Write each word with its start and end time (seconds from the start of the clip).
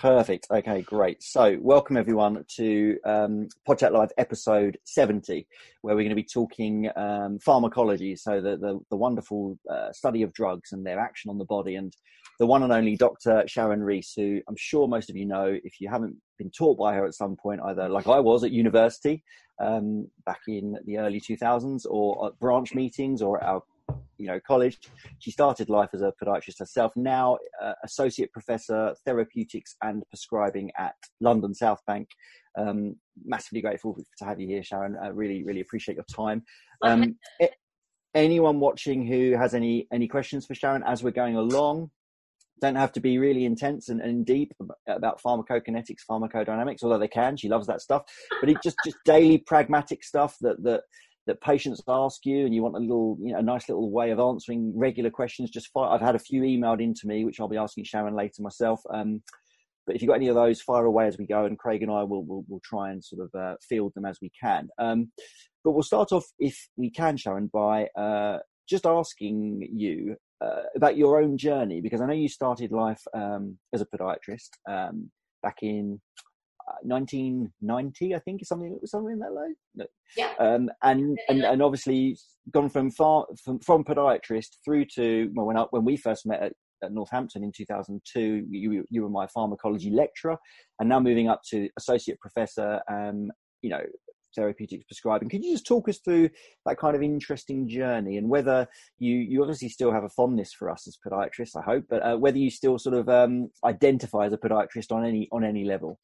Perfect. 0.00 0.46
Okay, 0.50 0.82
great. 0.82 1.22
So, 1.22 1.56
welcome 1.60 1.96
everyone 1.96 2.44
to 2.56 2.98
um, 3.04 3.48
PodChat 3.68 3.92
Live 3.92 4.10
episode 4.18 4.78
70, 4.84 5.46
where 5.82 5.94
we're 5.94 6.02
going 6.02 6.10
to 6.10 6.14
be 6.14 6.24
talking 6.24 6.90
um, 6.96 7.38
pharmacology, 7.38 8.16
so 8.16 8.40
the, 8.40 8.56
the, 8.56 8.80
the 8.90 8.96
wonderful 8.96 9.58
uh, 9.70 9.92
study 9.92 10.22
of 10.22 10.32
drugs 10.32 10.72
and 10.72 10.84
their 10.86 10.98
action 10.98 11.30
on 11.30 11.38
the 11.38 11.44
body. 11.44 11.76
And 11.76 11.94
the 12.38 12.46
one 12.46 12.62
and 12.62 12.72
only 12.72 12.96
Dr. 12.96 13.44
Sharon 13.46 13.82
Reese, 13.82 14.12
who 14.16 14.40
I'm 14.48 14.56
sure 14.56 14.88
most 14.88 15.10
of 15.10 15.16
you 15.16 15.26
know 15.26 15.56
if 15.62 15.80
you 15.80 15.88
haven't 15.88 16.16
been 16.38 16.50
taught 16.50 16.78
by 16.78 16.94
her 16.94 17.06
at 17.06 17.14
some 17.14 17.36
point, 17.36 17.60
either 17.64 17.88
like 17.88 18.08
I 18.08 18.20
was 18.20 18.42
at 18.44 18.50
university 18.50 19.22
um, 19.60 20.08
back 20.26 20.40
in 20.48 20.76
the 20.84 20.98
early 20.98 21.20
2000s, 21.20 21.86
or 21.88 22.26
at 22.26 22.38
branch 22.40 22.74
meetings, 22.74 23.22
or 23.22 23.42
at 23.42 23.48
our 23.48 23.62
you 24.18 24.26
know 24.26 24.40
college. 24.46 24.78
She 25.18 25.30
started 25.30 25.68
life 25.68 25.90
as 25.92 26.02
a 26.02 26.12
podiatrist 26.22 26.58
herself. 26.58 26.92
Now 26.96 27.38
uh, 27.62 27.72
associate 27.84 28.32
professor 28.32 28.94
therapeutics 29.04 29.76
and 29.82 30.02
prescribing 30.08 30.70
at 30.78 30.94
London 31.20 31.54
South 31.54 31.80
Bank. 31.86 32.08
Um, 32.56 32.96
massively 33.24 33.60
grateful 33.60 33.96
to 34.18 34.24
have 34.24 34.40
you 34.40 34.46
here, 34.46 34.62
Sharon. 34.62 34.96
I 35.02 35.08
really 35.08 35.44
really 35.44 35.60
appreciate 35.60 35.96
your 35.96 36.04
time. 36.14 36.44
Um, 36.82 37.16
anyone 38.14 38.60
watching 38.60 39.06
who 39.06 39.36
has 39.36 39.54
any 39.54 39.88
any 39.92 40.08
questions 40.08 40.46
for 40.46 40.54
Sharon 40.54 40.82
as 40.86 41.02
we're 41.02 41.10
going 41.10 41.36
along, 41.36 41.90
don't 42.60 42.76
have 42.76 42.92
to 42.92 43.00
be 43.00 43.18
really 43.18 43.44
intense 43.44 43.88
and, 43.88 44.00
and 44.00 44.24
deep 44.24 44.52
about 44.88 45.20
pharmacokinetics, 45.20 46.02
pharmacodynamics, 46.08 46.82
although 46.82 46.98
they 46.98 47.08
can. 47.08 47.36
She 47.36 47.48
loves 47.48 47.66
that 47.66 47.80
stuff, 47.80 48.04
but 48.40 48.48
it 48.48 48.58
just 48.62 48.76
just 48.84 48.96
daily 49.04 49.38
pragmatic 49.38 50.04
stuff 50.04 50.36
that 50.40 50.62
that 50.62 50.82
that 51.26 51.40
patients 51.40 51.82
ask 51.88 52.24
you, 52.24 52.44
and 52.44 52.54
you 52.54 52.62
want 52.62 52.76
a 52.76 52.80
little, 52.80 53.16
you 53.20 53.32
know, 53.32 53.38
a 53.38 53.42
nice 53.42 53.68
little 53.68 53.90
way 53.90 54.10
of 54.10 54.20
answering 54.20 54.72
regular 54.76 55.10
questions. 55.10 55.50
Just 55.50 55.70
fire. 55.72 55.90
I've 55.90 56.00
had 56.00 56.14
a 56.14 56.20
few 56.20 56.42
emailed 56.42 56.82
into 56.82 57.06
me, 57.06 57.24
which 57.24 57.40
I'll 57.40 57.48
be 57.48 57.56
asking 57.56 57.84
Sharon 57.84 58.14
later 58.14 58.42
myself. 58.42 58.80
Um, 58.92 59.22
but 59.86 59.96
if 59.96 60.02
you've 60.02 60.08
got 60.08 60.16
any 60.16 60.28
of 60.28 60.34
those, 60.34 60.62
fire 60.62 60.84
away 60.84 61.06
as 61.06 61.18
we 61.18 61.26
go, 61.26 61.44
and 61.44 61.58
Craig 61.58 61.82
and 61.82 61.90
I 61.90 62.02
will 62.02 62.24
will, 62.24 62.44
will 62.48 62.62
try 62.64 62.90
and 62.90 63.04
sort 63.04 63.22
of 63.22 63.38
uh, 63.38 63.56
field 63.66 63.92
them 63.94 64.04
as 64.04 64.18
we 64.20 64.30
can. 64.40 64.68
Um, 64.78 65.10
but 65.62 65.72
we'll 65.72 65.82
start 65.82 66.12
off, 66.12 66.26
if 66.38 66.68
we 66.76 66.90
can, 66.90 67.16
Sharon, 67.16 67.50
by 67.52 67.88
uh, 67.96 68.38
just 68.68 68.86
asking 68.86 69.66
you 69.72 70.16
uh, 70.40 70.62
about 70.76 70.96
your 70.96 71.22
own 71.22 71.38
journey 71.38 71.80
because 71.80 72.00
I 72.00 72.06
know 72.06 72.12
you 72.12 72.28
started 72.28 72.70
life 72.70 73.02
um, 73.14 73.58
as 73.72 73.80
a 73.80 73.86
podiatrist 73.86 74.50
um, 74.68 75.10
back 75.42 75.58
in 75.62 76.00
1990, 76.82 78.14
I 78.14 78.18
think, 78.20 78.42
is 78.42 78.48
something 78.48 78.78
something 78.84 79.12
in 79.12 79.18
that 79.20 79.32
low. 79.32 79.48
No. 79.74 79.86
Yeah. 80.16 80.32
Um, 80.38 80.70
and, 80.82 81.18
and 81.28 81.42
and 81.42 81.62
obviously 81.62 82.16
gone 82.52 82.68
from 82.68 82.90
far 82.90 83.26
from, 83.42 83.58
from 83.60 83.84
podiatrist 83.84 84.58
through 84.64 84.86
to 84.96 85.30
well, 85.34 85.46
when 85.46 85.56
I, 85.56 85.64
when 85.70 85.84
we 85.84 85.96
first 85.96 86.26
met 86.26 86.42
at, 86.42 86.52
at 86.82 86.92
Northampton 86.92 87.44
in 87.44 87.52
2002, 87.54 88.46
you 88.50 88.84
you 88.90 89.02
were 89.02 89.08
my 89.08 89.26
pharmacology 89.26 89.90
lecturer, 89.90 90.36
and 90.80 90.88
now 90.88 91.00
moving 91.00 91.28
up 91.28 91.42
to 91.50 91.68
associate 91.78 92.18
professor. 92.20 92.80
Um, 92.90 93.30
you 93.62 93.70
know, 93.70 93.80
therapeutics 94.34 94.84
prescribing. 94.84 95.28
Could 95.28 95.44
you 95.44 95.52
just 95.52 95.66
talk 95.66 95.88
us 95.88 95.98
through 95.98 96.30
that 96.66 96.78
kind 96.78 96.96
of 96.96 97.02
interesting 97.02 97.68
journey 97.68 98.18
and 98.18 98.28
whether 98.28 98.66
you, 98.98 99.16
you 99.16 99.40
obviously 99.42 99.68
still 99.68 99.92
have 99.92 100.04
a 100.04 100.08
fondness 100.08 100.52
for 100.52 100.70
us 100.70 100.86
as 100.86 100.98
podiatrists, 101.06 101.56
I 101.56 101.62
hope, 101.62 101.84
but 101.88 102.04
uh, 102.04 102.16
whether 102.16 102.38
you 102.38 102.50
still 102.50 102.78
sort 102.78 102.94
of 102.94 103.08
um, 103.08 103.50
identify 103.64 104.26
as 104.26 104.32
a 104.32 104.38
podiatrist 104.38 104.92
on 104.92 105.04
any 105.04 105.28
on 105.32 105.44
any 105.44 105.64
level? 105.64 105.98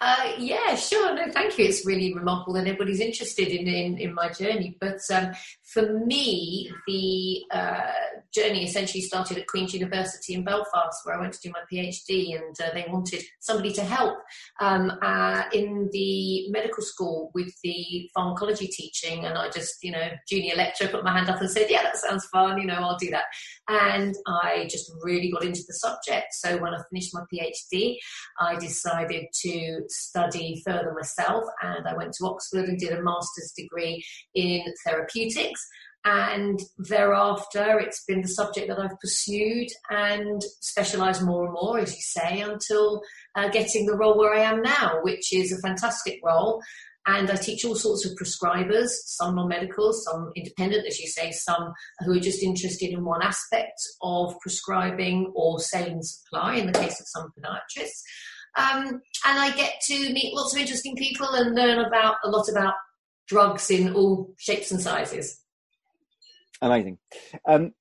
Uh, 0.00 0.32
yeah, 0.38 0.74
sure. 0.74 1.14
No, 1.14 1.30
thank 1.30 1.58
you. 1.58 1.64
It's 1.64 1.86
really 1.86 2.14
remarkable 2.14 2.54
that 2.54 2.66
everybody's 2.66 3.00
interested 3.00 3.48
in 3.48 3.66
in, 3.66 3.98
in 3.98 4.14
my 4.14 4.28
journey. 4.30 4.76
But 4.80 5.00
um, 5.12 5.32
for 5.62 5.98
me, 6.04 6.70
the 6.86 7.42
uh, 7.50 7.92
journey 8.34 8.64
essentially 8.64 9.00
started 9.00 9.38
at 9.38 9.46
Queen's 9.46 9.74
University 9.74 10.34
in 10.34 10.44
Belfast, 10.44 11.00
where 11.04 11.16
I 11.16 11.20
went 11.20 11.32
to 11.34 11.40
do 11.40 11.52
my 11.52 11.60
PhD, 11.72 12.36
and 12.36 12.54
uh, 12.60 12.74
they 12.74 12.86
wanted 12.88 13.22
somebody 13.40 13.72
to 13.72 13.82
help 13.82 14.18
um, 14.60 14.92
uh, 15.02 15.44
in 15.52 15.88
the 15.92 16.50
medical 16.50 16.82
school 16.82 17.30
with 17.34 17.52
the 17.62 18.10
pharmacology 18.14 18.66
teaching. 18.66 19.24
And 19.24 19.38
I 19.38 19.48
just, 19.50 19.74
you 19.82 19.92
know, 19.92 20.08
junior 20.28 20.54
lecturer, 20.56 20.88
put 20.88 21.04
my 21.04 21.12
hand 21.12 21.30
up 21.30 21.40
and 21.40 21.50
said, 21.50 21.66
"Yeah, 21.68 21.82
that 21.82 21.96
sounds 21.96 22.26
fun. 22.26 22.60
You 22.60 22.66
know, 22.66 22.74
I'll 22.74 22.98
do 22.98 23.10
that." 23.10 23.24
And 23.68 24.14
I 24.26 24.68
just 24.70 24.90
really 25.02 25.30
got 25.30 25.44
into 25.44 25.62
the 25.66 25.74
subject. 25.74 26.32
So 26.32 26.58
when 26.58 26.74
I 26.74 26.82
finished 26.90 27.14
my 27.14 27.22
PhD, 27.32 27.96
I 28.40 28.56
decided 28.56 29.26
to 29.42 29.80
study 29.88 30.62
further 30.66 30.92
myself, 30.94 31.44
and 31.62 31.86
I 31.86 31.96
went 31.96 32.12
to 32.14 32.26
Oxford 32.26 32.68
and 32.68 32.78
did 32.78 32.92
a 32.92 33.02
master's 33.02 33.52
degree 33.56 34.04
in 34.34 34.62
therapeutics. 34.86 35.66
And 36.04 36.60
thereafter, 36.78 37.78
it's 37.78 38.04
been 38.04 38.22
the 38.22 38.28
subject 38.28 38.68
that 38.68 38.78
I've 38.78 38.98
pursued 39.00 39.68
and 39.90 40.40
specialised 40.60 41.22
more 41.22 41.44
and 41.44 41.52
more, 41.52 41.78
as 41.78 41.94
you 41.94 42.00
say, 42.00 42.40
until 42.40 43.02
uh, 43.34 43.48
getting 43.48 43.84
the 43.84 43.96
role 43.96 44.16
where 44.16 44.34
I 44.34 44.40
am 44.40 44.62
now, 44.62 45.00
which 45.02 45.32
is 45.32 45.52
a 45.52 45.60
fantastic 45.60 46.20
role. 46.24 46.62
And 47.06 47.30
I 47.30 47.36
teach 47.36 47.64
all 47.64 47.74
sorts 47.74 48.04
of 48.04 48.12
prescribers, 48.18 48.88
some 49.06 49.34
non 49.34 49.48
medical, 49.48 49.92
some 49.92 50.30
independent, 50.36 50.86
as 50.86 51.00
you 51.00 51.08
say, 51.08 51.32
some 51.32 51.72
who 52.00 52.12
are 52.12 52.20
just 52.20 52.42
interested 52.42 52.90
in 52.90 53.04
one 53.04 53.22
aspect 53.22 53.80
of 54.02 54.34
prescribing 54.40 55.32
or 55.34 55.58
saline 55.58 56.02
supply, 56.02 56.56
in 56.56 56.66
the 56.66 56.78
case 56.78 57.00
of 57.00 57.06
some 57.08 57.32
podiatrists. 57.38 58.02
Um, 58.56 59.00
and 59.26 59.38
I 59.38 59.54
get 59.56 59.80
to 59.86 60.12
meet 60.12 60.34
lots 60.34 60.52
of 60.54 60.60
interesting 60.60 60.96
people 60.96 61.28
and 61.30 61.54
learn 61.54 61.78
about 61.78 62.16
a 62.24 62.28
lot 62.28 62.48
about 62.48 62.74
drugs 63.26 63.70
in 63.70 63.94
all 63.94 64.34
shapes 64.38 64.70
and 64.70 64.80
sizes. 64.80 65.40
Amazing. 66.62 66.98
Um, 67.46 67.72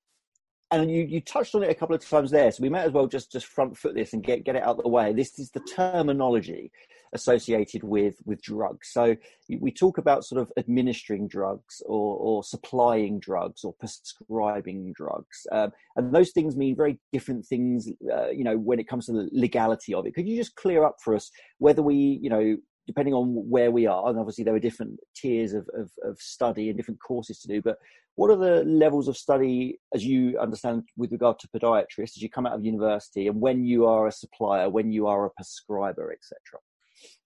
and 0.69 0.91
you, 0.91 1.03
you 1.03 1.21
touched 1.21 1.55
on 1.55 1.63
it 1.63 1.69
a 1.69 1.75
couple 1.75 1.95
of 1.95 2.07
times 2.07 2.29
there, 2.29 2.51
so 2.51 2.61
we 2.61 2.69
might 2.69 2.83
as 2.83 2.91
well 2.91 3.07
just, 3.07 3.31
just 3.31 3.45
front 3.45 3.77
foot 3.77 3.95
this 3.95 4.13
and 4.13 4.21
get, 4.21 4.43
get 4.43 4.57
it 4.57 4.63
out 4.63 4.77
of 4.77 4.83
the 4.83 4.89
way. 4.89 5.13
This 5.13 5.39
is 5.39 5.49
the 5.51 5.61
terminology 5.61 6.71
associated 7.13 7.83
with, 7.83 8.16
with 8.25 8.41
drugs. 8.41 8.89
So 8.91 9.16
we 9.61 9.71
talk 9.71 9.97
about 9.97 10.25
sort 10.25 10.41
of 10.41 10.51
administering 10.57 11.29
drugs 11.29 11.81
or, 11.85 12.17
or 12.17 12.43
supplying 12.43 13.17
drugs 13.19 13.63
or 13.63 13.73
prescribing 13.79 14.91
drugs. 14.93 15.47
Um, 15.53 15.71
and 15.95 16.13
those 16.13 16.31
things 16.31 16.57
mean 16.57 16.75
very 16.75 16.99
different 17.13 17.45
things, 17.45 17.89
uh, 18.13 18.29
you 18.29 18.43
know, 18.43 18.57
when 18.57 18.79
it 18.79 18.89
comes 18.89 19.05
to 19.05 19.13
the 19.13 19.29
legality 19.31 19.93
of 19.93 20.05
it. 20.05 20.16
Could 20.16 20.27
you 20.27 20.35
just 20.35 20.55
clear 20.55 20.83
up 20.83 20.97
for 21.01 21.16
us 21.16 21.31
whether 21.59 21.81
we, 21.81 21.95
you 21.95 22.29
know, 22.29 22.57
depending 22.87 23.13
on 23.13 23.49
where 23.49 23.69
we 23.69 23.85
are, 23.85 24.09
and 24.09 24.17
obviously 24.17 24.43
there 24.43 24.55
are 24.55 24.59
different 24.59 24.99
tiers 25.15 25.53
of, 25.53 25.69
of, 25.73 25.91
of, 26.03 26.19
study 26.19 26.69
and 26.69 26.77
different 26.77 26.99
courses 27.01 27.39
to 27.39 27.47
do, 27.47 27.61
but 27.61 27.77
what 28.15 28.31
are 28.31 28.37
the 28.37 28.63
levels 28.63 29.07
of 29.07 29.15
study, 29.15 29.79
as 29.93 30.03
you 30.03 30.39
understand, 30.39 30.83
with 30.95 31.11
regard 31.11 31.37
to 31.39 31.47
podiatrists, 31.49 32.17
as 32.17 32.21
you 32.21 32.29
come 32.29 32.47
out 32.47 32.53
of 32.53 32.65
university, 32.65 33.27
and 33.27 33.39
when 33.39 33.63
you 33.63 33.85
are 33.85 34.07
a 34.07 34.11
supplier, 34.11 34.69
when 34.69 34.91
you 34.91 35.05
are 35.05 35.25
a 35.25 35.29
prescriber, 35.29 36.11
etc.? 36.11 36.59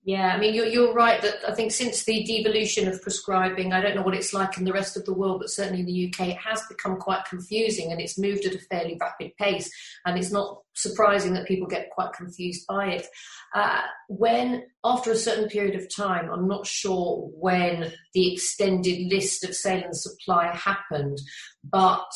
Yeah, 0.03 0.33
I 0.33 0.39
mean, 0.39 0.55
you're, 0.55 0.65
you're 0.65 0.95
right 0.95 1.21
that 1.21 1.47
I 1.47 1.53
think 1.53 1.71
since 1.71 2.03
the 2.03 2.23
devolution 2.23 2.87
of 2.87 3.03
prescribing, 3.03 3.71
I 3.71 3.81
don't 3.81 3.95
know 3.95 4.01
what 4.01 4.15
it's 4.15 4.33
like 4.33 4.57
in 4.57 4.63
the 4.63 4.73
rest 4.73 4.97
of 4.97 5.05
the 5.05 5.13
world, 5.13 5.41
but 5.41 5.51
certainly 5.51 5.81
in 5.81 5.85
the 5.85 6.07
UK, 6.07 6.29
it 6.29 6.37
has 6.37 6.63
become 6.67 6.97
quite 6.97 7.25
confusing 7.25 7.91
and 7.91 8.01
it's 8.01 8.17
moved 8.17 8.45
at 8.45 8.55
a 8.55 8.59
fairly 8.59 8.97
rapid 8.99 9.31
pace. 9.37 9.69
And 10.03 10.17
it's 10.17 10.31
not 10.31 10.57
surprising 10.73 11.35
that 11.35 11.47
people 11.47 11.67
get 11.67 11.91
quite 11.91 12.13
confused 12.13 12.65
by 12.67 12.87
it. 12.87 13.07
Uh, 13.53 13.81
when, 14.07 14.63
after 14.83 15.11
a 15.11 15.15
certain 15.15 15.47
period 15.49 15.75
of 15.75 15.95
time, 15.95 16.31
I'm 16.31 16.47
not 16.47 16.65
sure 16.65 17.29
when 17.35 17.93
the 18.15 18.33
extended 18.33 19.11
list 19.11 19.43
of 19.43 19.53
sale 19.53 19.83
and 19.83 19.95
supply 19.95 20.47
happened, 20.47 21.19
but 21.63 22.11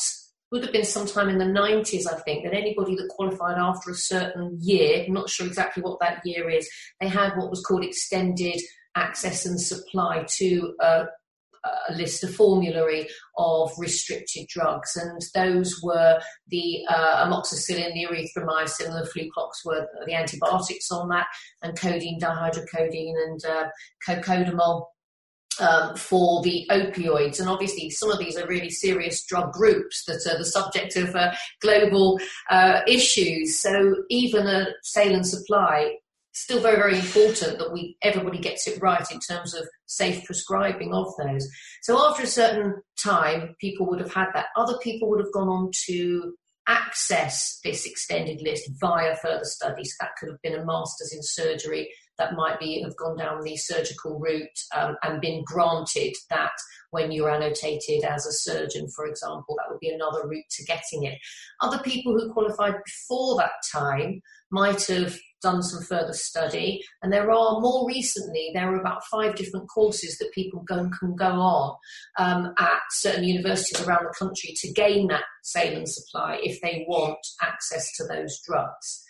would 0.52 0.62
have 0.62 0.72
been 0.72 0.84
sometime 0.84 1.28
in 1.28 1.38
the 1.38 1.44
90s, 1.44 2.06
I 2.06 2.18
think, 2.20 2.44
that 2.44 2.54
anybody 2.54 2.94
that 2.96 3.08
qualified 3.08 3.58
after 3.58 3.90
a 3.90 3.94
certain 3.94 4.58
year, 4.60 5.04
I'm 5.04 5.12
not 5.12 5.28
sure 5.28 5.46
exactly 5.46 5.82
what 5.82 5.98
that 6.00 6.22
year 6.24 6.48
is, 6.48 6.68
they 7.00 7.08
had 7.08 7.36
what 7.36 7.50
was 7.50 7.62
called 7.62 7.84
extended 7.84 8.60
access 8.94 9.44
and 9.44 9.60
supply 9.60 10.24
to 10.38 10.74
a, 10.80 11.06
a 11.64 11.92
list, 11.94 12.22
a 12.22 12.28
formulary 12.28 13.08
of 13.36 13.72
restricted 13.76 14.46
drugs. 14.48 14.96
And 14.96 15.20
those 15.34 15.80
were 15.82 16.20
the 16.48 16.86
uh, 16.88 17.26
amoxicillin, 17.26 17.92
the 17.92 18.06
erythromycin, 18.08 18.92
the 18.92 19.10
fluclox 19.14 19.64
were 19.64 19.86
the 20.06 20.14
antibiotics 20.14 20.90
on 20.92 21.08
that, 21.08 21.26
and 21.62 21.78
codeine, 21.78 22.20
dihydrocodeine, 22.20 23.14
and 23.26 23.44
uh, 23.44 23.64
cocodamol 24.06 24.86
um, 25.60 25.96
for 25.96 26.42
the 26.42 26.66
opioids. 26.70 27.40
And 27.40 27.48
obviously, 27.48 27.90
some 27.90 28.10
of 28.10 28.18
these 28.18 28.36
are 28.36 28.46
really 28.46 28.70
serious 28.70 29.24
drug 29.24 29.52
groups 29.52 30.04
that 30.06 30.26
are 30.30 30.38
the 30.38 30.44
subject 30.44 30.96
of 30.96 31.14
uh, 31.14 31.32
global 31.60 32.18
uh, 32.50 32.80
issues. 32.86 33.60
So 33.60 33.96
even 34.10 34.46
a 34.46 34.66
sale 34.82 35.14
and 35.14 35.26
supply 35.26 35.96
still 36.36 36.60
very 36.60 36.76
very 36.76 36.98
important 36.98 37.58
that 37.58 37.72
we 37.72 37.96
everybody 38.02 38.38
gets 38.38 38.68
it 38.68 38.80
right 38.82 39.10
in 39.10 39.18
terms 39.18 39.54
of 39.54 39.66
safe 39.86 40.22
prescribing 40.24 40.92
of 40.92 41.06
those 41.18 41.48
so 41.82 41.98
after 42.06 42.24
a 42.24 42.26
certain 42.26 42.74
time 43.02 43.56
people 43.58 43.86
would 43.86 43.98
have 43.98 44.12
had 44.12 44.26
that 44.34 44.46
other 44.54 44.76
people 44.82 45.08
would 45.08 45.18
have 45.18 45.32
gone 45.32 45.48
on 45.48 45.70
to 45.72 46.34
access 46.68 47.58
this 47.64 47.86
extended 47.86 48.42
list 48.42 48.68
via 48.78 49.16
further 49.16 49.44
studies 49.44 49.96
that 49.98 50.10
could 50.18 50.28
have 50.28 50.40
been 50.42 50.60
a 50.60 50.64
master's 50.64 51.12
in 51.14 51.22
surgery 51.22 51.88
that 52.18 52.34
might 52.34 52.58
be 52.58 52.82
have 52.82 52.96
gone 52.96 53.16
down 53.16 53.42
the 53.42 53.56
surgical 53.56 54.18
route 54.18 54.58
um, 54.76 54.96
and 55.02 55.20
been 55.20 55.42
granted 55.44 56.14
that 56.30 56.52
when 56.90 57.12
you're 57.12 57.30
annotated 57.30 58.04
as 58.04 58.26
a 58.26 58.32
surgeon, 58.32 58.88
for 58.88 59.06
example, 59.06 59.56
that 59.56 59.70
would 59.70 59.80
be 59.80 59.90
another 59.90 60.26
route 60.26 60.48
to 60.50 60.64
getting 60.64 61.04
it. 61.04 61.18
Other 61.60 61.78
people 61.78 62.12
who 62.12 62.32
qualified 62.32 62.74
before 62.84 63.36
that 63.36 63.52
time 63.72 64.22
might 64.50 64.86
have 64.86 65.16
done 65.42 65.62
some 65.62 65.82
further 65.82 66.12
study. 66.12 66.82
And 67.02 67.12
there 67.12 67.30
are 67.30 67.60
more 67.60 67.86
recently, 67.86 68.50
there 68.52 68.72
are 68.72 68.80
about 68.80 69.04
five 69.04 69.36
different 69.36 69.68
courses 69.68 70.18
that 70.18 70.32
people 70.32 70.64
go, 70.66 70.88
can 70.98 71.14
go 71.14 71.26
on 71.26 71.76
um, 72.18 72.54
at 72.58 72.80
certain 72.90 73.24
universities 73.24 73.86
around 73.86 74.06
the 74.06 74.14
country 74.18 74.54
to 74.56 74.72
gain 74.72 75.08
that 75.08 75.24
saline 75.42 75.86
supply 75.86 76.38
if 76.42 76.60
they 76.60 76.84
want 76.88 77.18
access 77.42 77.94
to 77.96 78.04
those 78.04 78.40
drugs. 78.46 79.04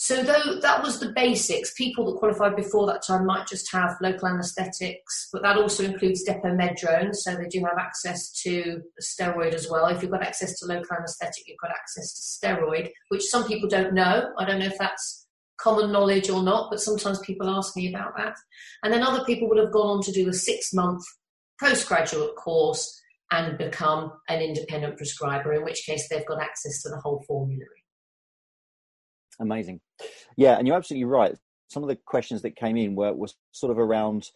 So 0.00 0.22
though 0.22 0.60
that 0.60 0.80
was 0.80 1.00
the 1.00 1.10
basics, 1.10 1.74
people 1.74 2.04
that 2.06 2.20
qualified 2.20 2.54
before 2.54 2.86
that 2.86 3.04
time 3.04 3.26
might 3.26 3.48
just 3.48 3.72
have 3.72 3.96
local 4.00 4.28
anaesthetics, 4.28 5.28
but 5.32 5.42
that 5.42 5.56
also 5.56 5.82
includes 5.82 6.24
depomedrone, 6.24 7.16
so 7.16 7.34
they 7.34 7.48
do 7.48 7.64
have 7.64 7.78
access 7.78 8.30
to 8.44 8.80
steroid 9.02 9.54
as 9.54 9.68
well. 9.68 9.86
If 9.86 10.00
you've 10.00 10.12
got 10.12 10.22
access 10.22 10.56
to 10.60 10.66
local 10.66 10.96
anaesthetic, 10.96 11.48
you've 11.48 11.58
got 11.58 11.72
access 11.72 12.12
to 12.14 12.46
steroid, 12.46 12.92
which 13.08 13.24
some 13.24 13.48
people 13.48 13.68
don't 13.68 13.92
know. 13.92 14.30
I 14.38 14.44
don't 14.44 14.60
know 14.60 14.66
if 14.66 14.78
that's 14.78 15.26
common 15.60 15.90
knowledge 15.90 16.30
or 16.30 16.44
not, 16.44 16.70
but 16.70 16.80
sometimes 16.80 17.18
people 17.18 17.50
ask 17.50 17.76
me 17.76 17.92
about 17.92 18.16
that. 18.18 18.36
And 18.84 18.92
then 18.92 19.02
other 19.02 19.24
people 19.24 19.48
would 19.48 19.58
have 19.58 19.72
gone 19.72 19.96
on 19.96 20.02
to 20.04 20.12
do 20.12 20.28
a 20.28 20.32
six 20.32 20.72
month 20.72 21.02
postgraduate 21.60 22.36
course 22.36 23.02
and 23.32 23.58
become 23.58 24.12
an 24.28 24.42
independent 24.42 24.96
prescriber, 24.96 25.54
in 25.54 25.64
which 25.64 25.84
case 25.84 26.08
they've 26.08 26.24
got 26.24 26.40
access 26.40 26.82
to 26.82 26.88
the 26.88 27.00
whole 27.00 27.24
formulary. 27.26 27.77
Amazing. 29.40 29.80
Yeah, 30.36 30.58
and 30.58 30.66
you're 30.66 30.76
absolutely 30.76 31.04
right. 31.04 31.34
Some 31.68 31.82
of 31.82 31.88
the 31.88 31.96
questions 31.96 32.42
that 32.42 32.56
came 32.56 32.76
in 32.76 32.94
were, 32.94 33.12
were 33.12 33.28
sort 33.52 33.70
of 33.70 33.78
around 33.78 34.30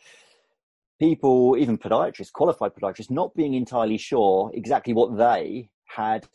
people, 1.00 1.56
even 1.58 1.78
podiatrists, 1.78 2.32
qualified 2.32 2.72
podiatrists, 2.74 3.10
not 3.10 3.34
being 3.34 3.54
entirely 3.54 3.98
sure 3.98 4.50
exactly 4.54 4.92
what 4.92 5.16
they 5.16 5.68
had 5.88 6.26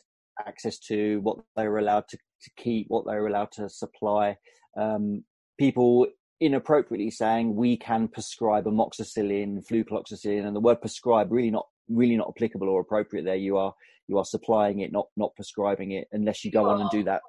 access 0.45 0.77
to, 0.79 1.19
what 1.21 1.37
they 1.55 1.67
were 1.67 1.79
allowed 1.79 2.07
to, 2.09 2.17
to 2.17 2.51
keep, 2.57 2.87
what 2.89 3.05
they 3.05 3.13
were 3.13 3.27
allowed 3.27 3.51
to 3.51 3.69
supply. 3.69 4.35
Um, 4.77 5.23
people 5.57 6.07
inappropriately 6.39 7.09
saying 7.09 7.55
we 7.55 7.77
can 7.77 8.07
prescribe 8.07 8.65
amoxicillin, 8.65 9.65
flucloxacillin, 9.65 10.45
and 10.45 10.55
the 10.55 10.59
word 10.59 10.81
prescribe 10.81 11.31
really 11.31 11.51
not 11.51 11.67
really 11.89 12.17
not 12.17 12.31
applicable 12.35 12.67
or 12.67 12.81
appropriate 12.81 13.23
there. 13.23 13.35
You 13.35 13.57
are 13.57 13.73
you 14.07 14.17
are 14.17 14.25
supplying 14.25 14.81
it, 14.81 14.91
not 14.91 15.07
not 15.15 15.35
prescribing 15.35 15.91
it, 15.91 16.07
unless 16.11 16.43
you 16.43 16.51
go 16.51 16.69
on 16.69 16.81
and 16.81 16.89
do 16.89 17.03
that 17.03 17.21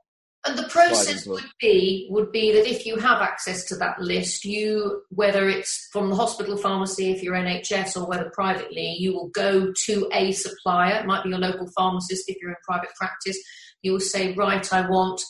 and 0.46 0.56
the 0.56 0.69
process 0.69 1.26
would 1.26 1.44
be 1.61 2.06
would 2.11 2.31
be 2.31 2.52
that 2.52 2.67
if 2.67 2.87
you 2.87 2.96
have 2.96 3.20
access 3.20 3.64
to 3.67 3.76
that 3.76 4.00
list, 4.00 4.44
you 4.44 5.02
whether 5.11 5.49
it's 5.49 5.88
from 5.93 6.11
the 6.11 6.17
hospital 6.17 6.56
pharmacy, 6.56 7.11
if 7.11 7.23
you're 7.23 7.35
NHS, 7.35 8.00
or 8.00 8.06
whether 8.06 8.31
privately, 8.31 8.96
you 8.99 9.12
will 9.12 9.29
go 9.29 9.73
to 9.87 10.08
a 10.12 10.32
supplier. 10.32 11.00
It 11.00 11.06
might 11.06 11.25
be 11.25 11.31
your 11.31 11.38
local 11.38 11.69
pharmacist 11.76 12.29
if 12.29 12.37
you're 12.40 12.50
in 12.50 12.56
private 12.64 12.90
practice. 12.96 13.37
You 13.82 13.93
will 13.93 14.00
say, 14.00 14.32
right, 14.35 14.73
I 14.73 14.88
want 14.88 15.20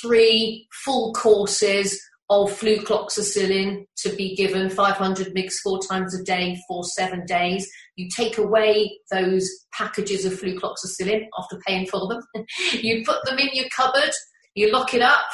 three 0.00 0.66
full 0.84 1.12
courses 1.12 2.00
of 2.30 2.50
flucloxacillin 2.58 3.84
to 3.98 4.08
be 4.16 4.34
given 4.34 4.70
500 4.70 5.34
mg 5.34 5.52
four 5.62 5.78
times 5.82 6.18
a 6.18 6.24
day 6.24 6.58
for 6.66 6.82
seven 6.84 7.26
days. 7.26 7.68
You 7.96 8.08
take 8.08 8.38
away 8.38 8.98
those 9.10 9.48
packages 9.74 10.24
of 10.24 10.32
flucloxacillin 10.32 11.26
after 11.38 11.58
paying 11.66 11.86
for 11.86 12.08
them. 12.08 12.22
you 12.72 13.04
put 13.04 13.22
them 13.24 13.38
in 13.38 13.50
your 13.52 13.66
cupboard 13.76 14.10
you 14.54 14.72
lock 14.72 14.94
it 14.94 15.02
up, 15.02 15.26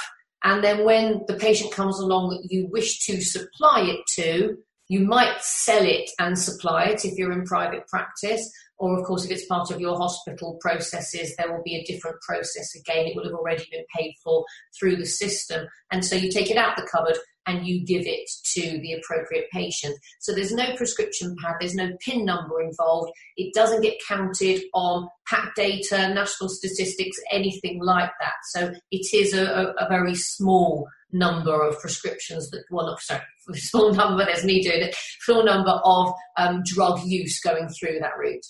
and 0.43 0.64
then 0.64 0.84
when 0.84 1.22
the 1.28 1.34
patient 1.34 1.72
comes 1.72 1.99
along 1.99 2.31
that 2.31 2.50
you 2.50 2.67
wish 2.69 3.00
to 3.06 3.20
supply 3.20 3.82
it 3.82 4.00
to, 4.14 4.56
you 4.88 5.00
might 5.00 5.40
sell 5.40 5.84
it 5.84 6.11
and 6.19 6.38
supply 6.38 6.84
it 6.87 7.05
if 7.05 7.17
you're 7.17 7.32
in 7.32 7.44
private 7.44 7.87
practice, 7.87 8.50
or 8.78 8.99
of 8.99 9.05
course, 9.05 9.25
if 9.25 9.31
it's 9.31 9.44
part 9.44 9.70
of 9.70 9.81
your 9.81 9.96
hospital 9.96 10.58
processes, 10.61 11.37
there 11.37 11.52
will 11.52 11.62
be 11.62 11.76
a 11.76 11.84
different 11.84 12.17
process 12.22 12.75
again. 12.75 13.06
It 13.06 13.14
will 13.14 13.25
have 13.25 13.34
already 13.34 13.69
been 13.70 13.84
paid 13.94 14.14
for 14.25 14.44
through 14.78 14.96
the 14.96 15.06
system. 15.06 15.69
And 15.93 16.05
so 16.05 16.17
you 16.17 16.31
take 16.31 16.50
it 16.50 16.56
out 16.56 16.76
the 16.76 16.88
cupboard 16.90 17.19
and 17.47 17.67
you 17.67 17.85
give 17.85 18.07
it 18.07 18.29
to 18.45 18.79
the 18.81 18.93
appropriate 18.95 19.51
patient. 19.51 19.97
So 20.21 20.35
there's 20.35 20.53
no 20.53 20.75
prescription 20.77 21.37
pad, 21.43 21.57
there's 21.61 21.75
no 21.75 21.91
PIN 22.01 22.25
number 22.25 22.61
involved. 22.61 23.13
It 23.37 23.55
doesn't 23.55 23.83
get 23.83 23.99
counted 24.07 24.63
on 24.75 25.09
PAC 25.27 25.55
data, 25.55 26.13
national 26.15 26.51
statistics, 26.51 27.17
anything 27.31 27.81
like 27.83 28.11
that. 28.21 28.35
So 28.51 28.73
it 28.91 29.07
is 29.15 29.35
a, 29.35 29.45
a, 29.45 29.87
a 29.87 29.89
very 29.89 30.15
small 30.15 30.89
number 31.13 31.67
of 31.67 31.81
prescriptions 31.81 32.51
that, 32.51 32.65
well, 32.71 32.87
not, 32.87 33.01
sorry, 33.01 33.23
small 33.55 33.93
number, 33.93 34.25
there's 34.25 34.45
me 34.45 34.63
doing 34.63 34.83
it, 34.83 34.97
small 35.21 35.45
number 35.45 35.81
of 35.85 36.13
um, 36.37 36.63
drug 36.65 37.01
use 37.05 37.41
going 37.41 37.69
through 37.69 37.99
that 38.01 38.19
route. 38.19 38.47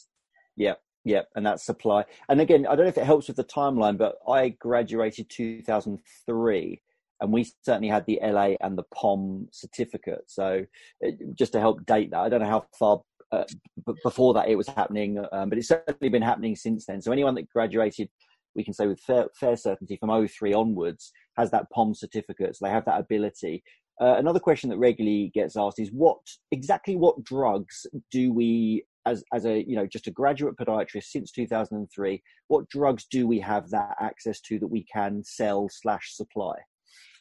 Yeah, 0.57 0.75
yeah, 1.05 1.23
and 1.35 1.47
that 1.47 1.61
supply. 1.61 2.05
And 2.29 2.41
again, 2.41 2.67
I 2.67 2.77
don't 2.77 2.85
know 2.85 2.91
if 2.91 2.99
it 2.99 3.05
helps 3.05 3.29
with 3.29 3.37
the 3.37 3.45
timeline, 3.45 3.97
but 3.97 4.17
I 4.29 4.51
graduated 4.51 5.31
2003 5.31 6.83
and 7.21 7.33
we 7.33 7.51
certainly 7.63 7.89
had 7.89 8.07
the 8.07 8.19
LA 8.23 8.55
and 8.61 8.77
the 8.77 8.85
POM 8.95 9.49
certificate. 9.53 10.25
So 10.27 10.65
it, 11.01 11.19
just 11.35 11.53
to 11.53 11.61
help 11.61 11.85
date 11.87 12.11
that, 12.11 12.21
I 12.21 12.29
don't 12.29 12.41
know 12.41 12.49
how 12.49 12.67
far 12.79 13.03
uh, 13.33 13.45
b- 13.87 13.95
before 14.03 14.35
that 14.35 14.49
it 14.49 14.57
was 14.57 14.69
happening, 14.69 15.25
um, 15.33 15.49
but 15.49 15.59
it's 15.59 15.69
certainly 15.69 16.09
been 16.09 16.23
happening 16.23 16.57
since 16.57 16.87
then. 16.87 17.01
So 17.01 17.13
anyone 17.13 17.35
that 17.37 17.49
graduated, 17.49 18.09
we 18.55 18.65
can 18.65 18.75
say 18.75 18.87
with 18.87 19.01
fair, 19.01 19.27
fair 19.39 19.57
certainty 19.57 19.97
from 19.97 20.27
03 20.27 20.53
onwards, 20.53 21.13
has 21.37 21.51
that 21.51 21.71
POM 21.71 21.95
certificate. 21.95 22.57
So 22.57 22.65
they 22.65 22.73
have 22.73 22.85
that 22.87 23.01
ability. 23.01 23.63
Uh, 24.01 24.17
another 24.17 24.41
question 24.41 24.71
that 24.71 24.79
regularly 24.79 25.31
gets 25.35 25.57
asked 25.57 25.79
is 25.79 25.91
what 25.93 26.19
exactly 26.53 26.97
what 26.97 27.23
drugs 27.23 27.87
do 28.11 28.33
we 28.33 28.83
as 29.07 29.23
as 29.35 29.45
a 29.45 29.63
you 29.69 29.77
know 29.77 29.87
just 29.87 30.07
a 30.07 30.11
graduate 30.11 30.57
podiatrist 30.57 31.05
since 31.05 31.31
2003 31.33 32.23
what 32.49 32.69
drugs 32.69 33.07
do 33.11 33.27
we 33.27 33.39
have 33.39 33.69
that 33.71 33.95
access 34.01 34.41
to 34.41 34.59
that 34.59 34.67
we 34.67 34.85
can 34.85 35.23
sell 35.25 35.69
slash 35.71 36.15
supply 36.15 36.55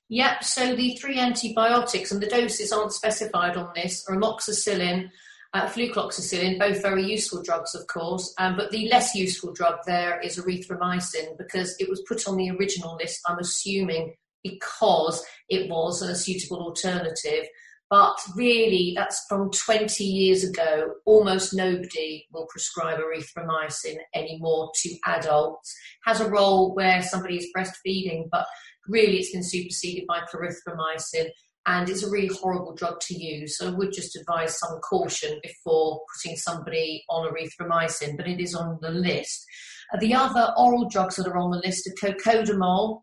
Yep, 0.10 0.44
so 0.44 0.76
the 0.76 0.96
three 0.96 1.20
antibiotics, 1.20 2.12
and 2.12 2.22
the 2.22 2.28
doses 2.28 2.72
aren't 2.72 2.94
specified 2.94 3.56
on 3.56 3.72
this, 3.76 4.04
are 4.10 4.16
amoxicillin, 4.16 5.10
uh, 5.54 5.68
flucloxacillin, 5.68 6.58
both 6.58 6.82
very 6.82 7.04
useful 7.04 7.44
drugs, 7.44 7.76
of 7.76 7.86
course, 7.86 8.34
um, 8.40 8.56
but 8.56 8.72
the 8.72 8.88
less 8.90 9.14
useful 9.14 9.54
drug 9.54 9.76
there 9.86 10.20
is 10.22 10.38
erythromycin 10.38 11.38
because 11.38 11.76
it 11.80 11.88
was 11.90 12.04
put 12.08 12.28
on 12.28 12.38
the 12.38 12.50
original 12.50 12.96
list, 12.96 13.22
I'm 13.28 13.38
assuming, 13.38 14.16
because 14.44 15.24
it 15.48 15.70
was 15.70 16.02
a 16.02 16.16
suitable 16.16 16.62
alternative. 16.62 17.46
But 17.90 18.18
really, 18.36 18.94
that's 18.96 19.26
from 19.28 19.50
20 19.50 20.04
years 20.04 20.44
ago. 20.44 20.94
Almost 21.06 21.56
nobody 21.56 22.28
will 22.32 22.46
prescribe 22.48 23.00
erythromycin 23.00 23.98
anymore 24.14 24.72
to 24.76 24.96
adults. 25.08 25.76
Has 26.06 26.22
a 26.22 26.30
role 26.30 26.76
where 26.76 27.02
somebody 27.02 27.38
is 27.38 27.48
breastfeeding, 27.56 28.30
but 28.32 28.46
really 28.88 29.18
it's 29.18 29.32
been 29.32 29.44
superseded 29.44 30.06
by 30.08 30.22
clarithromycin 30.22 31.30
and 31.66 31.90
it's 31.90 32.04
a 32.04 32.10
really 32.10 32.34
horrible 32.42 32.74
drug 32.74 33.00
to 33.00 33.16
use. 33.16 33.58
So 33.58 33.68
I 33.68 33.72
would 33.72 33.94
just 33.94 34.16
advise 34.16 34.58
some 34.58 34.80
caution 34.80 35.40
before 35.44 36.02
putting 36.14 36.38
somebody 36.38 37.04
on 37.10 37.32
erythromycin, 37.32 38.18
but 38.18 38.28
it 38.28 38.40
is 38.40 38.56
on 38.56 38.80
the 38.82 38.90
list. 38.90 39.46
Uh, 39.94 39.98
the 40.00 40.14
other 40.14 40.54
oral 40.58 40.90
drugs 40.90 41.16
that 41.16 41.28
are 41.28 41.38
on 41.38 41.52
the 41.52 41.62
list 41.64 41.88
are 41.88 42.12
cocodamol, 42.12 43.02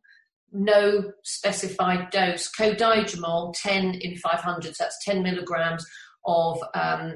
no 0.52 1.12
specified 1.22 2.10
dose, 2.10 2.48
co-dydramol, 2.48 3.54
10 3.60 3.94
in 3.94 4.16
500, 4.16 4.76
so 4.76 4.84
that's 4.84 5.04
10 5.04 5.22
milligrams 5.22 5.84
of 6.24 6.58
um, 6.74 7.14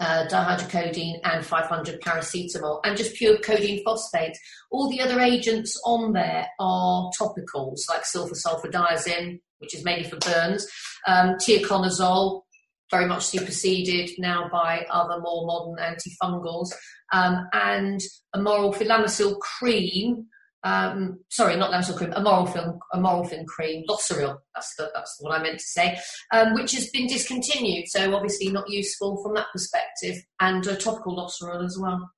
uh, 0.00 0.26
dihydrocodeine 0.28 1.18
and 1.24 1.44
500 1.44 2.00
paracetamol, 2.00 2.80
and 2.84 2.96
just 2.96 3.16
pure 3.16 3.38
codeine 3.38 3.82
phosphate. 3.84 4.36
All 4.70 4.88
the 4.88 5.00
other 5.00 5.20
agents 5.20 5.80
on 5.84 6.12
there 6.12 6.46
are 6.60 7.10
topicals, 7.20 7.80
like 7.88 8.02
sulfasulfadiazine, 8.04 9.40
which 9.58 9.74
is 9.74 9.84
mainly 9.84 10.08
for 10.08 10.16
burns, 10.18 10.66
um, 11.06 11.34
tioconazole, 11.36 12.42
very 12.90 13.06
much 13.06 13.26
superseded 13.26 14.10
now 14.18 14.48
by 14.50 14.86
other 14.90 15.20
more 15.20 15.46
modern 15.46 15.76
antifungals, 15.84 16.68
um, 17.12 17.46
and 17.52 18.00
amorolfilamisil 18.34 19.38
cream, 19.40 20.26
um, 20.64 21.20
sorry, 21.30 21.56
not 21.56 21.70
Lamisil 21.70 21.96
cream, 21.96 22.10
amorolfine, 22.10 22.78
amorolfine 22.92 23.46
cream, 23.46 23.84
Loceryl, 23.88 24.38
that's, 24.54 24.74
the, 24.76 24.90
that's 24.94 25.16
what 25.20 25.38
I 25.38 25.42
meant 25.42 25.58
to 25.58 25.64
say, 25.64 25.98
um, 26.32 26.54
which 26.54 26.72
has 26.72 26.90
been 26.90 27.06
discontinued. 27.06 27.88
So 27.88 28.14
obviously 28.14 28.50
not 28.50 28.68
useful 28.68 29.22
from 29.22 29.34
that 29.34 29.46
perspective, 29.52 30.16
and 30.40 30.66
uh, 30.66 30.76
topical 30.76 31.16
Loceryl 31.16 31.64
as 31.64 31.78
well. 31.80 32.10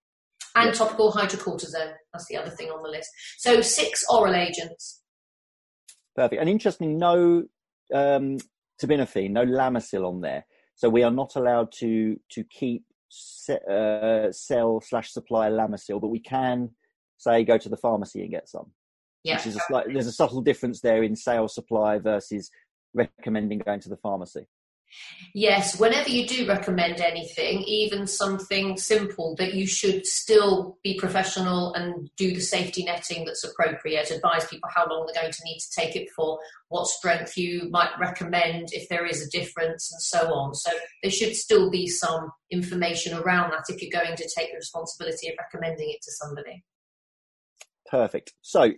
And 0.57 0.75
topical 0.75 1.13
hydrocortisone, 1.13 1.93
that's 2.13 2.27
the 2.29 2.37
other 2.37 2.51
thing 2.51 2.71
on 2.71 2.83
the 2.83 2.89
list. 2.89 3.09
So 3.39 3.61
six 3.61 4.05
oral 4.11 4.35
agents. 4.35 5.03
Perfect. 6.17 6.41
And 6.41 6.51
interestingly, 6.51 6.95
no 6.95 7.45
um, 7.95 8.39
terbinafine, 8.83 9.31
no 9.31 9.45
Lamisil 9.45 10.09
on 10.09 10.21
there. 10.23 10.45
So 10.75 10.89
we 10.89 11.05
are 11.05 11.11
not 11.11 11.37
allowed 11.37 11.71
to 11.73 12.19
to 12.31 12.45
keep 12.45 12.85
se- 13.09 13.61
uh, 13.71 14.33
sell 14.33 14.81
slash 14.81 15.13
supply 15.13 15.51
Lamisil, 15.51 16.01
but 16.01 16.09
we 16.09 16.21
can 16.21 16.71
say 17.21 17.45
go 17.45 17.59
to 17.59 17.69
the 17.69 17.77
pharmacy 17.77 18.23
and 18.23 18.31
get 18.31 18.49
some. 18.49 18.73
Yeah. 19.23 19.37
Which 19.37 19.49
is 19.49 19.57
a 19.57 19.61
slight, 19.69 19.87
there's 19.93 20.07
a 20.07 20.13
subtle 20.13 20.41
difference 20.41 20.81
there 20.81 21.03
in 21.03 21.15
sales 21.15 21.55
supply 21.55 21.99
versus 21.99 22.51
recommending 22.95 23.59
going 23.59 23.81
to 23.81 23.89
the 23.89 23.97
pharmacy? 23.97 24.47
Yes, 25.35 25.79
whenever 25.79 26.09
you 26.09 26.27
do 26.27 26.49
recommend 26.49 27.01
anything, 27.01 27.63
even 27.63 28.09
something 28.09 28.77
simple, 28.77 29.37
that 29.37 29.55
you 29.55 29.65
should 29.65 30.05
still 30.05 30.79
be 30.83 30.99
professional 30.99 31.73
and 31.75 32.11
do 32.17 32.35
the 32.35 32.41
safety 32.41 32.83
netting 32.83 33.25
that's 33.25 33.45
appropriate. 33.45 34.11
Advise 34.11 34.49
people 34.49 34.69
how 34.75 34.89
long 34.91 35.07
they're 35.07 35.23
going 35.23 35.33
to 35.33 35.45
need 35.45 35.61
to 35.61 35.81
take 35.81 35.95
it 35.95 36.09
for, 36.17 36.41
what 36.71 36.89
strength 36.89 37.37
you 37.37 37.69
might 37.71 37.91
recommend 38.01 38.71
if 38.73 38.89
there 38.89 39.07
is 39.07 39.25
a 39.25 39.31
difference, 39.31 39.93
and 39.93 40.03
so 40.03 40.35
on. 40.35 40.57
So 40.57 40.73
there 41.05 41.13
should 41.13 41.37
still 41.37 41.71
be 41.71 41.87
some 41.87 42.33
information 42.51 43.17
around 43.17 43.53
that 43.53 43.73
if 43.73 43.81
you're 43.81 44.03
going 44.03 44.17
to 44.17 44.29
take 44.37 44.51
the 44.51 44.57
responsibility 44.57 45.29
of 45.29 45.37
recommending 45.39 45.91
it 45.91 46.03
to 46.03 46.11
somebody. 46.11 46.65
Perfect. 47.91 48.33
So 48.41 48.73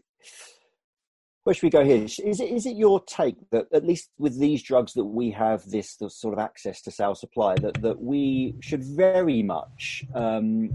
where 1.45 1.55
should 1.55 1.65
we 1.65 1.71
go 1.71 1.85
here? 1.85 2.05
Is 2.05 2.19
it 2.19 2.51
is 2.51 2.67
it 2.67 2.77
your 2.77 3.03
take 3.05 3.37
that 3.51 3.67
at 3.73 3.85
least 3.85 4.11
with 4.19 4.39
these 4.39 4.63
drugs 4.63 4.93
that 4.95 5.05
we 5.05 5.31
have 5.33 5.65
this 5.69 5.99
sort 6.09 6.35
of 6.35 6.39
access 6.39 6.81
to 6.83 6.91
sales 6.91 7.21
supply 7.21 7.57
that 7.57 7.83
that 7.83 8.01
we 8.01 8.55
should 8.61 8.85
very 8.85 9.43
much 9.43 10.05
um, 10.15 10.71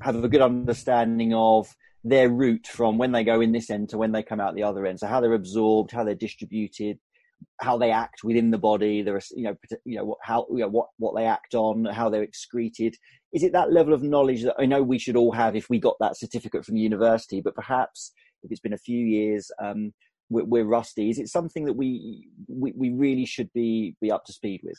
have 0.00 0.22
a 0.22 0.28
good 0.28 0.42
understanding 0.42 1.32
of 1.32 1.74
their 2.02 2.28
route 2.28 2.66
from 2.66 2.98
when 2.98 3.12
they 3.12 3.22
go 3.22 3.40
in 3.40 3.52
this 3.52 3.70
end 3.70 3.88
to 3.90 3.98
when 3.98 4.12
they 4.12 4.22
come 4.22 4.40
out 4.40 4.54
the 4.54 4.62
other 4.62 4.86
end. 4.86 4.98
So 4.98 5.06
how 5.06 5.20
they're 5.20 5.34
absorbed, 5.34 5.92
how 5.92 6.02
they're 6.02 6.14
distributed, 6.14 6.98
how 7.60 7.78
they 7.78 7.90
act 7.90 8.24
within 8.24 8.50
the 8.50 8.58
body. 8.58 9.02
There 9.02 9.16
are 9.16 9.22
you 9.30 9.44
know 9.44 9.56
you 9.84 9.98
know 9.98 10.16
how 10.22 10.46
you 10.50 10.58
know, 10.58 10.68
what 10.68 10.88
what 10.98 11.14
they 11.14 11.24
act 11.24 11.54
on, 11.54 11.84
how 11.84 12.10
they're 12.10 12.22
excreted. 12.22 12.96
Is 13.32 13.42
it 13.42 13.52
that 13.52 13.72
level 13.72 13.94
of 13.94 14.02
knowledge 14.02 14.42
that 14.42 14.56
I 14.58 14.66
know 14.66 14.82
we 14.82 14.98
should 14.98 15.16
all 15.16 15.32
have 15.32 15.54
if 15.54 15.70
we 15.70 15.78
got 15.78 15.96
that 16.00 16.16
certificate 16.16 16.64
from 16.64 16.76
university, 16.76 17.40
but 17.40 17.54
perhaps 17.54 18.12
if 18.42 18.50
it's 18.50 18.60
been 18.60 18.72
a 18.72 18.78
few 18.78 18.98
years, 18.98 19.52
um, 19.62 19.92
we're, 20.28 20.44
we're, 20.44 20.64
rusty? 20.64 21.10
Is 21.10 21.18
it 21.18 21.28
something 21.28 21.64
that 21.66 21.74
we, 21.74 22.28
we, 22.48 22.72
we 22.72 22.90
really 22.90 23.26
should 23.26 23.52
be 23.52 23.96
be 24.00 24.10
up 24.10 24.24
to 24.24 24.32
speed 24.32 24.62
with? 24.64 24.78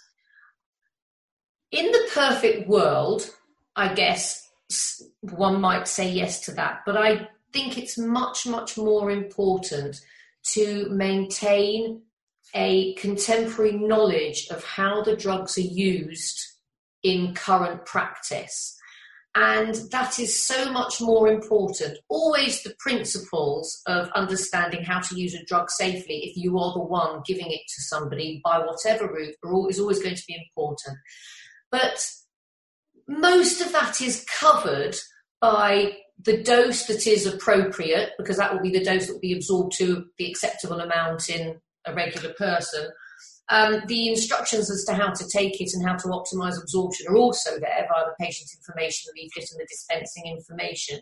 In 1.72 1.86
the 1.92 2.10
perfect 2.14 2.68
world, 2.68 3.30
I 3.76 3.94
guess 3.94 4.50
one 5.22 5.62
might 5.62 5.88
say 5.88 6.10
yes 6.10 6.42
to 6.42 6.52
that, 6.54 6.82
but 6.86 6.98
I 6.98 7.30
think 7.54 7.78
it's 7.78 7.98
much 7.98 8.46
much 8.46 8.78
more 8.78 9.12
important 9.12 10.02
to 10.44 10.90
maintain 10.90 12.02
a 12.54 12.94
contemporary 12.96 13.74
knowledge 13.74 14.48
of 14.50 14.64
how 14.64 15.02
the 15.02 15.16
drugs 15.16 15.58
are 15.58 15.62
used 15.62 16.51
in 17.04 17.34
current 17.34 17.86
practice. 17.86 18.78
And 19.34 19.76
that 19.92 20.20
is 20.20 20.46
so 20.46 20.72
much 20.74 21.00
more 21.00 21.30
important. 21.30 21.98
Always 22.10 22.64
the 22.64 22.76
principles 22.80 23.82
of 23.88 24.10
understanding 24.10 24.84
how 24.84 25.00
to 25.00 25.16
use 25.18 25.34
a 25.34 25.46
drug 25.46 25.72
safely, 25.72 26.26
if 26.26 26.36
you 26.36 26.60
are 26.60 26.74
the 26.74 26.84
one 26.84 27.22
giving 27.26 27.50
it 27.50 27.62
to 27.76 27.82
somebody 27.82 28.42
by 28.44 28.60
whatever 28.60 29.08
route, 29.42 29.70
is 29.70 29.80
always 29.80 30.04
going 30.04 30.16
to 30.16 30.24
be 30.28 30.36
important. 30.36 30.98
But 31.72 32.06
most 33.08 33.62
of 33.62 33.72
that 33.72 34.02
is 34.02 34.26
covered 34.26 34.98
by 35.40 35.94
the 36.24 36.44
dose 36.44 36.86
that 36.88 37.08
is 37.08 37.26
appropriate, 37.26 38.12
because 38.18 38.38
that 38.38 38.54
will 38.54 38.62
be 38.62 38.72
the 38.72 38.84
dose 38.84 39.08
that 39.08 39.14
will 39.14 39.22
be 39.22 39.34
absorbed 39.34 39.74
to 39.78 40.06
the 40.18 40.30
acceptable 40.30 40.82
amount 40.82 41.30
in 41.30 41.60
a 41.86 41.94
regular 41.94 42.34
person. 42.34 42.90
Um, 43.52 43.82
the 43.88 44.08
instructions 44.08 44.72
as 44.72 44.86
to 44.86 44.94
how 44.94 45.12
to 45.12 45.28
take 45.28 45.60
it 45.60 45.74
and 45.74 45.86
how 45.86 45.98
to 45.98 46.08
optimize 46.08 46.60
absorption 46.60 47.08
are 47.10 47.18
also 47.18 47.52
there 47.60 47.86
via 47.92 48.06
the 48.06 48.16
patient 48.18 48.50
information 48.56 49.12
leaflet 49.16 49.52
and 49.52 49.60
the 49.60 49.68
dispensing 49.70 50.26
information. 50.28 51.02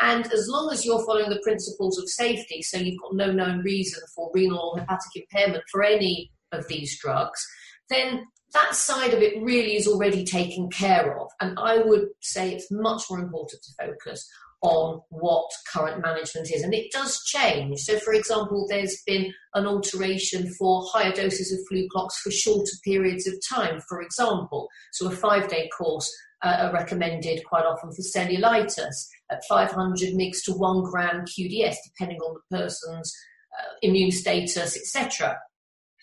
And 0.00 0.26
as 0.32 0.48
long 0.48 0.72
as 0.72 0.84
you're 0.84 1.06
following 1.06 1.30
the 1.30 1.40
principles 1.44 1.96
of 1.98 2.08
safety, 2.08 2.62
so 2.62 2.78
you've 2.78 3.00
got 3.00 3.14
no 3.14 3.30
known 3.30 3.60
reason 3.60 4.02
for 4.14 4.30
renal 4.34 4.72
or 4.74 4.80
hepatic 4.80 5.14
impairment 5.14 5.62
for 5.70 5.84
any 5.84 6.32
of 6.50 6.66
these 6.66 6.98
drugs, 6.98 7.46
then 7.88 8.24
that 8.54 8.74
side 8.74 9.14
of 9.14 9.22
it 9.22 9.40
really 9.40 9.76
is 9.76 9.86
already 9.86 10.24
taken 10.24 10.70
care 10.70 11.16
of. 11.18 11.28
And 11.40 11.58
I 11.58 11.78
would 11.78 12.08
say 12.20 12.52
it's 12.52 12.70
much 12.70 13.02
more 13.08 13.20
important 13.20 13.62
to 13.62 13.86
focus 13.86 14.28
on 14.64 14.98
what 15.10 15.50
current 15.70 16.02
management 16.02 16.50
is. 16.50 16.62
And 16.62 16.72
it 16.72 16.90
does 16.90 17.22
change. 17.24 17.80
So, 17.80 17.98
for 17.98 18.14
example, 18.14 18.66
there's 18.68 19.02
been 19.06 19.32
an 19.52 19.66
alteration 19.66 20.50
for 20.58 20.82
higher 20.90 21.12
doses 21.12 21.52
of 21.52 21.58
Fluclox 21.70 22.14
for 22.22 22.30
shorter 22.30 22.72
periods 22.82 23.26
of 23.26 23.34
time, 23.46 23.80
for 23.88 24.00
example. 24.00 24.68
So, 24.92 25.06
a 25.06 25.10
five 25.10 25.48
day 25.48 25.68
course 25.76 26.10
uh, 26.42 26.56
are 26.60 26.72
recommended 26.72 27.44
quite 27.44 27.66
often 27.66 27.92
for 27.92 28.00
cellulitis 28.02 29.06
at 29.30 29.44
500 29.48 30.14
mg 30.14 30.44
to 30.46 30.52
1 30.52 30.82
gram 30.90 31.26
QDS, 31.26 31.76
depending 31.84 32.18
on 32.20 32.34
the 32.34 32.56
person's 32.56 33.14
uh, 33.60 33.72
immune 33.82 34.12
status, 34.12 34.76
etc. 34.78 35.36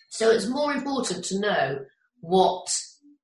So, 0.09 0.29
it's 0.29 0.47
more 0.47 0.71
important 0.71 1.25
to 1.25 1.39
know 1.39 1.79
what 2.19 2.67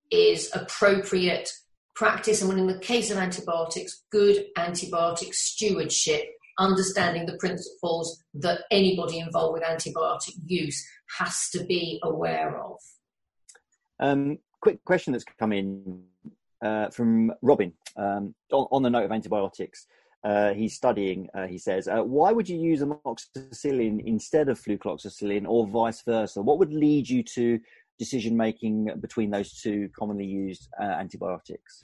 is 0.10 0.50
appropriate 0.56 1.51
practice, 1.98 2.44
and 2.44 2.60
in 2.60 2.68
the 2.68 2.77
case 2.77 3.10
of 3.10 3.18
antibiotics, 3.18 4.04
good 4.12 4.46
antibiotic 4.56 5.34
stewardship, 5.34 6.25
understanding 6.60 7.25
the 7.25 7.38
principles 7.38 8.24
that 8.36 8.62
anybody 8.70 9.18
involved 9.18 9.54
with 9.54 9.63
antibiotic 9.63 10.34
use 10.46 10.88
has 11.18 11.50
to 11.50 11.63
be 11.66 12.00
aware 12.04 12.62
of. 12.62 12.77
Um, 14.00 14.38
quick 14.62 14.86
question 14.86 15.12
that's 15.12 15.25
come 15.39 15.51
in 15.51 16.04
uh, 16.63 16.89
from 16.89 17.34
Robin 17.42 17.74
um, 17.96 18.36
on, 18.51 18.68
on, 18.72 18.84
the 18.84 18.92
note 18.92 19.06
of 19.06 19.12
antibiotics. 19.12 19.88
Uh, 20.24 20.54
he's 20.54 20.75
studying, 20.75 21.27
uh, 21.34 21.48
he 21.48 21.58
says, 21.58 21.88
uh, 21.88 22.04
why 22.04 22.32
would 22.32 22.48
you 22.48 22.58
use 22.58 22.82
amoxicillin 22.82 24.04
instead 24.06 24.50
of 24.50 24.62
flucloxacillin 24.62 25.48
or 25.48 25.66
vice 25.66 26.01
versa? 26.01 26.42
What 26.42 26.60
would 26.60 26.74
lead 26.74 27.10
you 27.10 27.24
to 27.24 27.60
decision 27.98 28.38
making 28.38 28.89
between 29.00 29.32
those 29.32 29.51
two 29.62 29.89
commonly 29.98 30.25
used 30.25 30.70
uh, 30.80 30.84
antibiotics? 30.84 31.84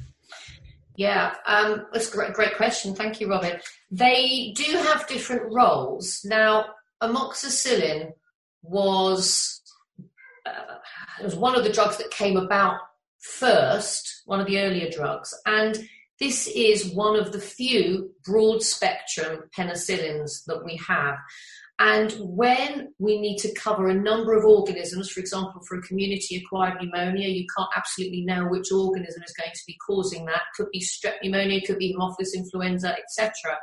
Yeah, 0.95 1.33
um, 1.47 1.87
that's 1.91 2.13
a 2.13 2.31
great, 2.33 2.55
question. 2.55 2.93
Thank 2.93 3.19
you, 3.19 3.29
Robin. 3.29 3.59
They 3.89 4.53
do 4.55 4.77
have 4.77 5.07
different 5.07 5.51
roles. 5.51 6.21
Now, 6.23 6.65
amoxicillin 7.01 8.11
was 8.61 9.61
uh, 10.45 11.23
was 11.23 11.35
one 11.35 11.55
of 11.55 11.63
the 11.63 11.71
drugs 11.71 11.97
that 11.97 12.11
came 12.11 12.37
about 12.37 12.77
first, 13.19 14.21
one 14.25 14.39
of 14.39 14.45
the 14.47 14.59
earlier 14.59 14.89
drugs, 14.89 15.33
and 15.45 15.87
this 16.19 16.47
is 16.47 16.93
one 16.93 17.19
of 17.19 17.31
the 17.31 17.39
few 17.39 18.11
broad 18.23 18.61
spectrum 18.61 19.49
penicillins 19.57 20.45
that 20.45 20.63
we 20.63 20.79
have. 20.87 21.17
And 21.79 22.11
when 22.19 22.93
we 22.99 23.19
need 23.19 23.37
to 23.39 23.53
cover 23.55 23.87
a 23.87 23.95
number 23.95 24.33
of 24.37 24.45
organisms, 24.45 25.09
for 25.09 25.19
example, 25.19 25.61
for 25.67 25.77
a 25.77 25.81
community 25.81 26.37
acquired 26.37 26.75
pneumonia, 26.79 27.27
you 27.27 27.45
can't 27.57 27.69
absolutely 27.75 28.23
know 28.23 28.47
which 28.47 28.71
organism 28.71 29.23
is 29.23 29.33
going 29.33 29.51
to 29.51 29.63
be 29.65 29.75
causing 29.85 30.25
that. 30.25 30.41
Could 30.55 30.67
be 30.71 30.81
strep 30.81 31.15
pneumonia, 31.23 31.61
could 31.65 31.79
be 31.79 31.95
Haemophilus 31.95 32.35
influenza, 32.35 32.95
etc. 32.95 33.57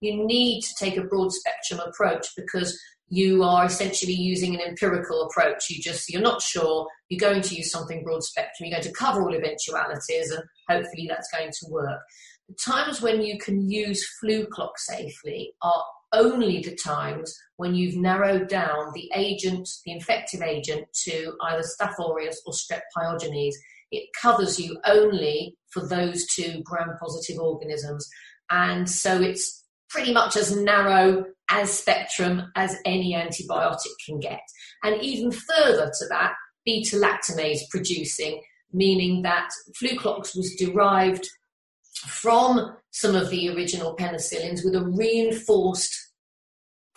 You 0.00 0.26
need 0.26 0.62
to 0.62 0.74
take 0.78 0.96
a 0.96 1.04
broad 1.04 1.32
spectrum 1.32 1.80
approach 1.80 2.26
because 2.36 2.78
you 3.08 3.44
are 3.44 3.66
essentially 3.66 4.14
using 4.14 4.54
an 4.54 4.60
empirical 4.60 5.22
approach. 5.22 5.70
You 5.70 5.80
just 5.80 6.10
you're 6.10 6.20
not 6.20 6.42
sure. 6.42 6.88
You're 7.10 7.20
going 7.20 7.42
to 7.42 7.54
use 7.54 7.70
something 7.70 8.02
broad 8.02 8.24
spectrum. 8.24 8.68
You're 8.68 8.80
going 8.80 8.90
to 8.90 8.98
cover 8.98 9.22
all 9.22 9.34
eventualities, 9.34 10.30
and 10.30 10.42
hopefully 10.68 11.06
that's 11.08 11.28
going 11.30 11.50
to 11.50 11.70
work. 11.70 12.00
The 12.48 12.54
times 12.54 13.00
when 13.00 13.22
you 13.22 13.38
can 13.38 13.70
use 13.70 14.04
fluclox 14.22 14.78
safely 14.78 15.52
are 15.62 15.84
only 16.12 16.60
the 16.60 16.76
times 16.76 17.34
when 17.56 17.74
you've 17.74 17.96
narrowed 17.96 18.48
down 18.48 18.92
the 18.94 19.10
agent, 19.14 19.68
the 19.84 19.92
infective 19.92 20.42
agent, 20.42 20.86
to 21.04 21.34
either 21.42 21.62
Staph 21.62 21.98
aureus 21.98 22.40
or 22.46 22.52
Strep 22.52 22.82
pyogenes. 22.96 23.54
It 23.90 24.08
covers 24.20 24.58
you 24.58 24.78
only 24.86 25.56
for 25.70 25.86
those 25.86 26.26
two 26.26 26.62
gram-positive 26.64 27.38
organisms, 27.38 28.08
and 28.50 28.88
so 28.88 29.20
it's 29.20 29.64
pretty 29.90 30.12
much 30.12 30.36
as 30.36 30.56
narrow 30.56 31.24
as 31.50 31.70
spectrum 31.70 32.50
as 32.56 32.76
any 32.86 33.14
antibiotic 33.14 33.92
can 34.06 34.18
get. 34.18 34.40
And 34.82 35.02
even 35.02 35.30
further 35.30 35.92
to 35.98 36.06
that, 36.08 36.32
beta 36.64 36.96
lactamase 36.96 37.68
producing, 37.70 38.42
meaning 38.72 39.22
that 39.22 39.50
Fluclox 39.80 40.34
was 40.34 40.54
derived 40.58 41.28
from 42.06 42.74
some 42.90 43.14
of 43.14 43.30
the 43.30 43.50
original 43.50 43.94
penicillins 43.96 44.64
with 44.64 44.74
a 44.74 44.84
reinforced 44.96 45.94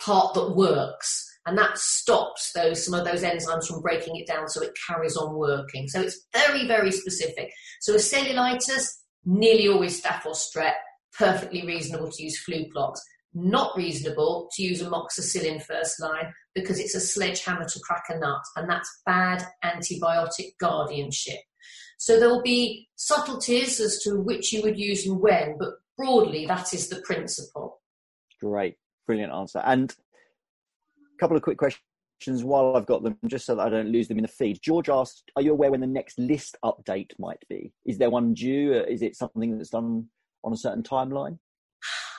part 0.00 0.34
that 0.34 0.54
works 0.54 1.24
and 1.46 1.56
that 1.56 1.78
stops 1.78 2.52
those 2.54 2.84
some 2.84 2.94
of 2.94 3.04
those 3.04 3.22
enzymes 3.22 3.66
from 3.66 3.80
breaking 3.80 4.16
it 4.16 4.26
down 4.26 4.48
so 4.48 4.62
it 4.62 4.76
carries 4.86 5.16
on 5.16 5.34
working. 5.34 5.88
So 5.88 6.00
it's 6.00 6.26
very 6.32 6.66
very 6.66 6.92
specific. 6.92 7.50
So 7.80 7.94
a 7.94 7.98
cellulitis 7.98 8.88
nearly 9.24 9.68
always 9.68 10.00
staph 10.00 10.26
or 10.26 10.32
strep 10.32 10.74
perfectly 11.18 11.66
reasonable 11.66 12.10
to 12.10 12.22
use 12.22 12.42
fluclox 12.44 12.96
not 13.36 13.76
reasonable 13.76 14.48
to 14.54 14.62
use 14.62 14.82
amoxicillin 14.82 15.62
first 15.62 16.00
line 16.00 16.32
because 16.54 16.80
it's 16.80 16.94
a 16.94 17.00
sledgehammer 17.00 17.66
to 17.66 17.80
crack 17.80 18.04
a 18.08 18.18
nut 18.18 18.40
and 18.56 18.68
that's 18.68 19.02
bad 19.04 19.46
antibiotic 19.62 20.56
guardianship. 20.58 21.38
So 21.98 22.18
there'll 22.18 22.42
be 22.42 22.88
subtleties 22.96 23.78
as 23.78 23.98
to 24.04 24.20
which 24.20 24.52
you 24.52 24.62
would 24.62 24.78
use 24.78 25.06
and 25.06 25.20
when, 25.20 25.56
but 25.58 25.74
broadly, 25.98 26.46
that 26.46 26.72
is 26.72 26.88
the 26.88 27.02
principle. 27.02 27.80
Great, 28.40 28.76
brilliant 29.06 29.32
answer. 29.32 29.60
And 29.64 29.94
a 31.14 31.18
couple 31.18 31.36
of 31.36 31.42
quick 31.42 31.58
questions 31.58 32.44
while 32.44 32.76
I've 32.76 32.86
got 32.86 33.02
them, 33.02 33.18
just 33.26 33.46
so 33.46 33.54
that 33.54 33.66
I 33.66 33.70
don't 33.70 33.92
lose 33.92 34.08
them 34.08 34.18
in 34.18 34.22
the 34.22 34.28
feed. 34.28 34.60
George 34.62 34.88
asked, 34.88 35.30
"Are 35.36 35.42
you 35.42 35.52
aware 35.52 35.70
when 35.70 35.80
the 35.80 35.86
next 35.86 36.18
list 36.18 36.56
update 36.64 37.12
might 37.18 37.42
be? 37.48 37.72
Is 37.84 37.98
there 37.98 38.10
one 38.10 38.34
due? 38.34 38.74
Uh, 38.74 38.84
is 38.88 39.02
it 39.02 39.16
something 39.16 39.56
that's 39.56 39.70
done 39.70 40.08
on 40.44 40.52
a 40.52 40.56
certain 40.56 40.82
timeline?" 40.82 41.38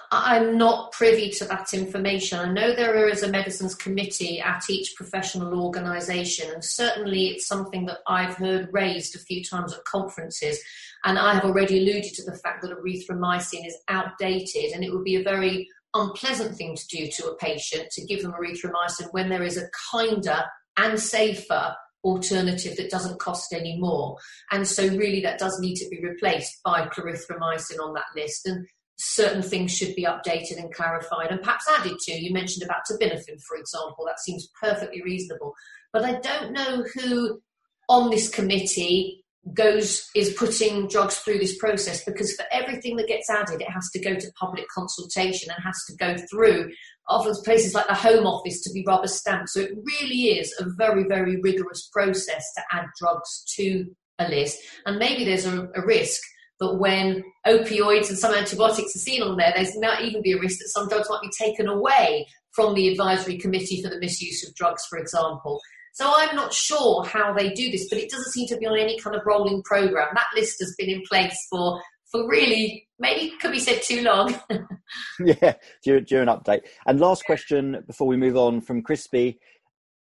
I'm 0.10 0.58
not 0.58 0.94
privy 0.94 1.30
to 1.32 1.46
that 1.46 1.74
information. 1.74 2.40
I 2.40 2.50
know 2.50 2.74
there 2.74 3.10
is 3.10 3.24
a 3.24 3.28
medicines 3.28 3.76
committee 3.76 4.40
at 4.40 4.64
each 4.70 4.96
professional 4.96 5.62
organisation, 5.62 6.50
and 6.50 6.64
certainly 6.64 7.28
it's 7.28 7.46
something 7.46 7.86
that 7.88 8.00
I've 8.08 8.36
heard 8.36 8.70
raised 8.72 9.16
a 9.16 9.20
few 9.20 9.44
times 9.44 9.74
at 9.74 9.84
conferences. 9.84 10.62
And 11.04 11.20
I 11.20 11.34
have 11.34 11.44
already 11.44 11.80
alluded 11.80 12.14
to 12.14 12.24
the 12.24 12.38
fact 12.38 12.62
that 12.62 12.72
erythromycin 12.72 13.68
is 13.68 13.78
outdated, 13.90 14.72
and 14.74 14.84
it 14.84 14.94
would 14.94 15.04
be 15.04 15.18
a 15.18 15.24
very 15.24 15.70
unpleasant 16.02 16.56
thing 16.56 16.76
to 16.76 16.88
do 16.88 17.08
to 17.08 17.30
a 17.30 17.38
patient 17.38 17.90
to 17.92 18.06
give 18.06 18.22
them 18.22 18.34
erythromycin 18.34 19.12
when 19.12 19.30
there 19.30 19.44
is 19.44 19.58
a 19.58 19.70
kinder 19.92 20.44
and 20.78 21.00
safer 21.00 21.76
alternative 22.04 22.78
that 22.78 22.90
doesn't 22.90 23.20
cost 23.20 23.54
any 23.54 23.78
more. 23.80 24.18
And 24.52 24.68
so, 24.68 24.88
really, 24.88 25.22
that 25.22 25.40
does 25.40 25.60
need 25.60 25.76
to 25.76 25.90
be 25.90 26.00
replaced 26.02 26.62
by 26.64 26.88
clarithromycin 26.88 27.80
on 27.82 27.94
that 27.94 28.06
list. 28.16 28.46
And 28.46 28.66
certain 28.98 29.42
things 29.42 29.76
should 29.76 29.96
be 29.96 30.06
updated 30.06 30.58
and 30.58 30.74
clarified 30.74 31.30
and 31.30 31.42
perhaps 31.42 31.66
added 31.70 32.00
to. 32.00 32.14
You 32.14 32.34
mentioned 32.34 32.64
about 32.64 32.82
terbinafine, 32.90 33.42
for 33.48 33.58
example. 33.58 34.06
That 34.06 34.20
seems 34.20 34.50
perfectly 34.60 35.02
reasonable. 35.04 35.54
But 35.94 36.06
I 36.06 36.20
don't 36.20 36.54
know 36.54 36.84
who 36.94 37.42
on 37.90 38.10
this 38.10 38.30
committee 38.30 39.24
goes 39.54 40.10
is 40.16 40.34
putting 40.34 40.88
drugs 40.88 41.18
through 41.18 41.38
this 41.38 41.58
process 41.58 42.04
because 42.06 42.34
for 42.36 42.46
everything 42.52 42.96
that 42.96 43.08
gets 43.08 43.30
added 43.30 43.62
it 43.62 43.70
has 43.70 43.90
to 43.92 44.00
go 44.00 44.16
to 44.16 44.32
public 44.40 44.66
consultation 44.74 45.50
and 45.52 45.64
has 45.64 45.78
to 45.88 45.96
go 45.96 46.16
through 46.30 46.72
often 47.08 47.34
places 47.44 47.74
like 47.74 47.88
the 47.88 47.94
home 47.94 48.26
office 48.26 48.62
to 48.62 48.72
be 48.74 48.84
rubber 48.86 49.08
stamped 49.08 49.50
so 49.50 49.62
it 49.62 49.72
really 49.76 50.38
is 50.38 50.54
a 50.60 50.66
very 50.78 51.04
very 51.08 51.40
rigorous 51.42 51.90
process 51.94 52.44
to 52.56 52.62
add 52.72 52.86
drugs 53.00 53.44
to 53.56 53.86
a 54.20 54.28
list 54.28 54.58
and 54.86 54.98
maybe 54.98 55.24
there's 55.24 55.46
a, 55.46 55.68
a 55.76 55.86
risk 55.86 56.22
that 56.60 56.76
when 56.76 57.24
opioids 57.46 58.10
and 58.10 58.18
some 58.18 58.34
antibiotics 58.34 58.96
are 58.96 59.00
seen 59.00 59.22
on 59.22 59.38
there, 59.38 59.54
there's 59.56 59.78
not 59.78 60.04
even 60.04 60.22
be 60.22 60.34
a 60.34 60.40
risk 60.40 60.60
that 60.60 60.70
some 60.70 60.88
drugs 60.88 61.08
might 61.10 61.22
be 61.22 61.30
taken 61.38 61.68
away 61.68 62.28
from 62.52 62.74
the 62.74 62.88
advisory 62.88 63.38
committee 63.38 63.82
for 63.82 63.90
the 63.90 64.00
misuse 64.00 64.48
of 64.48 64.56
drugs, 64.56 64.84
for 64.90 64.98
example. 64.98 65.62
So 65.98 66.14
I'm 66.16 66.36
not 66.36 66.54
sure 66.54 67.04
how 67.06 67.34
they 67.34 67.50
do 67.54 67.72
this, 67.72 67.90
but 67.90 67.98
it 67.98 68.12
doesn't 68.12 68.32
seem 68.32 68.48
to 68.50 68.58
be 68.58 68.68
on 68.68 68.78
any 68.78 69.00
kind 69.00 69.16
of 69.16 69.24
rolling 69.26 69.64
program. 69.64 70.10
That 70.14 70.28
list 70.36 70.58
has 70.60 70.76
been 70.78 70.92
in 70.92 71.02
place 71.10 71.36
for 71.50 71.82
for 72.12 72.30
really 72.30 72.88
maybe 73.00 73.34
could 73.42 73.52
be 73.52 73.58
said 73.58 73.82
too 73.82 74.04
long. 74.04 74.40
yeah, 75.20 75.56
during, 75.84 76.04
during 76.04 76.28
update. 76.28 76.62
And 76.86 77.00
last 77.00 77.26
question 77.26 77.84
before 77.88 78.06
we 78.06 78.16
move 78.16 78.38
on 78.38 78.62
from 78.62 78.84
Crispy. 78.84 79.40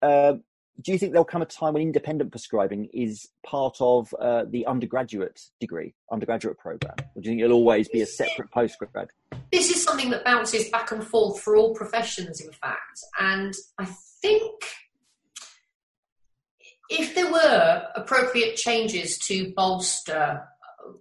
Uh, 0.01 0.35
do 0.81 0.93
you 0.93 0.97
think 0.97 1.11
there'll 1.11 1.25
come 1.25 1.41
a 1.41 1.45
time 1.45 1.73
when 1.73 1.83
independent 1.83 2.31
prescribing 2.31 2.85
is 2.93 3.27
part 3.45 3.75
of 3.81 4.11
uh, 4.21 4.45
the 4.49 4.65
undergraduate 4.65 5.41
degree, 5.59 5.93
undergraduate 6.13 6.57
program? 6.57 6.95
Or 7.13 7.21
do 7.21 7.29
you 7.29 7.31
think 7.31 7.41
it'll 7.41 7.57
always 7.57 7.89
be 7.89 8.01
a 8.01 8.05
separate 8.05 8.49
postgrad? 8.51 9.09
This 9.51 9.69
is 9.69 9.83
something 9.83 10.09
that 10.11 10.23
bounces 10.23 10.69
back 10.69 10.93
and 10.93 11.05
forth 11.05 11.41
for 11.41 11.57
all 11.57 11.75
professions, 11.75 12.39
in 12.39 12.51
fact. 12.53 13.01
And 13.19 13.53
I 13.77 13.85
think 14.21 14.63
if 16.89 17.15
there 17.15 17.31
were 17.31 17.87
appropriate 17.95 18.55
changes 18.55 19.17
to 19.19 19.53
bolster 19.55 20.47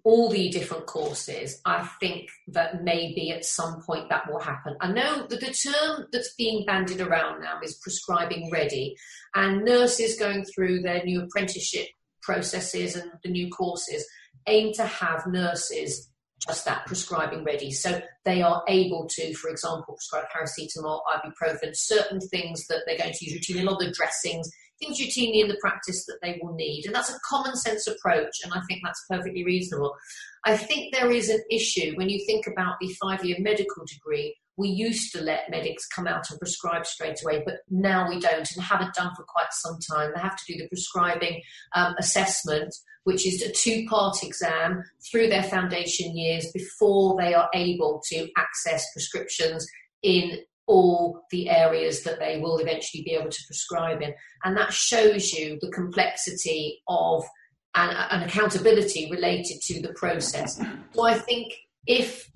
all 0.05 0.31
the 0.31 0.49
different 0.49 0.87
courses, 0.87 1.61
I 1.65 1.89
think 2.01 2.29
that 2.49 2.83
maybe 2.85 3.33
at 3.33 3.45
some 3.45 3.83
point 3.83 4.09
that 4.09 4.31
will 4.31 4.41
happen. 4.41 4.77
I 4.81 4.93
know 4.93 5.27
that 5.27 5.41
the 5.41 5.53
term 5.53 6.07
that's 6.13 6.35
being 6.35 6.65
bandied 6.65 7.01
around 7.01 7.41
now 7.41 7.59
is 7.63 7.79
prescribing 7.83 8.51
ready, 8.51 8.97
and 9.35 9.65
nurses 9.65 10.19
going 10.19 10.45
through 10.45 10.83
their 10.83 11.05
new 11.05 11.23
apprenticeship 11.23 11.89
processes 12.23 12.95
and 12.95 13.11
the 13.25 13.31
new 13.31 13.51
courses 13.51 14.07
aim 14.47 14.73
to 14.75 14.85
have 14.85 15.27
nurses 15.27 16.09
just 16.47 16.65
that 16.65 16.87
prescribing 16.87 17.45
ready. 17.45 17.71
So 17.71 18.01
they 18.25 18.43
are 18.43 18.65
able 18.69 19.07
to, 19.09 19.35
for 19.35 19.49
example, 19.49 19.95
prescribe 19.95 20.25
paracetamol, 20.35 21.01
ibuprofen, 21.15 21.71
certain 21.75 22.21
things 22.21 22.67
that 22.67 22.83
they're 22.87 22.99
going 22.99 23.13
to 23.13 23.25
use 23.25 23.39
routinely, 23.39 23.63
a 23.63 23.65
lot 23.65 23.81
of 23.81 23.87
the 23.87 23.93
dressings, 23.93 24.51
routinely 24.91 25.43
in 25.43 25.49
the 25.49 25.59
practice 25.61 26.05
that 26.07 26.19
they 26.23 26.39
will 26.43 26.55
need. 26.55 26.85
And 26.87 26.95
that's 26.95 27.11
a 27.11 27.19
common 27.29 27.57
sense 27.57 27.87
approach, 27.87 28.35
and 28.45 28.53
I 28.53 28.61
think 28.69 28.81
that's 28.85 29.05
perfectly 29.09 29.45
reasonable. 29.45 29.95
I 30.45 30.57
think 30.57 30.93
there 30.93 31.11
is 31.11 31.29
an 31.29 31.43
issue 31.51 31.95
when 31.97 32.09
you 32.09 32.25
think 32.27 32.47
about 32.47 32.77
the 32.81 32.95
five 33.01 33.25
year 33.25 33.37
medical 33.41 33.85
degree. 33.87 34.37
We 34.57 34.69
used 34.69 35.13
to 35.13 35.23
let 35.23 35.51
medics 35.51 35.87
come 35.87 36.07
out 36.07 36.29
and 36.31 36.39
prescribe 36.39 36.85
straight 36.87 37.19
away, 37.23 37.43
but 37.45 37.61
now 37.71 38.09
we 38.09 38.21
don't 38.21 38.49
and 38.55 38.63
haven't 38.63 38.95
done 38.95 39.13
for 39.17 39.25
quite 39.27 39.53
some 39.53 39.79
time. 39.91 40.13
They 40.15 40.21
have 40.21 40.37
to 40.37 40.53
do 40.53 40.59
the 40.59 40.69
prescribing 40.69 41.41
um, 41.75 41.95
assessment, 41.99 42.75
which 43.05 43.27
is 43.27 43.43
a 43.43 43.53
two 43.53 43.87
part 43.89 44.23
exam 44.23 44.83
through 45.11 45.29
their 45.29 45.43
foundation 45.43 46.17
years 46.17 46.51
before 46.53 47.17
they 47.19 47.33
are 47.35 47.49
able 47.55 48.03
to 48.11 48.29
access 48.37 48.85
prescriptions 48.93 49.67
in 50.03 50.39
all 50.73 51.27
the 51.31 51.51
areas 51.51 52.03
that 52.05 52.19
they 52.19 52.41
will 52.41 52.59
eventually 52.59 53.03
be 53.03 53.13
able 53.13 53.31
to 53.31 53.43
prescribe 53.47 54.01
in. 54.01 54.15
And 54.43 54.57
that 54.57 54.73
shows 54.73 55.33
you 55.33 55.59
the 55.61 55.71
complexity 55.71 56.83
of 56.89 57.23
an, 57.75 58.23
accountability 58.23 59.11
related 59.11 59.61
to 59.69 59.83
the 59.83 59.93
process. 59.95 60.59
So 60.95 61.05
I 61.05 61.15
think 61.15 61.53
if 61.87 62.31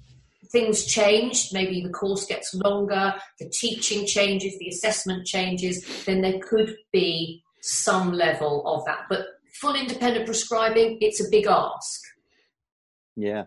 things 0.52 0.84
change, 0.84 1.48
maybe 1.52 1.82
the 1.82 1.90
course 1.90 2.26
gets 2.26 2.54
longer, 2.54 3.14
the 3.40 3.48
teaching 3.48 4.06
changes, 4.06 4.54
the 4.58 4.68
assessment 4.68 5.26
changes, 5.26 6.04
then 6.04 6.20
there 6.20 6.38
could 6.40 6.76
be 6.92 7.42
some 7.62 8.12
level 8.12 8.66
of 8.66 8.84
that. 8.84 9.06
But 9.08 9.26
full 9.60 9.74
independent 9.74 10.26
prescribing, 10.26 10.98
it's 11.00 11.26
a 11.26 11.30
big 11.30 11.46
ask. 11.46 12.00
Yeah, 13.16 13.44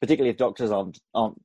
particularly 0.00 0.30
if 0.30 0.36
doctors 0.36 0.70
aren't 0.70 1.00
aren't 1.12 1.40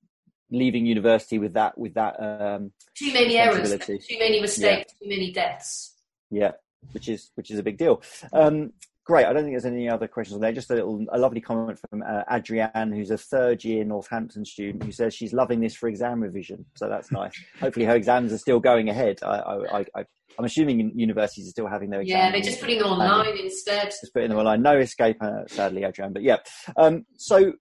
leaving 0.51 0.85
university 0.85 1.39
with 1.39 1.53
that 1.53 1.77
with 1.77 1.93
that 1.95 2.15
um, 2.21 2.71
too 2.95 3.13
many 3.13 3.37
errors, 3.37 3.69
too 3.69 4.19
many 4.19 4.41
mistakes, 4.41 4.93
yeah. 4.99 5.05
too 5.05 5.09
many 5.09 5.31
deaths. 5.31 5.95
Yeah, 6.29 6.51
which 6.91 7.09
is 7.09 7.31
which 7.35 7.51
is 7.51 7.59
a 7.59 7.63
big 7.63 7.77
deal. 7.77 8.01
Um, 8.33 8.73
great. 9.07 9.25
I 9.25 9.33
don't 9.33 9.43
think 9.43 9.53
there's 9.53 9.65
any 9.65 9.89
other 9.89 10.07
questions 10.07 10.35
on 10.35 10.41
there. 10.41 10.51
Just 10.51 10.69
a 10.69 10.75
little, 10.75 11.05
a 11.11 11.17
lovely 11.17 11.41
comment 11.41 11.79
from 11.89 12.03
uh, 12.03 12.23
Adrienne, 12.31 12.91
who's 12.91 13.09
a 13.09 13.17
third 13.17 13.63
year 13.63 13.83
Northampton 13.83 14.45
student, 14.45 14.83
who 14.83 14.91
says 14.91 15.13
she's 15.13 15.33
loving 15.33 15.61
this 15.61 15.75
for 15.75 15.87
exam 15.87 16.21
revision. 16.21 16.65
So 16.75 16.89
that's 16.89 17.11
nice. 17.11 17.33
Hopefully, 17.59 17.85
her 17.85 17.95
exams 17.95 18.33
are 18.33 18.37
still 18.37 18.59
going 18.59 18.89
ahead. 18.89 19.19
I, 19.23 19.37
I, 19.37 19.85
I, 19.95 20.05
I'm 20.37 20.45
assuming 20.45 20.91
universities 20.93 21.47
are 21.47 21.51
still 21.51 21.67
having 21.67 21.89
their 21.89 22.01
exams. 22.01 22.19
Yeah, 22.19 22.31
they're 22.31 22.41
just 22.41 22.59
putting 22.59 22.79
them 22.79 22.87
online 22.87 23.37
instead. 23.37 23.85
Just 23.85 24.13
putting 24.13 24.29
them 24.29 24.37
online. 24.37 24.61
No 24.61 24.77
escape, 24.77 25.17
uh, 25.21 25.47
sadly, 25.47 25.83
Adrienne. 25.83 26.13
But 26.13 26.23
yeah. 26.23 26.37
Um, 26.75 27.05
so 27.15 27.53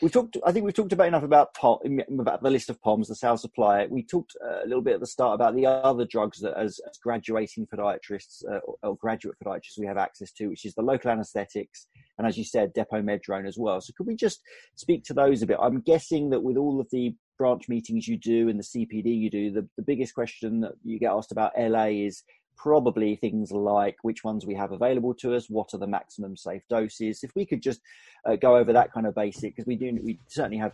we 0.00 0.08
talked. 0.08 0.36
I 0.44 0.52
think 0.52 0.64
we've 0.64 0.74
talked 0.74 0.92
about 0.92 1.08
enough 1.08 1.22
about 1.22 1.54
POM, 1.54 2.00
about 2.18 2.42
the 2.42 2.50
list 2.50 2.70
of 2.70 2.80
POMs, 2.80 3.08
the 3.08 3.14
sales 3.14 3.42
supply. 3.42 3.86
We 3.86 4.02
talked 4.02 4.34
uh, 4.44 4.64
a 4.64 4.66
little 4.66 4.82
bit 4.82 4.94
at 4.94 5.00
the 5.00 5.06
start 5.06 5.34
about 5.34 5.54
the 5.54 5.66
other 5.66 6.04
drugs 6.04 6.38
that, 6.40 6.56
as, 6.56 6.80
as 6.88 6.98
graduating 6.98 7.66
podiatrists 7.66 8.44
uh, 8.50 8.60
or 8.82 8.96
graduate 8.96 9.36
podiatrists, 9.44 9.78
we 9.78 9.86
have 9.86 9.98
access 9.98 10.32
to, 10.32 10.48
which 10.48 10.64
is 10.64 10.74
the 10.74 10.82
local 10.82 11.10
anaesthetics 11.10 11.88
and, 12.18 12.26
as 12.26 12.38
you 12.38 12.44
said, 12.44 12.72
depomedrone 12.74 13.46
as 13.46 13.58
well. 13.58 13.80
So, 13.80 13.92
could 13.96 14.06
we 14.06 14.16
just 14.16 14.40
speak 14.76 15.04
to 15.04 15.14
those 15.14 15.42
a 15.42 15.46
bit? 15.46 15.58
I'm 15.60 15.80
guessing 15.80 16.30
that 16.30 16.40
with 16.40 16.56
all 16.56 16.80
of 16.80 16.88
the 16.90 17.14
branch 17.38 17.68
meetings 17.68 18.06
you 18.06 18.16
do 18.16 18.48
and 18.48 18.58
the 18.58 18.64
CPD 18.64 19.18
you 19.18 19.30
do, 19.30 19.50
the, 19.50 19.68
the 19.76 19.82
biggest 19.82 20.14
question 20.14 20.60
that 20.60 20.72
you 20.84 20.98
get 20.98 21.12
asked 21.12 21.32
about 21.32 21.52
LA 21.58 21.86
is 21.86 22.22
probably 22.56 23.16
things 23.16 23.50
like 23.50 23.96
which 24.02 24.24
ones 24.24 24.46
we 24.46 24.54
have 24.54 24.72
available 24.72 25.14
to 25.14 25.34
us, 25.34 25.50
what 25.50 25.74
are 25.74 25.78
the 25.78 25.86
maximum 25.86 26.36
safe 26.36 26.62
doses. 26.68 27.24
If 27.24 27.34
we 27.34 27.44
could 27.44 27.62
just 27.62 27.80
uh, 28.24 28.36
go 28.36 28.56
over 28.56 28.72
that 28.72 28.92
kind 28.92 29.06
of 29.06 29.14
basic, 29.14 29.54
because 29.54 29.66
we 29.66 29.76
do, 29.76 29.98
we 30.02 30.18
certainly 30.28 30.58
have 30.58 30.72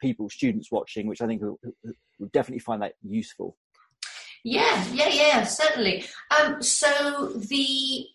people, 0.00 0.28
students 0.28 0.70
watching, 0.72 1.06
which 1.06 1.22
I 1.22 1.26
think 1.26 1.42
will, 1.42 1.58
definitely 2.32 2.60
find 2.60 2.82
that 2.82 2.94
useful. 3.02 3.56
Yeah, 4.44 4.84
yeah, 4.92 5.08
yeah, 5.08 5.44
certainly. 5.44 6.04
Um, 6.40 6.60
so 6.62 7.32
the 7.36 8.06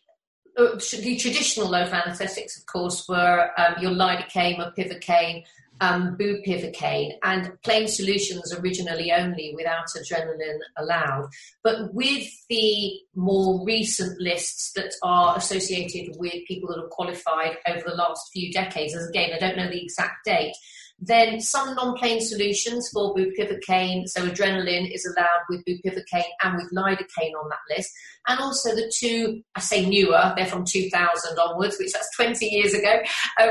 uh, 0.58 0.76
the 1.02 1.16
traditional 1.18 1.70
local 1.70 1.94
anaesthetics, 1.94 2.58
of 2.58 2.66
course, 2.66 3.08
were 3.08 3.52
um, 3.58 3.76
your 3.80 3.92
lidocaine 3.92 4.60
or 4.60 4.72
pivocaine, 4.72 5.44
um, 5.82 6.18
bupivacaine 6.18 7.13
and 7.24 7.52
plain 7.63 7.88
solutions 7.88 8.54
originally 8.54 9.12
only 9.12 9.54
without 9.56 9.86
adrenaline 9.96 10.60
allowed. 10.78 11.30
But 11.63 11.94
with 11.94 12.28
the 12.50 12.94
more 13.16 13.66
recent 13.66 14.20
lists 14.20 14.72
that 14.76 14.94
are 15.04 15.38
associated 15.38 16.16
with 16.18 16.46
people 16.48 16.70
that 16.70 16.82
have 16.82 16.90
qualified 16.90 17.58
over 17.68 17.90
the 17.90 17.96
last 17.96 18.30
few 18.34 18.52
decades, 18.52 18.96
as 18.96 19.08
again, 19.08 19.32
I 19.34 19.40
don't 19.40 19.58
know 19.58 19.70
the 19.70 19.84
exact 19.84 20.26
date, 20.26 20.56
then 21.00 21.40
some 21.40 21.76
non-plain 21.76 22.20
solutions 22.22 22.90
for 22.92 23.14
bupivacaine, 23.16 24.08
so 24.08 24.28
adrenaline 24.28 24.92
is 24.92 25.06
allowed 25.06 25.44
with 25.48 25.64
bupivacaine 25.66 26.24
and 26.44 26.56
with 26.56 26.72
lidocaine 26.74 27.34
on 27.40 27.50
that 27.50 27.76
list. 27.76 27.92
And 28.28 28.40
also 28.40 28.76
the 28.76 28.92
two, 28.94 29.44
I 29.56 29.60
say 29.60 29.86
newer, 29.86 30.34
they're 30.36 30.48
from 30.48 30.66
2000 30.66 31.38
onwards, 31.38 31.78
which 31.80 31.94
that's 31.94 32.16
20 32.16 32.46
years 32.48 32.74
ago, 32.74 33.00
uh, 33.40 33.48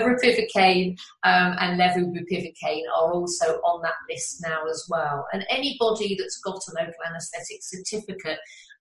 um, 1.22 1.56
and 1.60 1.80
levobupivacaine 1.80 2.82
are 2.96 3.12
also 3.12 3.60
on 3.60 3.80
that 3.82 3.94
list 4.10 4.42
now 4.42 4.66
as 4.68 4.84
well. 4.90 5.26
And 5.32 5.46
anybody 5.48 6.16
that's 6.18 6.40
got 6.40 6.56
a 6.56 6.74
local 6.74 6.94
anaesthetic 7.08 7.62
certificate 7.62 8.38